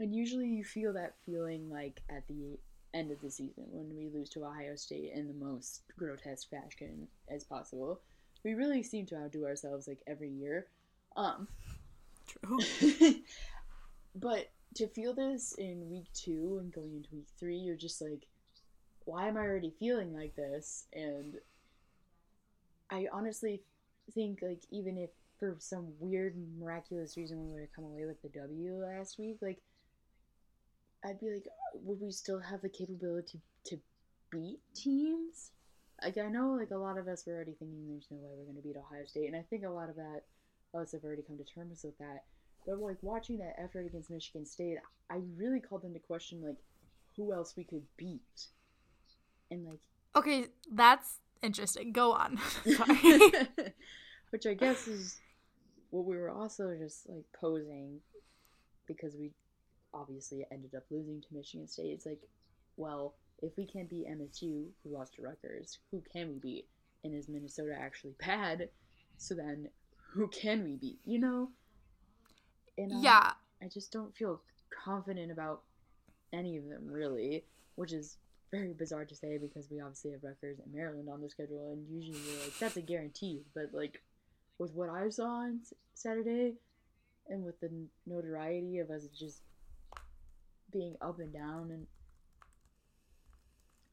And 0.00 0.14
usually 0.14 0.48
you 0.48 0.64
feel 0.64 0.92
that 0.94 1.14
feeling 1.24 1.70
like 1.70 2.00
at 2.10 2.26
the 2.26 2.58
end 2.94 3.10
of 3.10 3.20
the 3.20 3.30
season 3.30 3.64
when 3.70 3.96
we 3.96 4.08
lose 4.08 4.28
to 4.30 4.44
Ohio 4.44 4.76
State 4.76 5.12
in 5.14 5.28
the 5.28 5.44
most 5.44 5.82
grotesque 5.98 6.50
fashion 6.50 7.08
as 7.28 7.44
possible. 7.44 8.00
We 8.44 8.54
really 8.54 8.82
seem 8.82 9.06
to 9.06 9.16
outdo 9.16 9.46
ourselves 9.46 9.86
like 9.86 10.00
every 10.06 10.30
year. 10.30 10.66
Um, 11.16 11.48
True. 12.26 12.58
but 14.14 14.50
to 14.74 14.88
feel 14.88 15.14
this 15.14 15.54
in 15.58 15.90
week 15.90 16.06
two 16.14 16.58
and 16.60 16.72
going 16.72 16.96
into 16.96 17.08
week 17.12 17.28
three, 17.38 17.56
you're 17.56 17.76
just 17.76 18.00
like, 18.00 18.26
why 19.04 19.28
am 19.28 19.36
I 19.36 19.40
already 19.40 19.74
feeling 19.78 20.14
like 20.14 20.34
this? 20.34 20.86
And 20.92 21.36
I 22.90 23.06
honestly 23.12 23.62
think 24.14 24.40
like 24.42 24.60
even 24.70 24.98
if 24.98 25.10
for 25.38 25.56
some 25.58 25.88
weird 25.98 26.36
miraculous 26.58 27.16
reason 27.16 27.42
we 27.42 27.52
would 27.52 27.60
have 27.60 27.72
come 27.72 27.84
away 27.84 28.04
with 28.04 28.20
the 28.22 28.28
W 28.28 28.74
last 28.74 29.18
week, 29.18 29.38
like 29.40 29.60
I'd 31.04 31.20
be 31.20 31.30
like, 31.30 31.46
would 31.74 32.00
we 32.00 32.10
still 32.10 32.40
have 32.40 32.62
the 32.62 32.68
capability 32.68 33.40
to 33.66 33.78
beat 34.30 34.60
teams? 34.74 35.50
Like 36.02 36.18
I 36.18 36.28
know, 36.28 36.56
like 36.58 36.70
a 36.70 36.76
lot 36.76 36.98
of 36.98 37.08
us 37.08 37.26
were 37.26 37.34
already 37.34 37.52
thinking 37.52 37.86
there's 37.88 38.08
no 38.10 38.18
way 38.18 38.30
we're 38.36 38.44
going 38.44 38.56
to 38.56 38.62
beat 38.62 38.76
Ohio 38.76 39.04
State, 39.06 39.26
and 39.26 39.36
I 39.36 39.44
think 39.48 39.64
a 39.64 39.68
lot 39.68 39.88
of 39.88 39.96
that 39.96 40.22
us 40.74 40.92
have 40.92 41.04
already 41.04 41.22
come 41.22 41.38
to 41.38 41.44
terms 41.44 41.82
with 41.84 41.96
that. 41.98 42.24
But 42.66 42.78
like 42.78 42.96
watching 43.02 43.38
that 43.38 43.54
effort 43.58 43.86
against 43.86 44.10
Michigan 44.10 44.46
State, 44.46 44.78
I 45.10 45.18
really 45.36 45.60
called 45.60 45.84
into 45.84 46.00
question 46.00 46.42
like 46.44 46.56
who 47.16 47.32
else 47.32 47.54
we 47.56 47.64
could 47.64 47.82
beat, 47.96 48.46
and 49.50 49.64
like 49.64 49.80
okay, 50.16 50.46
that's 50.72 51.18
interesting. 51.42 51.92
Go 51.92 52.12
on. 52.12 52.38
Which 54.30 54.46
I 54.46 54.54
guess 54.54 54.88
is 54.88 55.18
what 55.90 56.06
we 56.06 56.16
were 56.16 56.30
also 56.30 56.74
just 56.78 57.08
like 57.08 57.24
posing 57.38 58.00
because 58.86 59.14
we 59.14 59.30
obviously 59.94 60.44
ended 60.50 60.74
up 60.74 60.84
losing 60.90 61.20
to 61.20 61.26
Michigan 61.34 61.68
State. 61.68 61.92
It's 61.92 62.06
like, 62.06 62.22
well, 62.76 63.14
if 63.42 63.56
we 63.56 63.66
can't 63.66 63.90
beat 63.90 64.08
MSU, 64.08 64.66
who 64.82 64.90
lost 64.90 65.14
to 65.14 65.22
Rutgers, 65.22 65.78
who 65.90 66.02
can 66.12 66.28
we 66.28 66.38
beat? 66.38 66.68
And 67.04 67.14
is 67.14 67.28
Minnesota 67.28 67.74
actually 67.78 68.14
bad? 68.20 68.68
So 69.16 69.34
then, 69.34 69.68
who 70.12 70.28
can 70.28 70.64
we 70.64 70.76
beat? 70.76 71.00
You 71.04 71.18
know? 71.18 71.48
And 72.78 72.92
I, 72.92 73.00
yeah. 73.00 73.32
I 73.62 73.68
just 73.68 73.92
don't 73.92 74.16
feel 74.16 74.40
confident 74.84 75.32
about 75.32 75.62
any 76.32 76.56
of 76.56 76.68
them, 76.68 76.86
really, 76.86 77.44
which 77.74 77.92
is 77.92 78.16
very 78.50 78.72
bizarre 78.72 79.04
to 79.04 79.14
say 79.14 79.38
because 79.38 79.68
we 79.70 79.80
obviously 79.80 80.12
have 80.12 80.22
Rutgers 80.22 80.58
and 80.58 80.72
Maryland 80.72 81.08
on 81.10 81.20
the 81.20 81.28
schedule, 81.28 81.72
and 81.72 81.86
usually 81.90 82.18
we're 82.18 82.44
like, 82.44 82.58
that's 82.58 82.76
a 82.76 82.82
guarantee. 82.82 83.42
But, 83.54 83.70
like, 83.72 84.02
with 84.58 84.72
what 84.74 84.88
I 84.88 85.08
saw 85.08 85.26
on 85.26 85.60
Saturday, 85.94 86.54
and 87.28 87.44
with 87.44 87.58
the 87.60 87.70
notoriety 88.06 88.78
of 88.78 88.90
us 88.90 89.06
just 89.18 89.42
being 90.72 90.96
up 91.00 91.18
and 91.18 91.32
down 91.32 91.70
and 91.70 91.86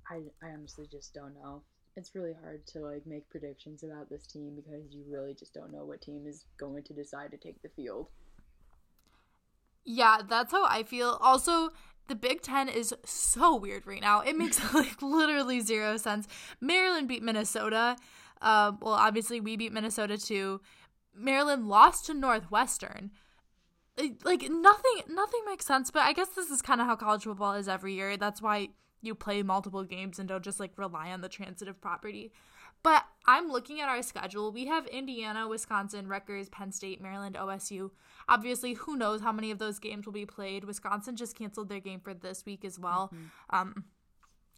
I, 0.09 0.21
I 0.45 0.51
honestly 0.51 0.87
just 0.91 1.13
don't 1.13 1.35
know. 1.35 1.61
It's 1.95 2.15
really 2.15 2.33
hard 2.41 2.65
to 2.67 2.79
like 2.79 3.05
make 3.05 3.29
predictions 3.29 3.83
about 3.83 4.09
this 4.09 4.25
team 4.25 4.55
because 4.55 4.91
you 4.91 5.03
really 5.07 5.33
just 5.33 5.53
don't 5.53 5.71
know 5.71 5.85
what 5.85 6.01
team 6.01 6.25
is 6.25 6.45
going 6.59 6.83
to 6.83 6.93
decide 6.93 7.31
to 7.31 7.37
take 7.37 7.61
the 7.61 7.69
field. 7.69 8.07
Yeah, 9.85 10.19
that's 10.27 10.51
how 10.51 10.65
I 10.65 10.83
feel. 10.83 11.17
Also, 11.21 11.69
the 12.07 12.15
Big 12.15 12.41
Ten 12.41 12.69
is 12.69 12.93
so 13.05 13.55
weird 13.55 13.85
right 13.85 14.01
now. 14.01 14.21
It 14.21 14.37
makes 14.37 14.73
like 14.73 15.01
literally 15.01 15.61
zero 15.61 15.97
sense. 15.97 16.27
Maryland 16.59 17.07
beat 17.07 17.23
Minnesota. 17.23 17.95
Uh, 18.41 18.73
well, 18.81 18.93
obviously 18.93 19.39
we 19.39 19.57
beat 19.57 19.73
Minnesota 19.73 20.17
too. 20.17 20.61
Maryland 21.15 21.67
lost 21.67 22.05
to 22.05 22.13
Northwestern 22.13 23.11
like 24.23 24.43
nothing 24.49 25.03
nothing 25.09 25.41
makes 25.45 25.65
sense 25.65 25.91
but 25.91 26.03
i 26.03 26.13
guess 26.13 26.29
this 26.29 26.49
is 26.49 26.61
kind 26.61 26.79
of 26.79 26.87
how 26.87 26.95
college 26.95 27.23
football 27.23 27.53
is 27.53 27.67
every 27.67 27.93
year 27.93 28.15
that's 28.17 28.41
why 28.41 28.69
you 29.01 29.15
play 29.15 29.43
multiple 29.43 29.83
games 29.83 30.19
and 30.19 30.27
don't 30.27 30.43
just 30.43 30.59
like 30.59 30.77
rely 30.77 31.11
on 31.11 31.21
the 31.21 31.29
transitive 31.29 31.79
property. 31.81 32.31
But 32.81 33.03
I'm 33.25 33.49
looking 33.49 33.81
at 33.81 33.89
our 33.89 34.01
schedule. 34.01 34.51
We 34.51 34.67
have 34.67 34.87
Indiana, 34.87 35.47
Wisconsin, 35.47 36.07
Rutgers, 36.07 36.47
Penn 36.49 36.71
State, 36.71 37.01
Maryland, 37.01 37.35
OSU. 37.35 37.91
Obviously, 38.29 38.73
who 38.73 38.95
knows 38.95 39.21
how 39.21 39.33
many 39.33 39.51
of 39.51 39.59
those 39.59 39.79
games 39.79 40.05
will 40.05 40.13
be 40.13 40.25
played. 40.25 40.63
Wisconsin 40.63 41.17
just 41.17 41.37
canceled 41.37 41.67
their 41.67 41.81
game 41.81 41.99
for 41.99 42.13
this 42.13 42.45
week 42.45 42.63
as 42.63 42.79
well. 42.79 43.11
Mm-hmm. 43.13 43.55
Um, 43.55 43.83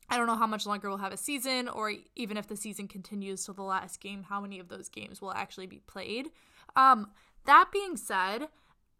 I 0.09 0.17
don't 0.17 0.27
know 0.27 0.35
how 0.35 0.45
much 0.45 0.67
longer 0.67 0.89
we'll 0.89 0.97
have 0.97 1.13
a 1.13 1.17
season, 1.17 1.67
or 1.67 1.93
even 2.15 2.37
if 2.37 2.47
the 2.47 2.57
season 2.57 2.87
continues 2.87 3.45
till 3.45 3.53
the 3.53 3.63
last 3.63 4.01
game, 4.01 4.23
how 4.23 4.41
many 4.41 4.59
of 4.59 4.67
those 4.67 4.89
games 4.89 5.21
will 5.21 5.31
actually 5.31 5.67
be 5.67 5.79
played. 5.87 6.29
Um, 6.75 7.11
that 7.45 7.69
being 7.71 7.97
said, 7.97 8.49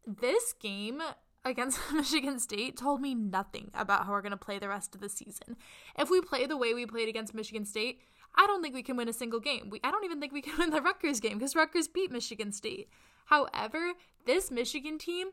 this 0.06 0.54
game 0.54 1.02
against 1.44 1.80
Michigan 1.94 2.40
State 2.40 2.78
told 2.78 3.02
me 3.02 3.16
nothing 3.16 3.72
about 3.74 4.06
how 4.06 4.12
we're 4.12 4.22
going 4.22 4.32
to 4.32 4.38
play 4.38 4.60
the 4.60 4.70
rest 4.70 4.96
of 4.96 5.02
the 5.02 5.10
season. 5.10 5.58
If 5.98 6.10
we 6.10 6.22
play 6.22 6.46
the 6.46 6.58
way 6.58 6.74
we 6.74 6.86
played 6.86 7.10
against 7.10 7.34
Michigan 7.34 7.66
State, 7.66 8.00
I 8.36 8.48
don't 8.48 8.62
think 8.62 8.76
we 8.76 8.84
can 8.84 8.98
win 8.98 9.10
a 9.10 9.14
single 9.14 9.40
game. 9.40 9.70
We, 9.70 9.80
I 9.84 9.92
don't 9.92 10.06
even 10.06 10.20
think 10.20 10.34
we 10.34 10.42
can 10.42 10.54
win 10.60 10.70
the 10.70 10.82
Rutgers 10.82 11.20
game 11.20 11.38
because 11.38 11.56
Rutgers 11.56 11.88
beat 11.88 12.12
Michigan 12.12 12.52
State. 12.52 12.90
However, 13.26 13.94
this 14.26 14.52
Michigan 14.52 14.98
team, 14.98 15.30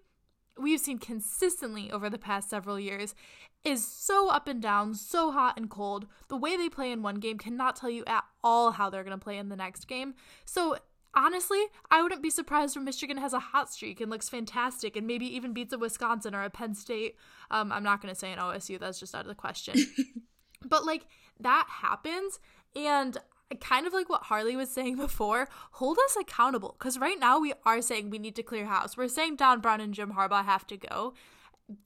we've 0.59 0.81
seen 0.81 0.99
consistently 0.99 1.91
over 1.91 2.11
the 2.11 2.19
past 2.19 2.51
several 2.51 2.79
years, 2.79 3.15
is 3.65 3.87
so 3.87 4.29
up 4.29 4.47
and 4.49 4.63
down, 4.63 4.95
so 4.95 5.31
hot 5.33 5.57
and 5.57 5.69
cold. 5.69 6.07
The 6.29 6.37
way 6.37 6.57
they 6.57 6.69
play 6.69 6.93
in 6.93 7.03
one 7.03 7.17
game 7.17 7.39
cannot 7.39 7.77
tell 7.77 7.91
you 7.91 8.05
at 8.07 8.25
all 8.43 8.73
how 8.73 8.89
they're 8.89 9.05
going 9.05 9.19
to 9.19 9.23
play 9.23 9.37
in 9.37 9.49
the 9.49 9.57
next 9.57 9.87
game. 9.87 10.15
So 10.45 10.79
honestly, 11.15 11.61
I 11.91 12.03
wouldn't 12.03 12.23
be 12.23 12.31
surprised 12.31 12.77
if 12.77 12.83
Michigan 12.83 13.17
has 13.19 13.33
a 13.33 13.39
hot 13.39 13.73
streak 13.73 14.01
and 14.01 14.11
looks 14.11 14.29
fantastic 14.29 14.97
and 14.97 15.07
maybe 15.07 15.27
even 15.27 15.53
beats 15.53 15.73
a 15.73 15.79
Wisconsin 15.79 16.35
or 16.35 16.43
a 16.43 16.51
Penn 16.51 16.75
State. 16.75 17.17
Um, 17.51 17.73
I'm 17.73 17.83
not 17.83 18.01
going 18.01 18.13
to 18.13 18.19
say 18.19 18.33
an 18.33 18.39
OSU, 18.39 18.79
that's 18.79 19.01
just 19.01 19.15
out 19.15 19.23
of 19.23 19.29
the 19.29 19.35
question. 19.35 19.77
but 20.65 20.85
like 20.85 21.07
that 21.41 21.67
happens, 21.69 22.39
and 22.75 23.17
kind 23.61 23.87
of 23.87 23.93
like 23.93 24.09
what 24.09 24.25
Harley 24.25 24.57
was 24.57 24.71
saying 24.71 24.97
before, 24.97 25.49
hold 25.73 25.99
us 26.05 26.17
accountable. 26.21 26.77
Because 26.79 26.99
right 26.99 27.19
now 27.19 27.39
we 27.41 27.55
are 27.65 27.81
saying 27.81 28.11
we 28.11 28.19
need 28.19 28.37
to 28.37 28.43
clear 28.43 28.67
house. 28.67 28.97
We're 28.97 29.09
saying 29.09 29.37
Don 29.37 29.61
Brown 29.61 29.81
and 29.81 29.95
Jim 29.95 30.13
Harbaugh 30.13 30.45
have 30.45 30.67
to 30.69 30.77
go 30.77 31.15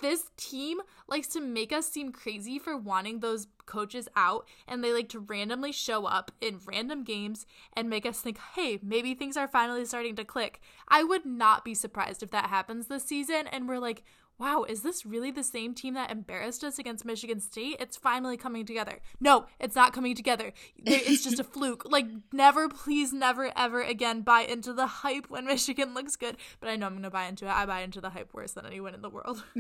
this 0.01 0.31
team 0.37 0.81
likes 1.09 1.27
to 1.29 1.41
make 1.41 1.73
us 1.73 1.89
seem 1.89 2.13
crazy 2.13 2.59
for 2.59 2.77
wanting 2.77 3.21
those 3.21 3.49
coaches 3.67 4.09
out 4.15 4.47
and 4.69 4.83
they 4.83 4.93
like 4.93 5.09
to 5.09 5.19
randomly 5.19 5.73
show 5.73 6.07
up 6.07 6.31
in 6.41 6.61
random 6.65 7.03
games 7.03 7.47
and 7.73 7.91
make 7.91 8.07
us 8.07 8.21
think, 8.21 8.39
hey, 8.55 8.79
maybe 8.83 9.15
things 9.15 9.37
are 9.37 9.49
finally 9.49 9.85
starting 9.85 10.15
to 10.17 10.25
click. 10.25 10.61
I 10.89 11.03
would 11.03 11.27
not 11.27 11.65
be 11.65 11.75
surprised 11.75 12.23
if 12.23 12.31
that 12.31 12.49
happens 12.49 12.87
this 12.87 13.05
season 13.05 13.47
and 13.49 13.69
we're 13.69 13.79
like, 13.79 14.05
wow, 14.39 14.65
is 14.69 14.83
this 14.83 15.07
really 15.07 15.31
the 15.31 15.45
same 15.45 15.75
team 15.75 15.95
that 15.95 16.11
embarrassed 16.11 16.65
us 16.65 16.79
against 16.79 17.05
Michigan 17.05 17.41
State? 17.41 17.77
It's 17.79 17.97
finally 17.97 18.37
coming 18.37 18.67
together. 18.67 18.99
No, 19.21 19.47
it's 19.61 19.77
not 19.77 19.93
coming 19.93 20.15
together. 20.17 20.53
It's 20.77 21.23
just 21.23 21.39
a 21.39 21.45
fluke. 21.53 21.85
Like, 21.89 22.07
never, 22.33 22.69
please, 22.69 23.13
never, 23.13 23.53
ever 23.57 23.83
again 23.83 24.23
buy 24.23 24.41
into 24.41 24.73
the 24.73 24.87
hype 24.87 25.31
when 25.31 25.47
Michigan 25.47 25.95
looks 25.95 26.17
good. 26.17 26.37
But 26.61 26.71
I 26.71 26.77
know 26.77 26.87
I'm 26.87 26.95
going 26.95 27.05
to 27.05 27.11
buy 27.11 27.27
into 27.27 27.47
it. 27.47 27.53
I 27.53 27.67
buy 27.67 27.83
into 27.83 28.01
the 28.01 28.11
hype 28.11 28.35
worse 28.35 28.53
than 28.53 28.67
anyone 28.67 28.95
in 28.95 29.03
the 29.03 29.11
world. 29.11 29.45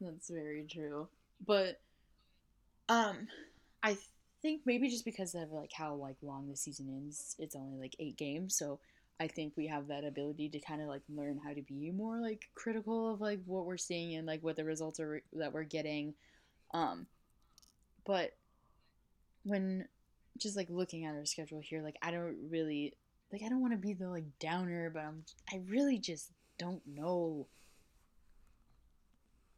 That's 0.00 0.30
very 0.30 0.66
true. 0.70 1.08
But, 1.44 1.80
um, 2.88 3.26
I 3.82 3.96
think 4.42 4.62
maybe 4.64 4.88
just 4.88 5.04
because 5.04 5.34
of 5.34 5.50
like 5.50 5.72
how 5.72 5.94
like 5.94 6.16
long 6.22 6.48
the 6.48 6.56
season 6.56 7.04
is, 7.08 7.34
it's 7.38 7.56
only 7.56 7.78
like 7.78 7.96
eight 7.98 8.16
games, 8.16 8.56
so 8.56 8.78
I 9.18 9.28
think 9.28 9.54
we 9.56 9.66
have 9.68 9.88
that 9.88 10.04
ability 10.04 10.50
to 10.50 10.60
kind 10.60 10.82
of 10.82 10.88
like 10.88 11.02
learn 11.08 11.40
how 11.42 11.54
to 11.54 11.62
be 11.62 11.90
more 11.90 12.20
like 12.20 12.48
critical 12.54 13.12
of 13.12 13.20
like 13.20 13.40
what 13.46 13.64
we're 13.64 13.78
seeing 13.78 14.14
and 14.14 14.26
like 14.26 14.42
what 14.42 14.56
the 14.56 14.64
results 14.64 15.00
are 15.00 15.22
that 15.32 15.54
we're 15.54 15.64
getting. 15.64 16.14
Um, 16.74 17.06
but 18.04 18.32
when 19.44 19.86
just 20.38 20.56
like 20.56 20.68
looking 20.68 21.06
at 21.06 21.14
our 21.14 21.24
schedule 21.24 21.60
here, 21.62 21.82
like 21.82 21.96
I 22.02 22.10
don't 22.10 22.36
really 22.50 22.94
like 23.32 23.42
I 23.42 23.48
don't 23.48 23.62
want 23.62 23.72
to 23.72 23.78
be 23.78 23.94
the 23.94 24.08
like 24.08 24.26
downer, 24.38 24.90
but 24.90 25.00
I'm 25.00 25.24
I 25.50 25.62
really 25.68 25.98
just 25.98 26.30
don't 26.58 26.82
know 26.86 27.46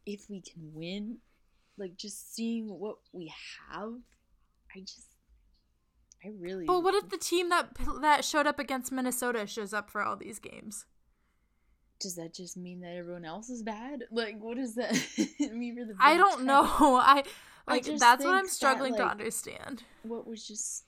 if 0.05 0.29
we 0.29 0.41
can 0.41 0.71
win. 0.73 1.17
Like 1.77 1.97
just 1.97 2.33
seeing 2.33 2.67
what 2.67 2.97
we 3.13 3.33
have, 3.71 3.93
I 4.75 4.79
just 4.79 5.08
I 6.23 6.31
really. 6.39 6.65
But 6.65 6.83
what 6.83 6.95
if 6.95 7.09
the 7.09 7.17
team 7.17 7.49
that 7.49 7.77
that 8.01 8.25
showed 8.25 8.47
up 8.47 8.59
against 8.59 8.91
Minnesota 8.91 9.47
shows 9.47 9.73
up 9.73 9.89
for 9.89 10.01
all 10.01 10.15
these 10.15 10.39
games? 10.39 10.85
Does 11.99 12.15
that 12.15 12.33
just 12.33 12.55
mean 12.55 12.81
that 12.81 12.95
everyone 12.95 13.25
else 13.25 13.49
is 13.49 13.61
bad? 13.61 14.05
Like, 14.11 14.39
what 14.39 14.57
does 14.57 14.75
that 14.75 14.91
mean 15.53 15.75
for 15.77 15.85
the? 15.85 15.95
I 15.99 16.17
don't 16.17 16.43
know. 16.43 16.63
I 17.01 17.23
like 17.67 17.87
I 17.87 17.97
that's 17.97 18.23
what 18.23 18.33
I'm 18.33 18.47
struggling 18.47 18.93
that, 18.93 18.99
like, 18.99 19.07
to 19.07 19.11
understand. 19.11 19.83
What 20.03 20.27
was 20.27 20.47
just 20.47 20.85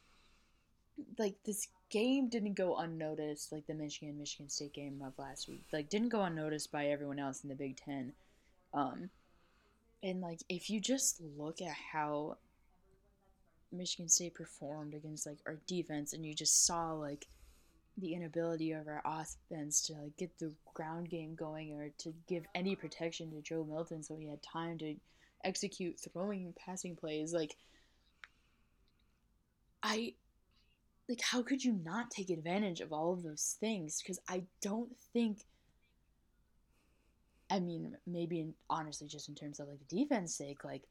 like 1.18 1.36
this 1.46 1.68
game 1.90 2.30
didn't 2.30 2.54
go 2.54 2.78
unnoticed, 2.78 3.52
like 3.52 3.68
the 3.68 3.74
Michigan 3.74 4.18
Michigan 4.18 4.50
State 4.50 4.74
game 4.74 5.02
of 5.06 5.14
last 5.18 5.48
week. 5.48 5.64
Like, 5.72 5.90
didn't 5.90 6.10
go 6.10 6.22
unnoticed 6.24 6.72
by 6.72 6.88
everyone 6.88 7.20
else 7.20 7.44
in 7.44 7.50
the 7.50 7.56
Big 7.56 7.78
Ten. 7.78 8.14
Um, 8.74 9.10
and 10.04 10.22
like 10.22 10.40
if 10.50 10.70
you 10.70 10.80
just 10.80 11.22
look 11.38 11.62
at 11.62 11.76
how 11.94 12.38
Michigan 13.72 14.10
State 14.10 14.36
performed 14.36 14.94
against 14.94 15.26
like 15.26 15.40
our 15.46 15.58
defense, 15.68 16.14
and 16.14 16.26
you 16.26 16.34
just 16.34 16.66
saw 16.66 16.92
like 16.94 17.28
the 17.98 18.14
inability 18.14 18.72
of 18.72 18.88
our 18.88 19.02
offense 19.06 19.82
to 19.84 19.94
like 19.94 20.16
get 20.18 20.38
the 20.40 20.52
ground 20.74 21.10
game 21.10 21.36
going 21.36 21.74
or 21.74 21.90
to 22.00 22.14
give 22.28 22.44
any 22.56 22.76
protection 22.76 23.32
to 23.32 23.42
Joe 23.42 23.66
Milton, 23.68 24.04
so 24.04 24.16
he 24.16 24.30
had 24.30 24.42
time 24.42 24.78
to 24.80 24.96
execute 25.44 26.00
throwing 26.00 26.54
passing 26.66 26.96
plays. 26.96 27.34
Like, 27.34 27.56
I 29.84 30.14
like 31.10 31.22
how 31.22 31.42
could 31.42 31.64
you 31.64 31.74
not 31.84 32.12
take 32.12 32.30
advantage 32.30 32.80
of 32.82 32.94
all 32.94 33.14
of 33.14 33.24
those 33.24 33.58
things? 33.60 34.02
Because 34.02 34.20
I 34.30 34.44
don't 34.62 34.96
think. 35.14 35.46
I 37.50 37.60
mean, 37.60 37.98
maybe 38.08 38.54
honestly, 38.70 39.08
just 39.08 39.28
in 39.28 39.36
terms 39.36 39.60
of 39.60 39.68
like 39.68 39.80
the 39.90 40.04
defense 40.04 40.34
sake, 40.34 40.64
like 40.64 40.84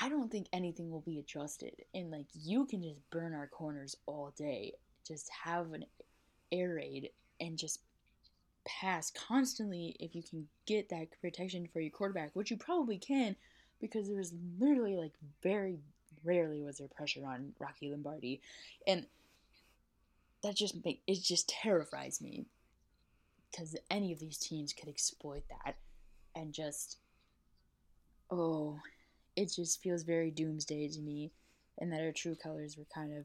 I 0.00 0.08
don't 0.08 0.30
think 0.30 0.48
anything 0.52 0.90
will 0.90 1.00
be 1.00 1.18
adjusted. 1.18 1.74
And 1.94 2.10
like 2.10 2.26
you 2.34 2.66
can 2.66 2.82
just 2.82 3.00
burn 3.10 3.34
our 3.34 3.46
corners 3.46 3.96
all 4.06 4.32
day. 4.36 4.74
Just 5.06 5.30
have 5.44 5.72
an 5.72 5.84
air 6.52 6.74
raid 6.74 7.10
and 7.40 7.56
just 7.56 7.80
pass 8.64 9.10
constantly 9.10 9.96
if 9.98 10.14
you 10.14 10.22
can 10.22 10.46
get 10.66 10.88
that 10.90 11.08
protection 11.20 11.68
for 11.72 11.80
your 11.80 11.90
quarterback, 11.90 12.30
which 12.34 12.50
you 12.50 12.56
probably 12.56 12.98
can 12.98 13.34
because 13.80 14.08
there 14.08 14.18
was 14.18 14.34
literally 14.58 14.96
like 14.96 15.12
very 15.42 15.78
rarely 16.24 16.62
was 16.62 16.78
there 16.78 16.88
pressure 16.88 17.24
on 17.26 17.52
Rocky 17.58 17.90
Lombardi. 17.90 18.40
And 18.86 19.06
that 20.42 20.54
just 20.54 20.84
make 20.84 21.02
it 21.06 21.22
just 21.22 21.48
terrifies 21.48 22.20
me 22.20 22.46
because 23.50 23.76
any 23.90 24.12
of 24.12 24.20
these 24.20 24.38
teams 24.38 24.72
could 24.72 24.88
exploit 24.88 25.42
that 25.48 25.76
and 26.36 26.52
just 26.52 26.98
oh 28.30 28.78
it 29.38 29.52
just 29.54 29.80
feels 29.80 30.02
very 30.02 30.30
doomsday 30.32 30.88
to 30.88 31.00
me, 31.00 31.30
and 31.78 31.92
that 31.92 32.00
our 32.00 32.12
true 32.12 32.34
colors 32.34 32.76
were 32.76 32.86
kind 32.92 33.16
of 33.16 33.24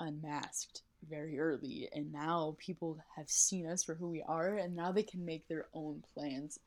unmasked 0.00 0.82
very 1.08 1.38
early, 1.38 1.88
and 1.92 2.10
now 2.10 2.56
people 2.58 2.98
have 3.14 3.28
seen 3.28 3.66
us 3.68 3.84
for 3.84 3.94
who 3.94 4.08
we 4.08 4.22
are, 4.26 4.56
and 4.56 4.74
now 4.74 4.90
they 4.90 5.02
can 5.02 5.24
make 5.24 5.46
their 5.46 5.66
own 5.74 6.02
plans 6.14 6.58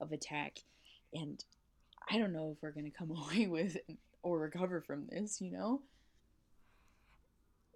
of 0.00 0.10
attack. 0.10 0.58
And 1.14 1.42
I 2.10 2.18
don't 2.18 2.32
know 2.32 2.52
if 2.56 2.62
we're 2.62 2.72
gonna 2.72 2.90
come 2.90 3.10
away 3.16 3.46
with 3.46 3.76
or 4.22 4.40
recover 4.40 4.80
from 4.80 5.06
this, 5.06 5.40
you 5.40 5.52
know? 5.52 5.82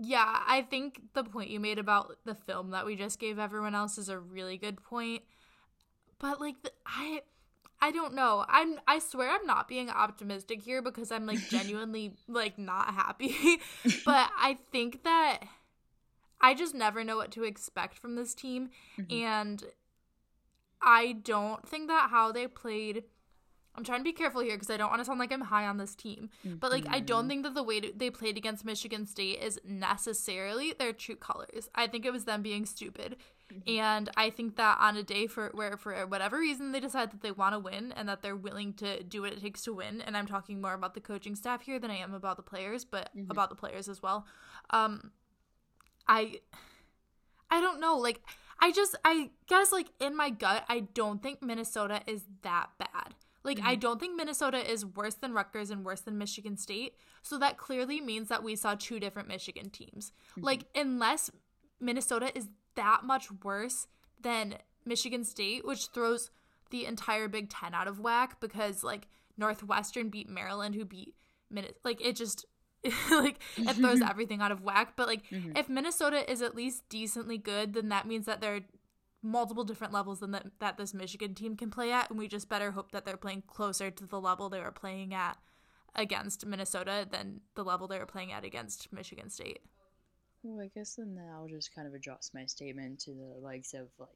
Yeah, 0.00 0.40
I 0.48 0.62
think 0.62 1.00
the 1.14 1.22
point 1.22 1.50
you 1.50 1.60
made 1.60 1.78
about 1.78 2.18
the 2.24 2.34
film 2.34 2.70
that 2.70 2.84
we 2.84 2.96
just 2.96 3.20
gave 3.20 3.38
everyone 3.38 3.76
else 3.76 3.96
is 3.98 4.08
a 4.08 4.18
really 4.18 4.58
good 4.58 4.82
point. 4.82 5.22
But 6.18 6.40
like 6.40 6.60
the, 6.64 6.72
I 6.84 7.22
I 7.80 7.90
don't 7.90 8.14
know. 8.14 8.44
I'm 8.48 8.80
I 8.86 8.98
swear 8.98 9.30
I'm 9.30 9.46
not 9.46 9.68
being 9.68 9.90
optimistic 9.90 10.62
here 10.62 10.80
because 10.80 11.12
I'm 11.12 11.26
like 11.26 11.48
genuinely 11.48 12.14
like 12.28 12.58
not 12.58 12.94
happy. 12.94 13.34
but 14.04 14.30
I 14.38 14.58
think 14.72 15.04
that 15.04 15.40
I 16.40 16.54
just 16.54 16.74
never 16.74 17.04
know 17.04 17.16
what 17.16 17.30
to 17.32 17.44
expect 17.44 17.98
from 17.98 18.16
this 18.16 18.34
team 18.34 18.70
mm-hmm. 18.98 19.12
and 19.12 19.64
I 20.80 21.12
don't 21.12 21.66
think 21.66 21.88
that 21.88 22.10
how 22.10 22.32
they 22.32 22.46
played 22.46 23.04
I'm 23.76 23.82
trying 23.82 24.00
to 24.00 24.04
be 24.04 24.12
careful 24.12 24.40
here 24.40 24.54
because 24.54 24.70
I 24.70 24.76
don't 24.76 24.90
want 24.90 25.00
to 25.00 25.04
sound 25.04 25.18
like 25.18 25.32
I'm 25.32 25.40
high 25.40 25.66
on 25.66 25.78
this 25.78 25.94
team. 25.94 26.30
Mm-hmm. 26.46 26.56
But 26.56 26.70
like 26.70 26.86
I 26.88 27.00
don't 27.00 27.22
mm-hmm. 27.22 27.28
think 27.28 27.42
that 27.42 27.54
the 27.54 27.62
way 27.62 27.80
they 27.80 28.10
played 28.10 28.36
against 28.36 28.64
Michigan 28.64 29.06
State 29.06 29.40
is 29.42 29.58
necessarily 29.64 30.74
their 30.78 30.92
true 30.92 31.16
colors. 31.16 31.68
I 31.74 31.88
think 31.88 32.06
it 32.06 32.12
was 32.12 32.24
them 32.24 32.42
being 32.42 32.66
stupid. 32.66 33.16
Mm-hmm. 33.52 33.78
And 33.78 34.10
I 34.16 34.30
think 34.30 34.56
that 34.56 34.78
on 34.80 34.96
a 34.96 35.02
day 35.02 35.26
for 35.26 35.50
where 35.54 35.76
for 35.76 35.94
whatever 36.06 36.38
reason 36.38 36.72
they 36.72 36.80
decide 36.80 37.10
that 37.12 37.20
they 37.22 37.30
want 37.30 37.54
to 37.54 37.58
win 37.58 37.92
and 37.92 38.08
that 38.08 38.22
they're 38.22 38.36
willing 38.36 38.72
to 38.74 39.02
do 39.02 39.22
what 39.22 39.32
it 39.32 39.40
takes 39.40 39.62
to 39.64 39.74
win, 39.74 40.00
and 40.00 40.16
I'm 40.16 40.26
talking 40.26 40.60
more 40.60 40.74
about 40.74 40.94
the 40.94 41.00
coaching 41.00 41.34
staff 41.34 41.62
here 41.62 41.78
than 41.78 41.90
I 41.90 41.96
am 41.96 42.14
about 42.14 42.36
the 42.36 42.42
players, 42.42 42.84
but 42.84 43.10
mm-hmm. 43.16 43.30
about 43.30 43.50
the 43.50 43.56
players 43.56 43.88
as 43.88 44.02
well. 44.02 44.26
Um 44.70 45.12
I 46.08 46.40
I 47.50 47.60
don't 47.60 47.80
know, 47.80 47.96
like 47.96 48.22
I 48.60 48.72
just 48.72 48.96
I 49.04 49.30
guess 49.46 49.72
like 49.72 49.88
in 50.00 50.16
my 50.16 50.30
gut 50.30 50.64
I 50.68 50.80
don't 50.94 51.22
think 51.22 51.42
Minnesota 51.42 52.00
is 52.06 52.24
that 52.42 52.70
bad. 52.78 53.14
Like, 53.44 53.60
I 53.62 53.74
don't 53.74 54.00
think 54.00 54.16
Minnesota 54.16 54.58
is 54.70 54.86
worse 54.86 55.16
than 55.16 55.34
Rutgers 55.34 55.70
and 55.70 55.84
worse 55.84 56.00
than 56.00 56.16
Michigan 56.16 56.56
State. 56.56 56.94
So 57.20 57.38
that 57.38 57.58
clearly 57.58 58.00
means 58.00 58.28
that 58.28 58.42
we 58.42 58.56
saw 58.56 58.74
two 58.74 58.98
different 58.98 59.28
Michigan 59.28 59.68
teams. 59.68 60.12
Like, 60.38 60.64
unless 60.74 61.30
Minnesota 61.78 62.32
is 62.34 62.48
that 62.76 63.04
much 63.04 63.28
worse 63.42 63.86
than 64.20 64.56
Michigan 64.84 65.24
State, 65.24 65.64
which 65.64 65.88
throws 65.88 66.30
the 66.70 66.86
entire 66.86 67.28
Big 67.28 67.50
Ten 67.50 67.74
out 67.74 67.88
of 67.88 68.00
whack 68.00 68.40
because, 68.40 68.82
like, 68.82 69.08
Northwestern 69.36 70.08
beat 70.08 70.28
Maryland, 70.28 70.74
who 70.74 70.84
beat 70.84 71.14
Minnesota. 71.50 71.78
Like, 71.84 72.04
it 72.04 72.16
just. 72.16 72.46
like 73.10 73.40
it 73.56 73.76
throws 73.76 74.00
mm-hmm. 74.00 74.10
everything 74.10 74.42
out 74.42 74.52
of 74.52 74.60
whack 74.60 74.92
but 74.94 75.06
like 75.06 75.26
mm-hmm. 75.30 75.56
if 75.56 75.70
minnesota 75.70 76.30
is 76.30 76.42
at 76.42 76.54
least 76.54 76.86
decently 76.90 77.38
good 77.38 77.72
then 77.72 77.88
that 77.88 78.06
means 78.06 78.26
that 78.26 78.42
there 78.42 78.56
are 78.56 78.60
multiple 79.22 79.64
different 79.64 79.90
levels 79.90 80.20
than 80.20 80.32
that, 80.32 80.44
that 80.58 80.76
this 80.76 80.92
michigan 80.92 81.34
team 81.34 81.56
can 81.56 81.70
play 81.70 81.90
at 81.90 82.10
and 82.10 82.18
we 82.18 82.28
just 82.28 82.46
better 82.46 82.72
hope 82.72 82.92
that 82.92 83.06
they're 83.06 83.16
playing 83.16 83.42
closer 83.46 83.90
to 83.90 84.06
the 84.06 84.20
level 84.20 84.50
they 84.50 84.60
were 84.60 84.70
playing 84.70 85.14
at 85.14 85.38
against 85.94 86.44
minnesota 86.44 87.08
than 87.10 87.40
the 87.54 87.64
level 87.64 87.88
they 87.88 87.98
were 87.98 88.04
playing 88.04 88.32
at 88.32 88.44
against 88.44 88.92
michigan 88.92 89.30
state 89.30 89.60
Well, 90.44 90.60
I 90.62 90.68
guess 90.68 90.96
then 90.96 91.18
I'll 91.34 91.48
just 91.48 91.74
kind 91.74 91.88
of 91.88 91.94
adjust 91.94 92.34
my 92.34 92.46
statement 92.46 93.00
to 93.00 93.12
the 93.12 93.40
likes 93.40 93.74
of 93.74 93.88
like 93.98 94.10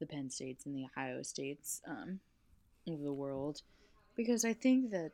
the 0.00 0.06
Penn 0.06 0.30
States 0.30 0.66
and 0.66 0.74
the 0.74 0.86
Ohio 0.86 1.22
States 1.22 1.82
um, 1.86 2.20
of 2.88 3.02
the 3.02 3.12
world, 3.12 3.62
because 4.16 4.44
I 4.44 4.54
think 4.54 4.90
that 4.92 5.12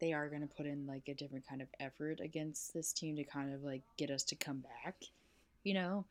they 0.00 0.12
are 0.12 0.28
going 0.28 0.42
to 0.42 0.54
put 0.54 0.66
in 0.66 0.86
like 0.86 1.08
a 1.08 1.14
different 1.14 1.48
kind 1.48 1.62
of 1.62 1.68
effort 1.80 2.20
against 2.20 2.74
this 2.74 2.92
team 2.92 3.16
to 3.16 3.24
kind 3.24 3.54
of 3.54 3.62
like 3.64 3.82
get 3.96 4.10
us 4.10 4.24
to 4.24 4.36
come 4.36 4.60
back, 4.84 4.96
you 5.64 5.74
know, 5.74 6.04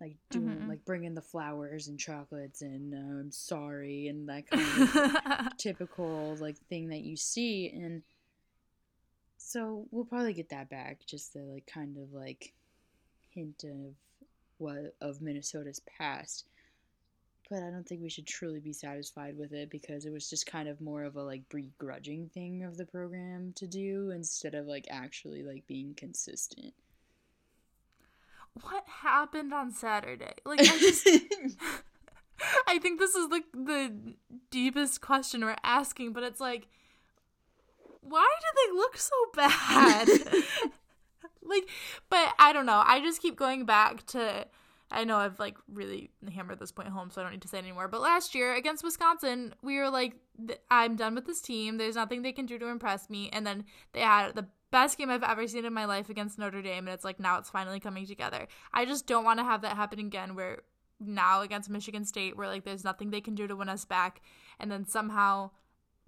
like 0.00 0.16
doing 0.30 0.56
Mhm. 0.56 0.68
like 0.68 0.84
bringing 0.84 1.14
the 1.14 1.22
flowers 1.22 1.88
and 1.88 1.98
chocolates 1.98 2.62
and 2.62 2.94
uh, 2.94 3.20
I'm 3.20 3.30
sorry 3.32 4.08
and 4.08 4.28
that 4.28 4.46
kind 4.50 4.66
of 4.82 5.56
typical 5.58 6.36
like 6.40 6.58
thing 6.68 6.88
that 6.88 7.02
you 7.02 7.16
see. 7.16 7.68
And 7.70 8.02
so 9.48 9.86
we'll 9.90 10.04
probably 10.04 10.34
get 10.34 10.50
that 10.50 10.68
back 10.68 10.98
just 11.06 11.32
the 11.32 11.40
like 11.40 11.66
kind 11.66 11.96
of 11.96 12.12
like 12.12 12.52
hint 13.30 13.64
of 13.64 13.94
what 14.58 14.94
of 15.00 15.22
minnesota's 15.22 15.80
past. 15.98 16.44
But 17.48 17.62
i 17.62 17.70
don't 17.70 17.88
think 17.88 18.02
we 18.02 18.10
should 18.10 18.26
truly 18.26 18.60
be 18.60 18.74
satisfied 18.74 19.38
with 19.38 19.52
it 19.54 19.70
because 19.70 20.04
it 20.04 20.12
was 20.12 20.28
just 20.28 20.46
kind 20.46 20.68
of 20.68 20.82
more 20.82 21.04
of 21.04 21.16
a 21.16 21.22
like 21.22 21.48
begrudging 21.48 22.28
thing 22.34 22.62
of 22.62 22.76
the 22.76 22.84
program 22.84 23.54
to 23.56 23.66
do 23.66 24.10
instead 24.10 24.54
of 24.54 24.66
like 24.66 24.86
actually 24.90 25.42
like 25.42 25.66
being 25.66 25.94
consistent. 25.94 26.74
What 28.60 28.84
happened 28.86 29.54
on 29.54 29.72
saturday? 29.72 30.34
Like 30.44 30.60
i 30.60 30.64
just 30.64 31.08
I 32.66 32.78
think 32.78 32.98
this 32.98 33.14
is 33.14 33.28
the 33.30 33.42
the 33.54 34.14
deepest 34.50 35.00
question 35.00 35.42
we're 35.42 35.56
asking, 35.64 36.12
but 36.12 36.22
it's 36.22 36.40
like, 36.40 36.68
why 38.08 38.28
do 38.40 38.72
they 38.72 38.78
look 38.78 38.96
so 38.96 39.14
bad? 39.34 40.08
like, 41.42 41.68
but 42.10 42.34
I 42.38 42.52
don't 42.52 42.66
know. 42.66 42.82
I 42.84 43.00
just 43.00 43.22
keep 43.22 43.36
going 43.36 43.64
back 43.64 44.06
to. 44.06 44.46
I 44.90 45.04
know 45.04 45.18
I've 45.18 45.38
like 45.38 45.58
really 45.70 46.10
hammered 46.32 46.58
this 46.58 46.72
point 46.72 46.88
home, 46.88 47.10
so 47.10 47.20
I 47.20 47.24
don't 47.24 47.32
need 47.32 47.42
to 47.42 47.48
say 47.48 47.58
it 47.58 47.64
anymore. 47.64 47.88
But 47.88 48.00
last 48.00 48.34
year 48.34 48.54
against 48.54 48.82
Wisconsin, 48.82 49.54
we 49.62 49.76
were 49.76 49.90
like, 49.90 50.14
I'm 50.70 50.96
done 50.96 51.14
with 51.14 51.26
this 51.26 51.42
team. 51.42 51.76
There's 51.76 51.94
nothing 51.94 52.22
they 52.22 52.32
can 52.32 52.46
do 52.46 52.58
to 52.58 52.68
impress 52.68 53.10
me. 53.10 53.28
And 53.30 53.46
then 53.46 53.66
they 53.92 54.00
had 54.00 54.34
the 54.34 54.46
best 54.70 54.96
game 54.96 55.10
I've 55.10 55.22
ever 55.22 55.46
seen 55.46 55.66
in 55.66 55.74
my 55.74 55.84
life 55.84 56.08
against 56.08 56.38
Notre 56.38 56.62
Dame, 56.62 56.86
and 56.86 56.94
it's 56.94 57.04
like 57.04 57.20
now 57.20 57.38
it's 57.38 57.50
finally 57.50 57.80
coming 57.80 58.06
together. 58.06 58.48
I 58.72 58.86
just 58.86 59.06
don't 59.06 59.24
want 59.24 59.40
to 59.40 59.44
have 59.44 59.60
that 59.60 59.76
happen 59.76 59.98
again 59.98 60.34
where 60.34 60.62
now 61.00 61.42
against 61.42 61.70
Michigan 61.70 62.04
State 62.04 62.36
where 62.36 62.48
like 62.48 62.64
there's 62.64 62.84
nothing 62.84 63.10
they 63.10 63.20
can 63.20 63.34
do 63.34 63.46
to 63.46 63.56
win 63.56 63.68
us 63.68 63.84
back 63.84 64.20
and 64.58 64.70
then 64.70 64.84
somehow 64.84 65.50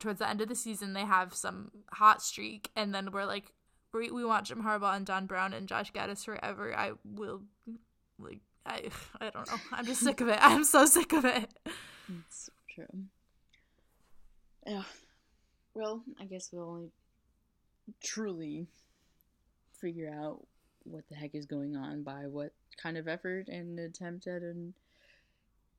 towards 0.01 0.19
the 0.19 0.29
end 0.29 0.41
of 0.41 0.49
the 0.49 0.55
season 0.55 0.93
they 0.93 1.05
have 1.05 1.35
some 1.35 1.71
hot 1.93 2.23
streak 2.23 2.71
and 2.75 2.95
then 2.95 3.13
we're 3.13 3.27
like 3.27 3.53
we, 3.93 4.11
we 4.11 4.25
want 4.25 4.47
Jim 4.47 4.63
Harbaugh 4.63 4.97
and 4.97 5.07
Don 5.07 5.27
Brown 5.27 5.53
and 5.53 5.67
Josh 5.67 5.93
Gattis 5.93 6.25
forever. 6.25 6.77
I 6.77 6.93
will 7.05 7.43
like 8.19 8.41
I 8.65 8.85
I 9.21 9.31
don't 9.31 9.47
know. 9.49 9.59
I'm 9.73 9.85
just 9.85 10.03
sick 10.03 10.21
of 10.21 10.29
it. 10.29 10.39
I'm 10.41 10.65
so 10.65 10.87
sick 10.87 11.13
of 11.13 11.25
it. 11.25 11.51
It's 12.29 12.51
true. 12.69 13.05
Yeah. 14.67 14.83
Well, 15.75 16.03
I 16.21 16.25
guess 16.25 16.51
we'll 16.53 16.69
only 16.69 16.91
truly 18.03 18.67
figure 19.81 20.13
out 20.13 20.47
what 20.85 21.09
the 21.09 21.15
heck 21.15 21.35
is 21.35 21.47
going 21.47 21.77
on 21.77 22.03
by 22.03 22.27
what 22.27 22.53
kind 22.81 22.97
of 22.97 23.09
effort 23.09 23.49
and 23.49 23.79
attempt 23.79 24.27
at 24.27 24.43
a 24.43 24.55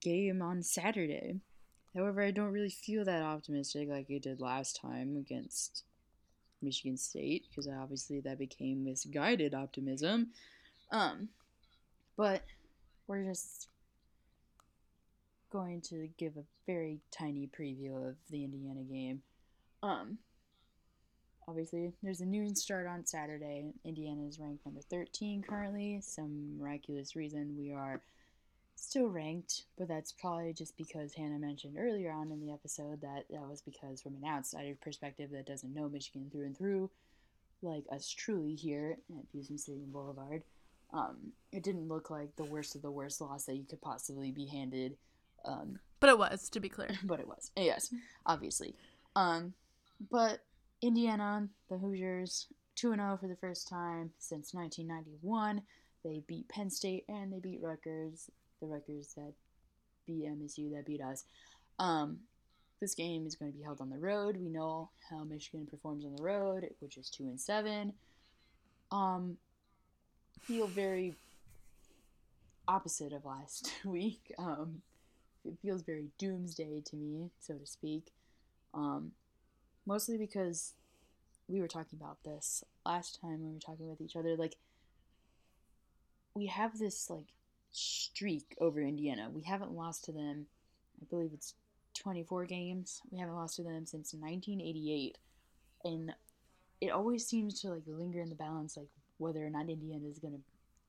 game 0.01 0.41
on 0.41 0.63
Saturday. 0.63 1.35
However, 1.95 2.21
I 2.21 2.31
don't 2.31 2.53
really 2.53 2.69
feel 2.69 3.03
that 3.05 3.21
optimistic 3.21 3.89
like 3.89 4.07
I 4.09 4.17
did 4.17 4.39
last 4.39 4.79
time 4.79 5.17
against 5.17 5.83
Michigan 6.61 6.97
State 6.97 7.45
because 7.49 7.67
obviously 7.67 8.21
that 8.21 8.39
became 8.39 8.83
misguided 8.83 9.53
optimism. 9.53 10.29
Um, 10.91 11.29
but 12.15 12.43
we're 13.07 13.23
just 13.23 13.67
going 15.51 15.81
to 15.81 16.07
give 16.17 16.37
a 16.37 16.43
very 16.65 16.99
tiny 17.11 17.47
preview 17.47 18.07
of 18.07 18.15
the 18.29 18.43
Indiana 18.43 18.81
game. 18.81 19.21
Um, 19.83 20.17
obviously, 21.47 21.91
there's 22.01 22.21
a 22.21 22.25
noon 22.25 22.55
start 22.55 22.87
on 22.87 23.05
Saturday. 23.05 23.65
Indiana 23.83 24.25
is 24.27 24.39
ranked 24.39 24.65
number 24.65 24.81
13 24.81 25.43
currently. 25.47 25.99
Some 26.01 26.57
miraculous 26.57 27.15
reason 27.15 27.55
we 27.57 27.73
are 27.73 28.01
still 28.81 29.07
ranked, 29.07 29.65
but 29.77 29.87
that's 29.87 30.11
probably 30.11 30.53
just 30.53 30.75
because 30.77 31.13
Hannah 31.13 31.39
mentioned 31.39 31.77
earlier 31.77 32.11
on 32.11 32.31
in 32.31 32.39
the 32.39 32.51
episode 32.51 33.01
that 33.01 33.25
that 33.29 33.47
was 33.47 33.61
because 33.61 34.01
from 34.01 34.15
an 34.15 34.27
outsider 34.27 34.75
perspective 34.81 35.29
that 35.31 35.45
doesn't 35.45 35.73
know 35.73 35.87
Michigan 35.87 36.29
through 36.31 36.45
and 36.45 36.57
through, 36.57 36.89
like 37.61 37.83
us 37.91 38.09
truly 38.09 38.55
here 38.55 38.97
at 39.09 39.31
Busey 39.33 39.59
Stadium 39.59 39.91
Boulevard, 39.91 40.43
um, 40.93 41.17
it 41.51 41.63
didn't 41.63 41.87
look 41.87 42.09
like 42.09 42.35
the 42.35 42.43
worst 42.43 42.75
of 42.75 42.81
the 42.81 42.91
worst 42.91 43.21
loss 43.21 43.45
that 43.45 43.55
you 43.55 43.65
could 43.69 43.81
possibly 43.81 44.31
be 44.31 44.45
handed. 44.45 44.97
Um, 45.45 45.79
But 45.99 46.09
it 46.09 46.17
was, 46.17 46.49
to 46.49 46.59
be 46.59 46.69
clear. 46.69 46.89
but 47.03 47.19
it 47.19 47.27
was. 47.27 47.51
Yes, 47.55 47.93
obviously. 48.25 48.75
Um, 49.15 49.53
but 50.09 50.39
Indiana, 50.81 51.47
the 51.69 51.77
Hoosiers, 51.77 52.47
2 52.75 52.95
0 52.95 53.17
for 53.21 53.27
the 53.27 53.35
first 53.35 53.67
time 53.67 54.11
since 54.17 54.53
1991. 54.53 55.61
They 56.03 56.23
beat 56.25 56.49
Penn 56.49 56.71
State 56.71 57.05
and 57.07 57.31
they 57.31 57.39
beat 57.39 57.61
Rutgers, 57.61 58.31
the 58.61 58.67
Rutgers 58.67 59.13
that 59.15 59.33
beat 60.05 60.25
MSU 60.25 60.71
that 60.75 60.85
beat 60.85 61.01
us. 61.01 61.25
Um, 61.79 62.19
this 62.79 62.95
game 62.95 63.27
is 63.27 63.35
going 63.35 63.51
to 63.51 63.57
be 63.57 63.63
held 63.63 63.81
on 63.81 63.89
the 63.89 63.97
road. 63.97 64.37
We 64.37 64.49
know 64.49 64.89
how 65.09 65.23
Michigan 65.23 65.67
performs 65.69 66.05
on 66.05 66.15
the 66.15 66.23
road, 66.23 66.67
which 66.79 66.97
is 66.97 67.09
2 67.09 67.23
and 67.23 67.39
7. 67.39 67.93
Um, 68.91 69.37
feel 70.41 70.67
very 70.67 71.15
opposite 72.67 73.13
of 73.13 73.25
last 73.25 73.71
week. 73.85 74.33
Um, 74.37 74.81
it 75.45 75.53
feels 75.61 75.81
very 75.81 76.07
doomsday 76.17 76.81
to 76.85 76.95
me, 76.95 77.29
so 77.39 77.55
to 77.55 77.65
speak. 77.65 78.11
Um, 78.73 79.11
mostly 79.85 80.17
because 80.17 80.73
we 81.47 81.61
were 81.61 81.67
talking 81.67 81.99
about 81.99 82.23
this 82.23 82.63
last 82.85 83.19
time 83.21 83.43
we 83.43 83.53
were 83.53 83.59
talking 83.59 83.89
with 83.89 84.01
each 84.01 84.15
other. 84.15 84.35
Like, 84.35 84.55
we 86.33 86.47
have 86.47 86.79
this 86.79 87.09
like 87.09 87.27
streak 87.71 88.55
over 88.59 88.81
Indiana. 88.81 89.29
We 89.31 89.41
haven't 89.43 89.71
lost 89.71 90.05
to 90.05 90.11
them. 90.11 90.45
I 91.01 91.05
believe 91.09 91.31
it's 91.33 91.53
24 91.95 92.45
games. 92.45 93.01
We 93.11 93.19
haven't 93.19 93.35
lost 93.35 93.57
to 93.57 93.63
them 93.63 93.85
since 93.85 94.13
1988, 94.13 95.17
and 95.83 96.13
it 96.79 96.91
always 96.91 97.25
seems 97.25 97.61
to 97.61 97.69
like 97.69 97.83
linger 97.85 98.21
in 98.21 98.29
the 98.29 98.35
balance, 98.35 98.77
like 98.77 98.89
whether 99.17 99.45
or 99.45 99.49
not 99.49 99.69
Indiana 99.69 100.07
is 100.07 100.19
gonna 100.19 100.39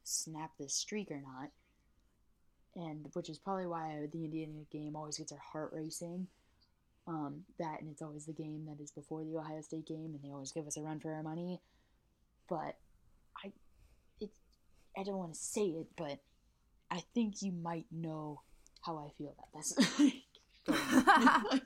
snap 0.05 0.51
this 0.59 0.75
streak 0.75 1.11
or 1.11 1.21
not 1.21 1.51
and 2.77 3.09
which 3.13 3.29
is 3.29 3.39
probably 3.39 3.67
why 3.67 4.07
the 4.13 4.25
Indiana 4.25 4.53
game 4.71 4.97
always 4.97 5.19
gets 5.19 5.33
our 5.33 5.39
heart 5.39 5.71
racing. 5.73 6.27
Um, 7.07 7.43
that 7.59 7.81
and 7.81 7.91
it's 7.91 8.03
always 8.03 8.27
the 8.27 8.33
game 8.33 8.67
that 8.69 8.83
is 8.83 8.93
before 8.93 9.25
the 9.25 9.37
Ohio 9.37 9.61
State 9.61 9.87
game, 9.87 10.13
and 10.15 10.21
they 10.23 10.33
always 10.33 10.53
give 10.53 10.67
us 10.67 10.77
a 10.77 10.83
run 10.83 11.01
for 11.01 11.13
our 11.13 11.23
money. 11.23 11.61
But 12.49 12.77
I, 13.45 13.53
it, 14.21 14.31
I 14.97 15.03
don't 15.03 15.19
want 15.19 15.35
to 15.35 15.41
say 15.41 15.63
it, 15.63 15.89
but 15.97 16.19
I 16.93 17.03
think 17.15 17.41
you 17.41 17.53
might 17.53 17.87
know 17.91 18.43
how 18.83 18.99
I 18.99 19.09
feel 19.17 19.35
about 19.35 19.49
this. 19.55 19.75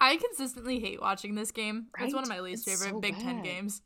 I 0.00 0.16
consistently 0.16 0.78
hate 0.78 1.00
watching 1.00 1.34
this 1.34 1.50
game. 1.50 1.88
It's 1.98 2.14
one 2.14 2.22
of 2.22 2.28
my 2.28 2.38
least 2.38 2.68
It's 2.68 2.80
favorite 2.80 2.94
so 2.94 3.00
Big 3.00 3.18
Ten 3.18 3.42
games. 3.42 3.82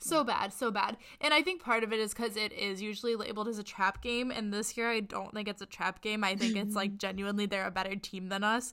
So 0.00 0.24
bad, 0.24 0.52
so 0.52 0.70
bad. 0.70 0.96
And 1.20 1.32
I 1.32 1.40
think 1.42 1.62
part 1.62 1.84
of 1.84 1.92
it 1.92 2.00
is 2.00 2.12
because 2.12 2.36
it 2.36 2.52
is 2.52 2.82
usually 2.82 3.14
labeled 3.16 3.48
as 3.48 3.58
a 3.58 3.62
trap 3.62 4.02
game. 4.02 4.30
And 4.30 4.52
this 4.52 4.76
year, 4.76 4.90
I 4.90 5.00
don't 5.00 5.32
think 5.32 5.48
it's 5.48 5.62
a 5.62 5.66
trap 5.66 6.02
game. 6.02 6.24
I 6.24 6.34
think 6.34 6.56
it's 6.56 6.74
like 6.74 6.96
genuinely 6.98 7.46
they're 7.46 7.66
a 7.66 7.70
better 7.70 7.94
team 7.96 8.28
than 8.28 8.42
us. 8.44 8.72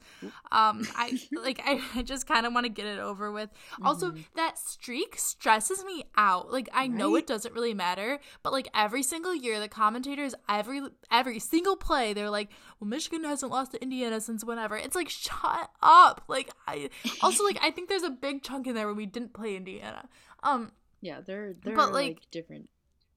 Um, 0.52 0.86
I 0.96 1.18
like, 1.32 1.62
I, 1.64 1.80
I 1.96 2.02
just 2.02 2.28
kind 2.28 2.46
of 2.46 2.54
want 2.54 2.66
to 2.66 2.70
get 2.72 2.86
it 2.86 3.00
over 3.00 3.32
with. 3.32 3.50
Also, 3.84 4.14
that 4.36 4.58
streak 4.58 5.18
stresses 5.18 5.86
me 5.86 6.06
out. 6.18 6.52
Like, 6.52 6.70
I 6.74 6.88
know 6.88 7.14
Right? 7.14 7.20
it 7.20 7.28
doesn't 7.28 7.54
really 7.54 7.74
matter, 7.74 8.20
but 8.44 8.52
like 8.52 8.68
every 8.76 9.04
single 9.04 9.36
year, 9.36 9.60
the 9.60 9.68
commentators, 9.70 10.34
every 10.50 10.82
every 11.12 11.40
single 11.40 11.76
play, 11.76 12.14
they're 12.14 12.30
like, 12.30 12.50
well, 12.80 12.88
Michigan 12.90 13.24
hasn't 13.24 13.52
lost 13.52 13.72
to 13.74 13.82
Indiana 13.82 14.20
since 14.20 14.44
whenever. 14.44 14.76
It's 14.76 14.96
like, 14.96 15.10
shut 15.10 15.70
up. 15.84 16.24
Like, 16.28 16.50
I 16.68 16.90
also, 17.22 17.44
like, 17.44 17.60
I 17.62 17.70
think 17.72 17.90
there's 17.90 18.04
a 18.04 18.10
big 18.10 18.42
chunk 18.44 18.66
in 18.68 18.74
there 18.76 18.88
where 18.88 18.96
we 18.96 19.06
didn't 19.06 19.34
play 19.34 19.56
Indiana. 19.56 20.10
Um, 20.44 20.72
Yeah, 21.02 21.22
there 21.22 21.54
there 21.64 21.76
But, 21.76 21.90
are 21.90 21.94
like- 21.94 22.16
like, 22.20 22.32
different. 22.32 22.70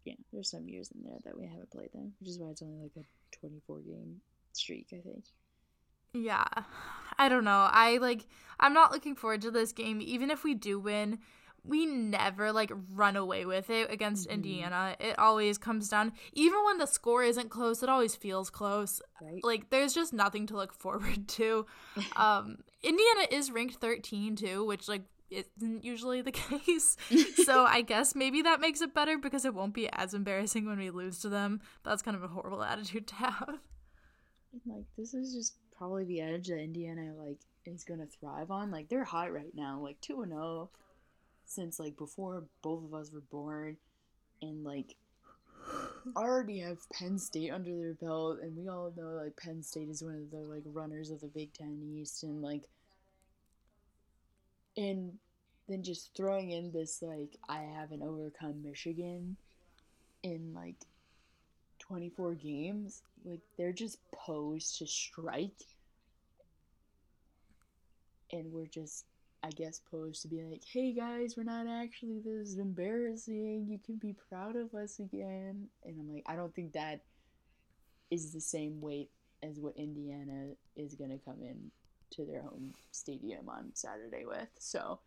Yeah, 0.05 0.15
there's 0.33 0.51
some 0.51 0.69
years 0.69 0.91
in 0.95 1.03
there 1.03 1.19
that 1.25 1.39
we 1.39 1.47
haven't 1.47 1.71
played 1.71 1.93
them, 1.93 2.13
which 2.21 2.29
is 2.29 2.39
why 2.39 2.51
it's 2.51 2.61
only 2.63 2.83
like 2.83 2.93
a 2.97 3.37
24 3.39 3.81
game 3.81 4.21
streak. 4.53 4.89
I 4.93 5.01
think. 5.01 5.25
Yeah. 6.13 6.45
I 7.19 7.29
don't 7.29 7.45
know. 7.45 7.69
I 7.71 7.97
like 7.99 8.27
I'm 8.61 8.75
not 8.75 8.93
looking 8.93 9.17
forward 9.17 9.43
to 9.43 9.51
this 9.51 9.73
game 9.73 10.01
even 10.01 10.31
if 10.31 10.45
we 10.45 10.55
do 10.55 10.79
win. 10.79 11.19
We 11.67 11.87
never 11.87 12.53
like 12.53 12.71
run 12.93 13.17
away 13.17 13.47
with 13.47 13.71
it 13.71 13.91
against 13.91 14.27
Indiana. 14.27 14.95
It 15.01 15.19
always 15.19 15.57
comes 15.57 15.89
down 15.89 16.13
even 16.35 16.63
when 16.67 16.77
the 16.79 16.87
score 16.87 17.23
isn't 17.25 17.49
close, 17.49 17.83
it 17.83 17.89
always 17.89 18.15
feels 18.15 18.51
close. 18.51 19.01
Right. 19.23 19.43
Like 19.43 19.71
there's 19.71 19.95
just 19.95 20.13
nothing 20.13 20.47
to 20.49 20.57
look 20.57 20.75
forward 20.75 21.27
to. 21.39 21.65
Um 22.17 22.59
Indiana 22.83 23.27
is 23.31 23.51
ranked 23.51 23.77
13 23.77 24.37
too, 24.37 24.65
which 24.67 24.87
like 24.89 25.05
isn't 25.31 25.85
usually 25.85 26.23
the 26.23 26.33
case. 26.33 26.97
so 27.45 27.65
I 27.65 27.83
guess 27.83 28.15
maybe 28.15 28.43
that 28.43 28.61
makes 28.61 28.81
it 28.81 28.95
better 28.95 29.19
because 29.19 29.45
it 29.45 29.55
won't 29.55 29.75
be 29.75 29.89
as 29.93 30.15
embarrassing 30.15 30.67
when 30.67 30.79
we 30.79 30.91
lose 30.91 31.21
to 31.21 31.29
them. 31.29 31.61
That's 31.85 32.03
kind 32.03 32.17
of 32.17 32.23
a 32.23 32.29
horrible 32.29 32.63
attitude 32.63 33.07
to 33.09 33.15
have. 33.17 33.59
Like 34.67 34.85
this 34.97 35.15
is 35.15 35.35
just 35.35 35.55
probably 35.77 36.05
the 36.05 36.21
edge 36.21 36.49
that 36.49 36.61
Indiana 36.61 37.13
like 37.17 37.39
is 37.65 37.85
gonna 37.85 38.07
thrive 38.07 38.51
on. 38.51 38.71
Like 38.71 38.89
they're 38.89 39.05
hot 39.05 39.33
right 39.33 39.55
now, 39.55 39.81
like 39.81 40.01
two 40.01 40.23
and 40.23 40.33
zero, 40.33 40.71
since 41.45 41.81
like 41.81 41.97
before 41.97 42.45
both 42.63 42.85
of 42.85 42.95
us 42.95 43.13
were 43.13 43.21
born, 43.21 43.77
and 44.41 44.65
like 44.65 44.95
already 46.17 46.61
have 46.61 46.89
Penn 46.91 47.19
State 47.19 47.51
under 47.51 47.77
their 47.77 47.95
belt, 47.95 48.39
and 48.43 48.57
we 48.57 48.69
all 48.69 48.93
know 48.97 49.21
like 49.23 49.37
Penn 49.37 49.63
State 49.63 49.89
is 49.89 50.03
one 50.03 50.15
of 50.15 50.31
the 50.31 50.45
like 50.47 50.63
runners 50.67 51.11
of 51.11 51.21
the 51.21 51.29
Big 51.29 51.53
Ten 51.53 51.81
East, 51.99 52.23
and 52.23 52.43
like, 52.43 52.63
and 54.77 55.13
then 55.69 55.83
just 55.83 56.11
throwing 56.17 56.51
in 56.51 56.73
this 56.73 57.03
like 57.03 57.37
I 57.49 57.63
haven't 57.63 58.03
overcome 58.03 58.63
Michigan 58.63 59.37
in 60.23 60.53
like 60.55 60.77
24 61.79 62.35
games, 62.35 63.03
like 63.25 63.41
they're 63.57 63.73
just 63.73 63.99
posed 64.13 64.79
to 64.79 64.87
strike. 64.87 65.63
And 68.33 68.53
we're 68.53 68.67
just, 68.67 69.05
I 69.43 69.51
guess, 69.51 69.81
posed 69.91 70.23
to 70.23 70.29
be 70.29 70.43
like, 70.43 70.63
hey 70.65 70.93
guys, 70.93 71.35
we're 71.37 71.45
not 71.45 71.67
actually 71.69 72.21
this 72.25 72.57
embarrassing. 72.57 73.67
You 73.69 73.79
can 73.85 73.97
be 73.97 74.17
proud 74.29 74.57
of 74.57 74.75
us 74.75 74.99
again. 74.99 75.69
And 75.85 76.01
I'm 76.01 76.13
like, 76.13 76.25
I 76.27 76.35
don't 76.35 76.55
think 76.55 76.73
that 76.73 77.03
is 78.11 78.33
the 78.33 78.41
same 78.41 78.81
weight 78.81 79.11
as 79.43 79.61
what 79.61 79.77
Indiana 79.77 80.53
is 80.77 80.95
going 80.95 81.11
to 81.11 81.25
come 81.25 81.43
in 81.43 81.71
to 82.13 82.25
their 82.25 82.43
home 82.43 82.75
stadium 82.91 83.49
on 83.49 83.71
Saturday 83.75 84.25
with. 84.27 84.49
So. 84.59 85.01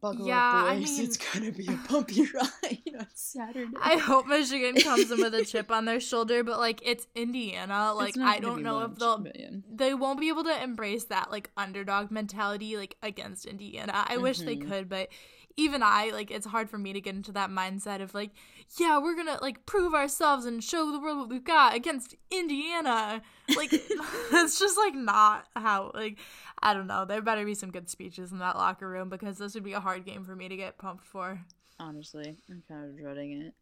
Buckle 0.00 0.26
Yeah, 0.26 0.36
up, 0.36 0.64
I 0.70 0.78
mean- 0.80 1.00
it's 1.04 1.16
gonna 1.16 1.52
be 1.52 1.64
a 1.68 1.78
bumpy 1.88 2.22
ride 2.34 2.80
on 2.98 3.06
Saturday. 3.14 3.70
I 3.80 3.98
hope 3.98 4.26
Michigan 4.26 4.74
comes 4.74 5.08
in 5.12 5.20
with 5.20 5.32
a 5.32 5.44
chip 5.44 5.70
on 5.70 5.84
their 5.84 6.00
shoulder, 6.00 6.42
but 6.42 6.58
like 6.58 6.80
it's 6.84 7.06
Indiana. 7.14 7.94
Like 7.94 8.16
It's 8.16 8.18
I 8.18 8.40
don't 8.40 8.64
know 8.64 8.80
if 8.80 8.96
they'll 8.96 9.24
yeah. 9.32 9.50
they 9.72 9.94
won't 9.94 10.18
be 10.18 10.26
able 10.28 10.42
to 10.42 10.60
embrace 10.60 11.04
that 11.04 11.30
like 11.30 11.50
underdog 11.56 12.10
mentality 12.10 12.76
like 12.76 12.96
against 13.00 13.46
Indiana. 13.46 13.92
I 14.08 14.16
wish 14.16 14.38
they 14.40 14.56
Mhm. 14.56 14.68
could, 14.68 14.88
but 14.88 15.08
even 15.56 15.82
I 15.82 16.10
like 16.10 16.30
it's 16.30 16.46
hard 16.46 16.70
for 16.70 16.78
me 16.78 16.92
to 16.92 17.00
get 17.00 17.14
into 17.14 17.32
that 17.32 17.50
mindset 17.50 18.00
of 18.00 18.14
like, 18.14 18.30
yeah, 18.78 18.98
we're 18.98 19.16
gonna 19.16 19.38
like 19.40 19.66
prove 19.66 19.94
ourselves 19.94 20.44
and 20.44 20.62
show 20.62 20.90
the 20.90 21.00
world 21.00 21.18
what 21.18 21.28
we've 21.28 21.44
got 21.44 21.74
against 21.74 22.14
Indiana. 22.30 23.22
Like 23.56 23.70
it's 23.72 24.58
just 24.58 24.76
like 24.76 24.94
not 24.94 25.46
how 25.54 25.92
like 25.94 26.18
I 26.62 26.74
don't 26.74 26.86
know. 26.86 27.04
There 27.04 27.22
better 27.22 27.44
be 27.44 27.54
some 27.54 27.70
good 27.70 27.88
speeches 27.88 28.32
in 28.32 28.38
that 28.38 28.56
locker 28.56 28.88
room 28.88 29.08
because 29.08 29.38
this 29.38 29.54
would 29.54 29.64
be 29.64 29.72
a 29.72 29.80
hard 29.80 30.04
game 30.04 30.24
for 30.24 30.36
me 30.36 30.48
to 30.48 30.56
get 30.56 30.78
pumped 30.78 31.06
for. 31.06 31.40
Honestly, 31.78 32.36
I'm 32.48 32.62
kind 32.68 32.88
of 32.88 32.96
dreading 32.96 33.42
it. 33.42 33.54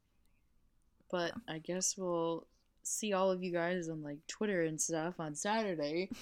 But 1.10 1.32
I 1.48 1.58
guess 1.58 1.96
we'll 1.96 2.46
see 2.82 3.12
all 3.12 3.30
of 3.30 3.42
you 3.42 3.52
guys 3.52 3.88
on 3.88 4.02
like 4.02 4.18
Twitter 4.26 4.62
and 4.62 4.80
stuff 4.80 5.20
on 5.20 5.34
Saturday. 5.34 6.10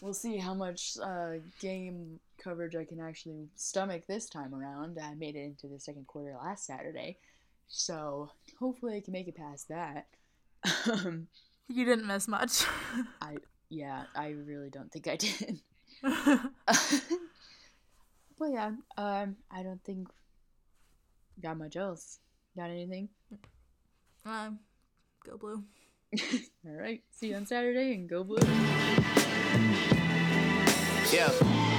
We'll 0.00 0.14
see 0.14 0.36
how 0.36 0.54
much 0.54 0.96
uh, 1.02 1.38
game 1.60 2.20
coverage 2.40 2.76
I 2.76 2.84
can 2.84 3.00
actually 3.00 3.48
stomach 3.56 4.06
this 4.06 4.28
time 4.28 4.54
around. 4.54 4.96
I 4.96 5.14
made 5.14 5.34
it 5.34 5.40
into 5.40 5.66
the 5.66 5.80
second 5.80 6.06
quarter 6.06 6.36
last 6.40 6.66
Saturday, 6.66 7.18
so 7.66 8.30
hopefully 8.60 8.96
I 8.96 9.00
can 9.00 9.12
make 9.12 9.26
it 9.26 9.34
past 9.34 9.70
that. 9.70 10.06
You 11.68 11.84
didn't 11.84 12.06
miss 12.06 12.26
much. 12.26 12.64
I 13.20 13.36
yeah, 13.68 14.04
I 14.16 14.28
really 14.30 14.70
don't 14.70 14.90
think 14.90 15.06
I 15.06 15.16
did. 15.16 15.60
but 16.02 16.50
yeah, 18.48 18.72
um, 18.96 19.36
I 19.50 19.62
don't 19.62 19.84
think 19.84 20.08
got 21.42 21.58
much 21.58 21.76
else. 21.76 22.20
Got 22.56 22.70
anything? 22.70 23.10
um, 24.24 24.60
go 25.26 25.36
blue. 25.36 25.62
All 26.66 26.72
right. 26.72 27.02
See 27.10 27.28
you 27.28 27.36
on 27.36 27.46
Saturday 27.46 27.94
and 27.94 28.08
go 28.08 28.24
blue. 28.24 28.38
Yeah. 31.12 31.77